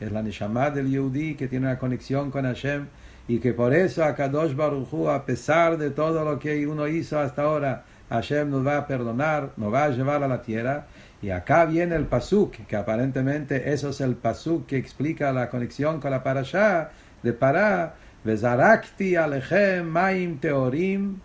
es 0.00 0.12
la 0.12 0.22
Neshama 0.22 0.70
del 0.70 0.90
Yehudi, 0.90 1.34
que 1.34 1.48
tiene 1.48 1.66
una 1.66 1.78
conexión 1.78 2.30
con 2.30 2.44
Hashem, 2.44 2.86
y 3.28 3.38
que 3.38 3.52
por 3.52 3.72
eso 3.72 4.04
a 4.04 4.14
Kadosh 4.14 4.54
Baruch 4.54 4.92
Hu, 4.92 5.08
a 5.08 5.24
pesar 5.24 5.78
de 5.78 5.90
todo 5.90 6.24
lo 6.24 6.38
que 6.38 6.66
uno 6.66 6.88
hizo 6.88 7.20
hasta 7.20 7.42
ahora, 7.42 7.84
Hashem 8.12 8.50
nos 8.50 8.66
va 8.66 8.76
a 8.76 8.86
perdonar, 8.86 9.52
nos 9.56 9.72
va 9.72 9.84
a 9.84 9.88
llevar 9.88 10.22
a 10.22 10.28
la 10.28 10.42
tierra. 10.42 10.86
Y 11.22 11.30
acá 11.30 11.64
viene 11.64 11.94
el 11.96 12.04
pasuk, 12.06 12.66
que 12.66 12.76
aparentemente 12.76 13.72
eso 13.72 13.88
es 13.90 14.00
el 14.00 14.16
pasuk 14.16 14.66
que 14.66 14.76
explica 14.76 15.32
la 15.32 15.48
conexión 15.48 16.00
con 16.00 16.10
la 16.10 16.22
parashá 16.22 16.90
de 17.22 17.32
Pará. 17.32 17.94
Vezarakti 18.24 19.16
alechem 19.16 19.86
maim 19.86 20.38
teorim. 20.38 21.20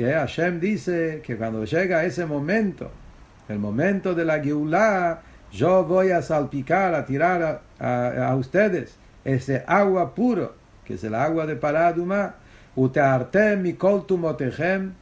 Y 0.00 0.02
Hashem 0.02 0.60
dice 0.60 1.20
que 1.22 1.36
cuando 1.36 1.62
llega 1.66 2.06
ese 2.06 2.24
momento, 2.24 2.90
el 3.50 3.58
momento 3.58 4.14
de 4.14 4.24
la 4.24 4.40
Geulah, 4.40 5.20
yo 5.52 5.84
voy 5.84 6.10
a 6.10 6.22
salpicar, 6.22 6.94
a 6.94 7.04
tirar 7.04 7.60
a, 7.78 8.34
ustedes 8.34 8.96
ese 9.26 9.62
agua 9.66 10.14
puro, 10.14 10.54
que 10.86 10.94
es 10.94 11.04
el 11.04 11.14
agua 11.14 11.44
de 11.44 11.56
Paraduma, 11.56 12.36
uteartem 12.76 13.60
mikol 13.60 14.06
tumotechem, 14.06 14.94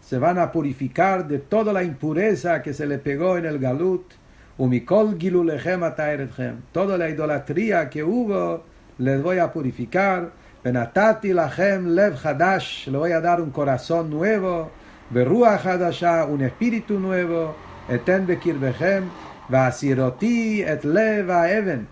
se 0.00 0.16
van 0.16 0.38
a 0.38 0.50
purificar 0.50 1.28
de 1.28 1.38
toda 1.40 1.74
la 1.74 1.82
impureza 1.82 2.62
que 2.62 2.72
se 2.72 2.86
le 2.86 2.96
pegó 2.96 3.36
en 3.36 3.44
el 3.44 3.58
galut, 3.58 4.10
umikol 4.56 5.18
gilulechem 5.18 5.82
ataeretchem, 5.82 6.62
toda 6.72 6.96
la 6.96 7.10
idolatría 7.10 7.90
que 7.90 8.02
hubo, 8.02 8.64
les 8.96 9.22
voy 9.22 9.36
a 9.36 9.52
purificar, 9.52 10.30
benatati 10.64 11.32
lachem 11.32 11.94
lev 11.94 12.16
hadash, 12.22 12.86
le 12.86 12.98
voy 12.98 13.12
a 13.12 13.20
dar 13.20 13.40
un 13.40 13.50
corazón 13.50 14.10
nuevo, 14.10 14.70
berruach 15.10 15.64
hadasha, 15.64 16.26
un 16.26 16.42
espíritu 16.42 16.98
nuevo, 16.98 17.54
eten 17.88 18.26
bekirbechem, 18.26 19.08
vasiroti 19.48 20.62
et 20.62 20.84
lev 20.84 21.30
even, 21.30 21.88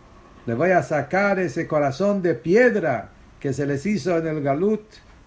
le 0.47 0.55
voy 0.55 0.71
a 0.71 0.83
sacar 0.83 1.39
ese 1.39 1.67
corazón 1.67 2.23
de 2.23 2.35
piedra 2.35 3.11
que 3.41 3.53
se 3.53 3.67
les 3.67 3.85
hizo 3.87 4.19
en 4.19 4.27
el 4.27 4.43
galut, 4.43 4.83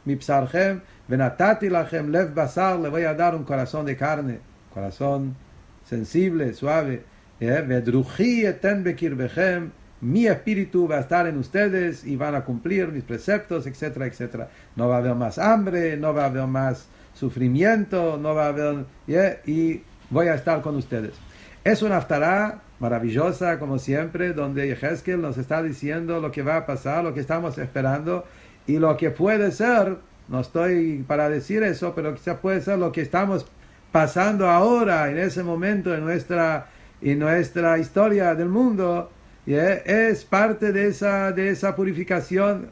mipsarchem, 0.06 0.82
Benatati 1.12 1.68
lachem 1.68 2.10
lev 2.10 2.34
basar, 2.34 2.80
le 2.80 2.88
voy 2.88 3.04
a 3.04 3.14
dar 3.14 3.36
un 3.36 3.44
corazón 3.44 3.86
de 3.86 3.98
carne, 3.98 4.40
corazón 4.74 5.36
sensible, 5.84 6.54
suave. 6.54 7.04
Vedruji 7.42 8.46
eten 8.46 8.84
bekirbechem, 8.86 9.72
mi 10.02 10.28
espíritu 10.28 10.88
va 10.88 10.98
a 10.98 11.00
estar 11.02 11.28
en 11.28 11.38
ustedes 11.38 12.06
y 12.06 12.16
van 12.16 12.36
a 12.36 12.44
cumplir 12.44 12.90
mis 12.90 13.04
preceptos, 13.04 13.68
etcétera, 13.68 14.08
etcétera. 14.08 14.50
No 14.76 14.90
va 14.90 14.96
a 14.96 14.98
haber 15.00 15.16
más 15.16 15.38
hambre, 15.38 15.96
no 15.98 16.14
va 16.14 16.24
a 16.24 16.26
haber 16.28 16.48
más 16.48 16.88
sufrimiento, 17.14 18.18
no 18.18 18.34
va 18.36 18.46
a 18.46 18.50
haber... 18.50 18.86
y 19.46 19.82
voy 20.10 20.28
a 20.28 20.36
estar 20.36 20.62
con 20.62 20.76
ustedes. 20.76 21.14
Es 21.64 21.82
una 21.84 21.98
aftará 21.98 22.62
maravillosa, 22.80 23.60
como 23.60 23.78
siempre, 23.78 24.34
donde 24.34 24.68
Yehezkel 24.68 25.22
nos 25.22 25.38
está 25.38 25.62
diciendo 25.62 26.20
lo 26.20 26.32
que 26.32 26.42
va 26.42 26.58
a 26.58 26.66
pasar, 26.66 27.04
lo 27.04 27.14
que 27.14 27.20
estamos 27.20 27.58
esperando 27.60 28.26
y 28.66 28.80
lo 28.80 28.98
que 28.98 29.12
puede 29.12 29.52
ser 29.52 29.98
no 30.32 30.40
estoy 30.40 31.04
para 31.06 31.30
decir 31.30 31.62
eso, 31.62 31.94
pero 31.94 32.16
quizá 32.16 32.38
puede 32.38 32.62
ser 32.62 32.80
lo 32.80 32.94
que 32.94 33.02
estamos 33.02 33.46
pasando 33.92 34.48
ahora, 34.48 35.12
en 35.12 35.18
ese 35.18 35.44
momento, 35.44 35.94
en 35.94 36.06
nuestra, 36.06 36.68
en 37.02 37.20
nuestra 37.20 37.78
historia 37.78 38.34
del 38.34 38.48
mundo. 38.48 39.12
Es 39.46 40.24
parte 40.24 40.72
de 40.72 40.88
esa, 40.88 41.32
de 41.32 41.50
esa 41.50 41.76
purificación. 41.76 42.70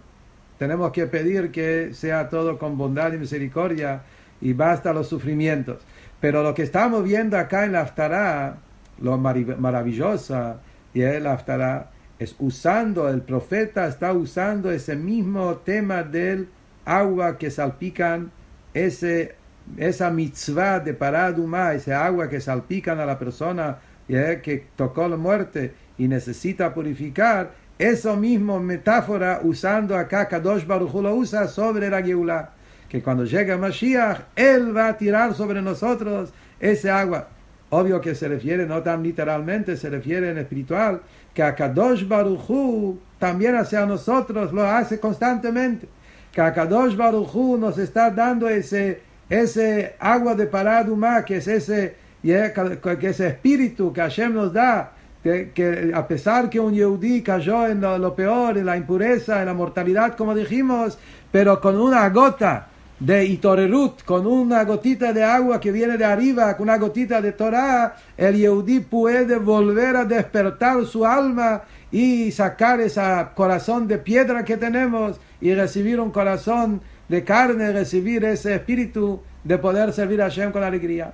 Tenemos 0.58 0.92
que 0.92 1.08
pedir 1.08 1.52
que 1.52 1.94
sea 1.94 2.30
todo 2.30 2.60
con 2.60 2.78
bondad 2.78 3.14
y 3.14 3.18
misericordia 3.18 4.04
y 4.42 4.54
basta 4.54 4.94
los 4.94 5.08
sufrimientos. 5.08 5.82
Pero 6.20 6.44
lo 6.44 6.54
que 6.54 6.64
estamos 6.64 7.04
viendo 7.04 7.38
acá 7.38 7.66
en 7.66 7.72
la 7.72 7.82
Aftará, 7.82 8.58
lo 9.02 9.18
maravillosa, 9.18 10.60
y 10.94 11.02
el 11.02 11.28
Aftará, 11.28 11.92
es 12.20 12.36
usando, 12.40 13.08
el 13.08 13.22
profeta 13.22 13.88
está 13.88 14.12
usando 14.12 14.70
ese 14.72 14.96
mismo 14.96 15.56
tema 15.58 16.04
del 16.04 16.50
agua 16.84 17.38
que 17.38 17.50
salpican 17.50 18.32
ese, 18.74 19.36
esa 19.78 20.10
mitzvah 20.10 20.82
de 20.82 20.94
paraduma, 20.94 21.74
esa 21.74 22.06
agua 22.06 22.28
que 22.28 22.42
salpican 22.42 23.00
a 23.00 23.06
la 23.06 23.18
persona 23.18 23.78
que 24.08 24.66
tocó 24.76 25.08
la 25.08 25.18
muerte 25.18 25.74
y 26.00 26.08
necesita 26.08 26.74
purificar, 26.74 27.52
eso 27.78 28.16
mismo 28.16 28.60
metáfora 28.60 29.42
usando 29.44 29.96
acá 29.96 30.28
Kadosh 30.28 30.66
Baruch 30.66 30.96
lo 30.96 31.14
usa 31.14 31.48
sobre 31.48 31.92
la 31.92 32.02
Geulah, 32.02 32.50
que 32.90 33.04
cuando 33.04 33.26
llega 33.26 33.56
Mashiach, 33.56 34.22
Él 34.36 34.76
va 34.76 34.88
a 34.88 34.98
tirar 34.98 35.36
sobre 35.36 35.62
nosotros 35.62 36.34
ese 36.60 36.90
agua. 36.90 37.28
Obvio 37.70 38.02
que 38.02 38.16
se 38.16 38.28
refiere, 38.28 38.66
no 38.66 38.82
tan 38.82 39.04
literalmente, 39.04 39.78
se 39.78 39.92
refiere 39.92 40.32
en 40.32 40.40
espiritual, 40.40 41.02
que 41.36 41.44
a 41.44 41.54
Kadosh 41.54 42.08
Baruch 42.08 42.98
también 43.20 43.56
hacia 43.56 43.86
nosotros 43.86 44.52
lo 44.52 44.66
hace 44.66 45.00
constantemente 45.00 45.88
que 46.32 46.42
Akadosh 46.42 46.96
Baruchu 46.96 47.58
nos 47.58 47.78
está 47.78 48.12
dando 48.12 48.48
ese, 48.48 49.02
ese 49.30 49.96
agua 50.00 50.36
de 50.36 50.46
paraduma, 50.46 51.24
que 51.26 51.38
es 51.38 51.48
ese, 51.48 51.96
que 52.22 53.08
ese 53.08 53.28
espíritu 53.28 53.92
que 53.92 54.02
Hashem 54.02 54.34
nos 54.34 54.54
da, 54.54 54.92
que, 55.24 55.92
a 55.94 56.08
pesar 56.08 56.50
que 56.50 56.60
un 56.60 56.74
Yehudi 56.74 57.22
cayó 57.22 57.68
en 57.68 57.82
lo, 57.82 58.16
peor, 58.16 58.58
en 58.58 58.66
la 58.66 58.78
impureza, 58.78 59.40
en 59.40 59.48
la 59.48 59.54
mortalidad, 59.54 60.16
como 60.16 60.34
dijimos, 60.34 60.98
pero 61.32 61.60
con 61.60 61.80
una 61.80 62.08
gota 62.10 62.68
de 63.00 63.26
Itorerut, 63.26 64.04
con 64.04 64.28
una 64.28 64.64
gotita 64.64 65.14
de 65.14 65.24
agua 65.24 65.60
que 65.60 65.72
viene 65.72 65.98
de 65.98 66.06
arriba, 66.06 66.56
con 66.56 66.70
una 66.70 66.78
gotita 66.78 67.22
de 67.22 67.32
Torah, 67.32 67.96
el 68.18 68.36
Yehudi 68.38 68.82
puede 68.82 69.38
volver 69.38 69.96
a 69.96 70.06
despertar 70.06 70.86
su 70.86 71.06
alma 71.06 71.64
y 71.92 72.32
sacar 72.32 72.82
ese 72.82 73.02
corazón 73.36 73.88
de 73.88 73.98
piedra 73.98 74.44
que 74.44 74.58
tenemos 74.58 75.20
y 75.42 75.54
recibir 75.54 76.00
un 76.00 76.12
corazón 76.12 76.82
de 77.08 77.24
carne, 77.24 77.72
recibir 77.72 78.24
ese 78.26 78.56
espíritu 78.56 79.22
de 79.44 79.58
poder 79.58 79.94
servir 79.94 80.22
a 80.22 80.26
Hashem 80.26 80.52
con 80.52 80.64
alegría. 80.64 81.14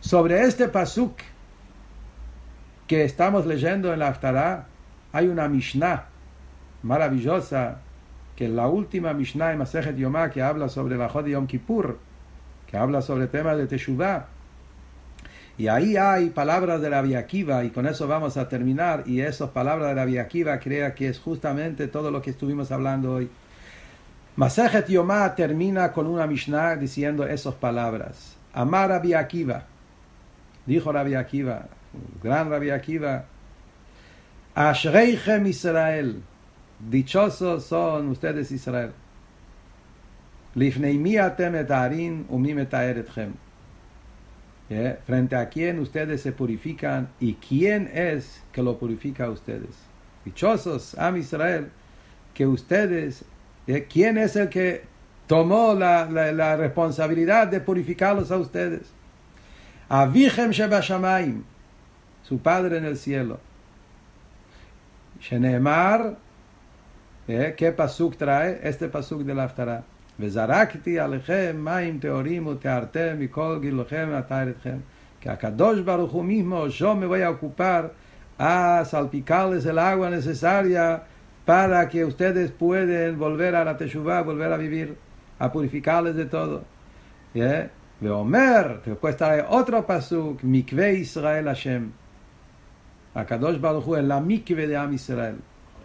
Sobre 0.00 0.42
este 0.42 0.68
pasuk 0.68 1.14
que 2.92 3.04
estamos 3.04 3.46
leyendo 3.46 3.90
en 3.94 4.00
la 4.00 4.08
Haftarah, 4.08 4.66
hay 5.14 5.28
una 5.28 5.48
Mishnah 5.48 6.08
maravillosa, 6.82 7.78
que 8.36 8.48
la 8.48 8.68
última 8.68 9.14
Mishnah 9.14 9.52
en 9.52 9.58
Masejet 9.60 9.96
Yomá, 9.96 10.30
que 10.30 10.42
habla 10.42 10.68
sobre 10.68 10.98
la 10.98 11.08
Jod 11.08 11.24
Yom 11.24 11.46
Kippur, 11.46 11.98
que 12.66 12.76
habla 12.76 13.00
sobre 13.00 13.28
temas 13.28 13.56
de 13.56 13.66
Teshuvah. 13.66 14.26
Y 15.56 15.68
ahí 15.68 15.96
hay 15.96 16.28
palabras 16.28 16.82
de 16.82 16.90
la 16.90 16.98
Akiva, 17.18 17.64
y 17.64 17.70
con 17.70 17.86
eso 17.86 18.06
vamos 18.06 18.36
a 18.36 18.46
terminar. 18.46 19.04
Y 19.06 19.22
esas 19.22 19.48
palabras 19.48 19.96
de 19.96 20.14
la 20.14 20.20
Akiva 20.20 20.58
crea 20.58 20.94
que 20.94 21.08
es 21.08 21.18
justamente 21.18 21.88
todo 21.88 22.10
lo 22.10 22.20
que 22.20 22.28
estuvimos 22.28 22.72
hablando 22.72 23.14
hoy. 23.14 23.30
Masejet 24.36 24.88
Yomá 24.88 25.34
termina 25.34 25.92
con 25.92 26.06
una 26.06 26.26
Mishnah 26.26 26.76
diciendo 26.76 27.26
esas 27.26 27.54
palabras. 27.54 28.36
Amar 28.52 28.90
Rabbi 28.90 29.14
Akiva. 29.14 29.62
Dijo 30.66 30.92
Rabbi 30.92 31.14
Akiva, 31.14 31.68
gran 32.22 32.50
Rabbi 32.50 32.70
Akiva. 32.70 33.24
Ashreichem 34.54 35.46
Israel. 35.46 36.22
Dichosos 36.78 37.64
son 37.64 38.08
ustedes 38.08 38.50
Israel. 38.52 38.92
Etaeretchem. 42.58 43.34
Frente 45.04 45.36
a 45.36 45.48
quién 45.48 45.78
ustedes 45.78 46.22
se 46.22 46.32
purifican 46.32 47.08
y 47.20 47.34
quién 47.34 47.90
es 47.92 48.42
que 48.52 48.62
lo 48.62 48.78
purifica 48.78 49.26
a 49.26 49.30
ustedes. 49.30 49.76
Dichosos, 50.24 50.96
Am 50.98 51.16
Israel, 51.16 51.70
que 52.32 52.46
ustedes 52.46 53.24
¿Quién 53.88 54.18
es 54.18 54.34
el 54.36 54.48
que 54.48 54.82
tomó 55.26 55.74
la, 55.74 56.06
la, 56.10 56.56
responsabilidad 56.56 57.46
de 57.46 57.60
purificarlos 57.60 58.30
a 58.32 58.38
ustedes? 58.38 58.82
Avichem 59.88 60.50
Shebashamaim, 60.50 61.44
su 62.23 62.39
Padre 62.39 62.77
en 62.77 62.85
el 62.85 62.97
cielo. 62.97 63.39
Shenemar, 65.19 66.17
¿eh? 67.27 67.55
¿qué 67.57 67.71
pasuk 67.71 68.17
trae? 68.17 68.59
Este 68.63 68.89
pasuk 68.89 69.23
de 69.23 69.35
la 69.35 69.43
Aftara. 69.45 69.83
וזרקתי 70.19 70.99
עליכם 70.99 71.55
מים 71.59 71.99
טהורים 71.99 72.47
וטהרתם 72.47 73.19
מכל 73.19 73.57
גילוכם 73.61 74.09
ועטהרתכם. 74.11 74.77
Que 75.21 75.29
a 75.29 75.37
Kadosh 75.37 75.83
Baruch 75.83 76.11
Hu 76.11 76.23
mismo 76.23 76.67
yo 76.67 76.95
me 76.95 77.07
voy 77.07 77.23
a 77.23 77.31
ocupar 77.31 77.91
a 78.37 78.85
salpicarles 78.85 79.65
el 79.65 79.79
agua 79.79 80.11
necesaria 80.11 81.03
para 81.43 81.89
que 81.89 82.05
ustedes 82.05 82.51
puedan 82.51 83.17
volver 83.17 83.55
a 83.55 83.65
la 83.65 83.77
Teshuvah, 83.77 84.21
volver 84.21 84.53
a 84.53 84.57
vivir, 84.57 84.95
a 85.39 85.51
purificarles 85.51 86.15
de 86.15 86.25
todo. 86.25 86.63
¿Yeah? 87.33 87.71
Omer, 88.07 88.81
después 88.85 89.17
trae 89.17 89.43
otro 89.49 89.83
pasuk, 89.87 90.43
Mikve 90.43 90.93
Israel 90.99 91.45
Hashem. 91.45 91.91
Baruch 93.14 93.84
Hu 93.84 93.96
es 93.96 94.04
la 94.04 94.20
mikve 94.20 94.66
de 94.66 94.76
Am 94.76 94.92
Israel. 94.92 95.36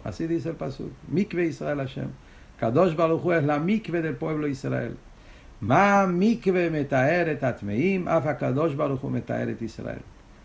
Así 0.04 0.26
dice 0.26 0.50
el 0.50 0.56
pasuk, 0.56 0.90
Mikve 1.08 1.46
Israel 1.46 1.78
Hashem. 1.78 2.10
Kadosh 2.58 2.96
Baruch 2.96 3.22
Hu 3.22 3.32
es 3.32 3.44
la 3.44 3.58
mikve 3.58 4.02
del 4.02 4.16
pueblo 4.16 4.46
Israel. 4.46 4.96
Ma 5.60 6.06
mikve 6.06 6.70
metaeret 6.70 7.42
atmeim, 7.42 8.06
afakadosh 8.06 8.76
baruch 8.76 9.02
metaeret 9.02 9.60
Israel. 9.60 10.02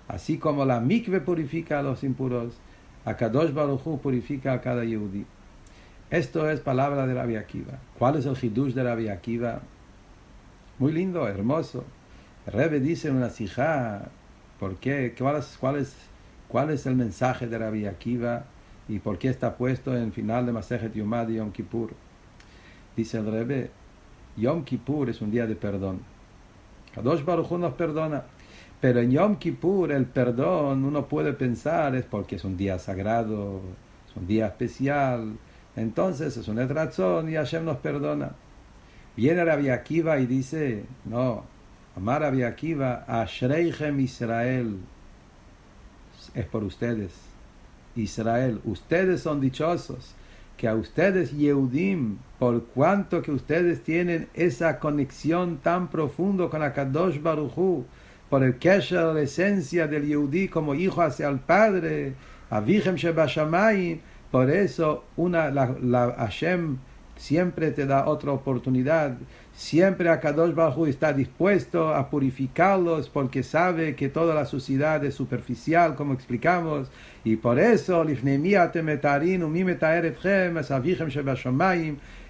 Así 0.08 0.38
como 0.38 0.66
la 0.66 0.80
mikve 0.80 1.22
purifica 1.22 1.80
a 1.80 1.84
los 1.84 2.04
impuros, 2.04 2.54
Akadosh 3.06 3.54
Baruch 3.54 3.82
Hu 3.86 4.00
purifica 4.00 4.54
a 4.54 4.62
cada 4.62 4.84
Yehudi. 4.86 5.26
Esto 6.10 6.50
es 6.50 6.62
palabra 6.62 7.06
de 7.06 7.14
Rabbi 7.14 7.36
Akiva. 7.36 7.80
¿Cuál 7.98 8.16
es 8.16 8.26
el 8.26 8.38
hidush 8.42 8.74
de 8.74 8.84
Rabbi 8.84 9.10
Akiva? 9.10 9.62
Muy 10.80 10.94
lindo, 10.94 11.28
hermoso. 11.28 11.84
El 12.46 12.82
dice 12.82 13.10
en 13.10 13.18
una 13.18 13.30
sijá, 13.30 14.10
¿por 14.60 14.78
qué? 14.78 15.14
¿Cuál 15.18 15.38
es, 15.38 15.58
cuál, 15.60 15.78
es, 15.78 15.96
¿Cuál 16.54 16.70
es 16.70 16.86
el 16.86 16.96
mensaje 16.96 17.48
de 17.48 17.58
Rabbi 17.58 17.88
Akiva 17.88 18.44
y 18.88 19.00
por 19.00 19.18
qué 19.18 19.30
está 19.30 19.58
puesto 19.58 19.98
en 19.98 20.12
final 20.12 20.46
de 20.46 20.52
Masejet 20.52 20.94
Yomad 20.94 21.30
y 21.30 21.38
Yom 21.38 21.52
Kippur? 21.52 21.96
Dice 22.96 23.18
el 23.18 23.26
Rebbe, 23.26 23.72
Yom 24.38 24.64
Kippur 24.64 25.10
es 25.10 25.20
un 25.22 25.32
día 25.32 25.48
de 25.48 25.56
perdón. 25.56 26.02
Kadosh 26.94 27.26
Baruch 27.26 27.50
Hu 27.50 27.58
nos 27.58 27.74
perdona. 27.74 28.26
Pero 28.80 29.00
en 29.00 29.10
Yom 29.10 29.38
Kippur 29.38 29.92
el 29.92 30.06
perdón 30.06 30.86
uno 30.86 31.08
puede 31.08 31.34
pensar 31.34 31.96
es 31.96 32.06
porque 32.06 32.36
es 32.36 32.44
un 32.44 32.56
día 32.56 32.78
sagrado, 32.78 33.60
es 34.08 34.16
un 34.16 34.28
día 34.28 34.46
especial. 34.46 35.36
Entonces 35.76 36.38
es 36.38 36.48
una 36.48 36.68
razón 36.68 37.32
y 37.32 37.34
Hashem 37.34 37.66
nos 37.66 37.78
perdona. 37.78 38.34
Viene 39.18 39.44
Rabbi 39.44 39.70
Akiva 39.70 40.20
y 40.20 40.28
dice, 40.28 40.86
no, 41.06 41.46
Amar 41.98 42.22
Rabbi 42.22 42.44
Akiva, 42.44 43.06
Ashreichem 43.08 44.00
Israel, 44.02 44.78
es 46.34 46.46
por 46.46 46.64
ustedes. 46.64 47.12
Israel, 47.96 48.60
ustedes 48.66 49.22
son 49.22 49.40
dichosos 49.40 50.16
que 50.58 50.68
a 50.68 50.76
ustedes 50.76 51.32
Yehudim, 51.32 52.18
por 52.40 52.64
cuanto 52.66 53.22
que 53.22 53.32
ustedes 53.32 53.84
tienen 53.84 54.28
esa 54.34 54.80
conexión 54.80 55.58
tan 55.58 55.90
profundo 55.90 56.50
con 56.50 56.64
Akadosh 56.64 57.22
Baruchu, 57.22 57.86
por 58.30 58.44
el 58.44 58.58
Kesher, 58.58 59.14
la 59.14 59.22
esencia 59.22 59.88
del 59.88 60.08
Yehudí 60.08 60.48
como 60.48 60.74
hijo 60.74 61.02
hacia 61.02 61.28
el 61.28 61.40
Padre, 61.40 62.14
Avichem 62.50 62.96
Shebashamayim, 62.96 64.00
por 64.32 64.50
eso 64.50 65.04
una, 65.18 65.52
la, 65.52 65.76
la 65.82 66.14
Hashem 66.18 66.78
siempre 67.16 67.72
te 67.72 67.86
da 67.86 68.08
otra 68.08 68.32
oportunidad. 68.32 69.18
Siempre 69.56 70.10
Akadosh 70.10 70.56
Baruj 70.56 70.88
está 70.88 71.14
dispuesto 71.14 71.94
a 71.94 72.10
purificarlos 72.10 73.10
porque 73.10 73.44
sabe 73.44 73.96
que 73.96 74.10
toda 74.10 74.34
la 74.34 74.46
suciedad 74.46 75.04
es 75.06 75.14
superficial, 75.14 75.96
como 75.96 76.14
explicamos, 76.14 76.90
y 77.24 77.36
por 77.36 77.60
eso 77.60 78.04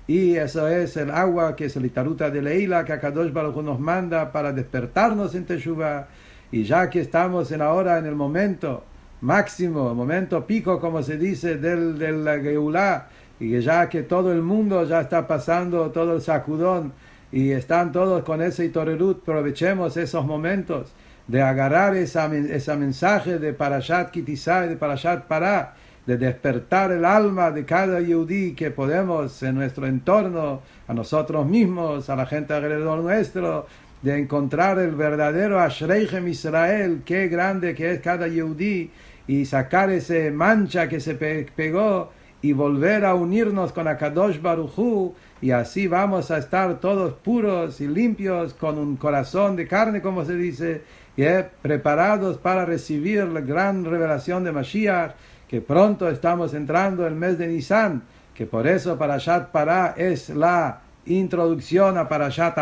y 0.05 0.35
eso 0.35 0.67
es 0.67 0.97
el 0.97 1.11
agua 1.11 1.55
que 1.55 1.65
es 1.65 1.75
el 1.77 1.85
itaruta 1.85 2.29
de 2.29 2.41
Leila 2.41 2.83
que 2.83 2.91
Akadosh 2.91 3.31
Baruj 3.31 3.63
nos 3.63 3.79
manda 3.79 4.33
para 4.33 4.51
despertarnos 4.51 5.33
en 5.33 5.45
Teshuvah. 5.45 6.07
Y 6.51 6.65
ya 6.65 6.89
que 6.89 6.99
estamos 6.99 7.51
en 7.51 7.61
ahora 7.61 7.97
en 7.97 8.05
el 8.05 8.15
momento 8.15 8.83
máximo, 9.21 9.95
momento 9.95 10.45
pico, 10.45 10.79
como 10.79 11.01
se 11.01 11.17
dice, 11.17 11.55
del, 11.55 11.97
del 11.97 12.25
Geulah, 12.41 13.07
y 13.39 13.59
ya 13.61 13.87
que 13.87 14.03
todo 14.03 14.31
el 14.33 14.41
mundo 14.41 14.83
ya 14.83 15.01
está 15.01 15.25
pasando 15.25 15.89
todo 15.91 16.15
el 16.15 16.21
sacudón 16.21 16.91
y 17.33 17.51
están 17.51 17.91
todos 17.91 18.23
con 18.23 18.43
ese 18.43 18.65
Itorerut, 18.65 19.23
aprovechemos 19.23 19.97
esos 19.97 20.23
momentos 20.23 20.93
de 21.27 21.41
agarrar 21.41 21.95
esa, 21.95 22.31
ese 22.31 22.75
mensaje 22.77 23.39
de 23.39 23.53
Parashat 23.53 24.11
Kitisai, 24.11 24.69
de 24.69 24.75
Parashat 24.75 25.25
Pará, 25.25 25.73
de 26.05 26.17
despertar 26.17 26.91
el 26.91 27.03
alma 27.03 27.49
de 27.49 27.65
cada 27.65 27.99
yudí 28.01 28.53
que 28.53 28.69
podemos 28.69 29.41
en 29.41 29.55
nuestro 29.55 29.87
entorno, 29.87 30.61
a 30.87 30.93
nosotros 30.93 31.47
mismos, 31.47 32.07
a 32.11 32.15
la 32.15 32.27
gente 32.27 32.53
alrededor 32.53 32.99
nuestro, 32.99 33.65
de 34.03 34.19
encontrar 34.19 34.77
el 34.77 34.91
verdadero 34.91 35.59
Ashreichem 35.59 36.27
Israel, 36.27 37.01
qué 37.03 37.29
grande 37.29 37.73
que 37.73 37.93
es 37.93 37.99
cada 38.01 38.27
yudí, 38.27 38.91
y 39.25 39.45
sacar 39.45 39.89
ese 39.89 40.29
mancha 40.29 40.87
que 40.87 40.99
se 40.99 41.15
pegó 41.15 42.11
y 42.43 42.53
volver 42.53 43.05
a 43.05 43.15
unirnos 43.15 43.71
con 43.71 43.87
Akadosh 43.87 44.39
Baruchu 44.39 45.15
y 45.43 45.51
así 45.51 45.87
vamos 45.87 46.31
a 46.31 46.37
estar 46.37 46.79
todos 46.79 47.15
puros 47.15 47.81
y 47.81 47.87
limpios 47.89 48.53
con 48.53 48.77
un 48.77 48.95
corazón 48.95 49.57
de 49.57 49.67
carne, 49.67 50.01
como 50.01 50.23
se 50.23 50.37
dice, 50.37 50.83
y 51.17 51.25
preparados 51.61 52.37
para 52.37 52.63
recibir 52.63 53.25
la 53.25 53.41
gran 53.41 53.83
revelación 53.83 54.45
de 54.45 54.53
Mashiach, 54.53 55.15
que 55.49 55.59
pronto 55.59 56.07
estamos 56.07 56.53
entrando 56.53 57.05
el 57.05 57.15
mes 57.15 57.37
de 57.37 57.47
Nisan, 57.47 58.03
que 58.33 58.45
por 58.45 58.65
eso 58.65 58.97
Parashat 58.97 59.51
Pará 59.51 59.95
es 59.97 60.29
la 60.29 60.79
introducción 61.07 61.97
a 61.97 62.07
Parashat 62.07 62.57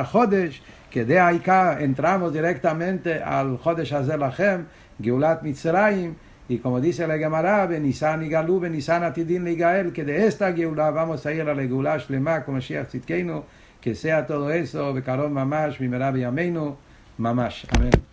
que 0.90 1.06
de 1.06 1.20
ahí 1.20 1.38
acá 1.38 1.78
entramos 1.82 2.34
directamente 2.34 3.22
al 3.22 3.60
Chodesh 3.62 3.94
Hazel 3.94 4.20
Lachem, 4.20 4.66
Geulat 5.00 5.44
Mitzrayim, 5.44 6.16
y 6.52 6.58
como 6.58 6.82
dice 6.82 7.08
la 7.08 7.18
Gemara, 7.18 7.66
Benisan 7.66 8.24
y 8.24 8.28
Galú, 8.28 8.60
Benisan 8.60 9.06
Atidin 9.06 9.47
y 9.47 9.56
Gael, 9.56 9.93
que 9.93 10.04
de 10.04 10.28
esta 10.28 10.52
Geulah 10.52 10.91
vamos 10.91 11.26
a 11.26 11.32
ir 11.32 11.43
a 11.43 11.56
la 11.56 11.64
Geulah 11.64 11.97
Shlema, 11.97 12.43
como 12.43 12.60
Shiach 12.60 12.89
Tzidkeinu, 12.89 13.45
que 13.80 13.95
sea 13.95 14.28
todo 14.28 14.52
eso, 14.52 14.93
Bekaron 14.93 15.32
Mamash, 15.32 15.80
Mimerabi 15.80 16.26
Ameinu, 16.26 16.76
Mamash. 17.18 17.64
Amén. 17.70 18.11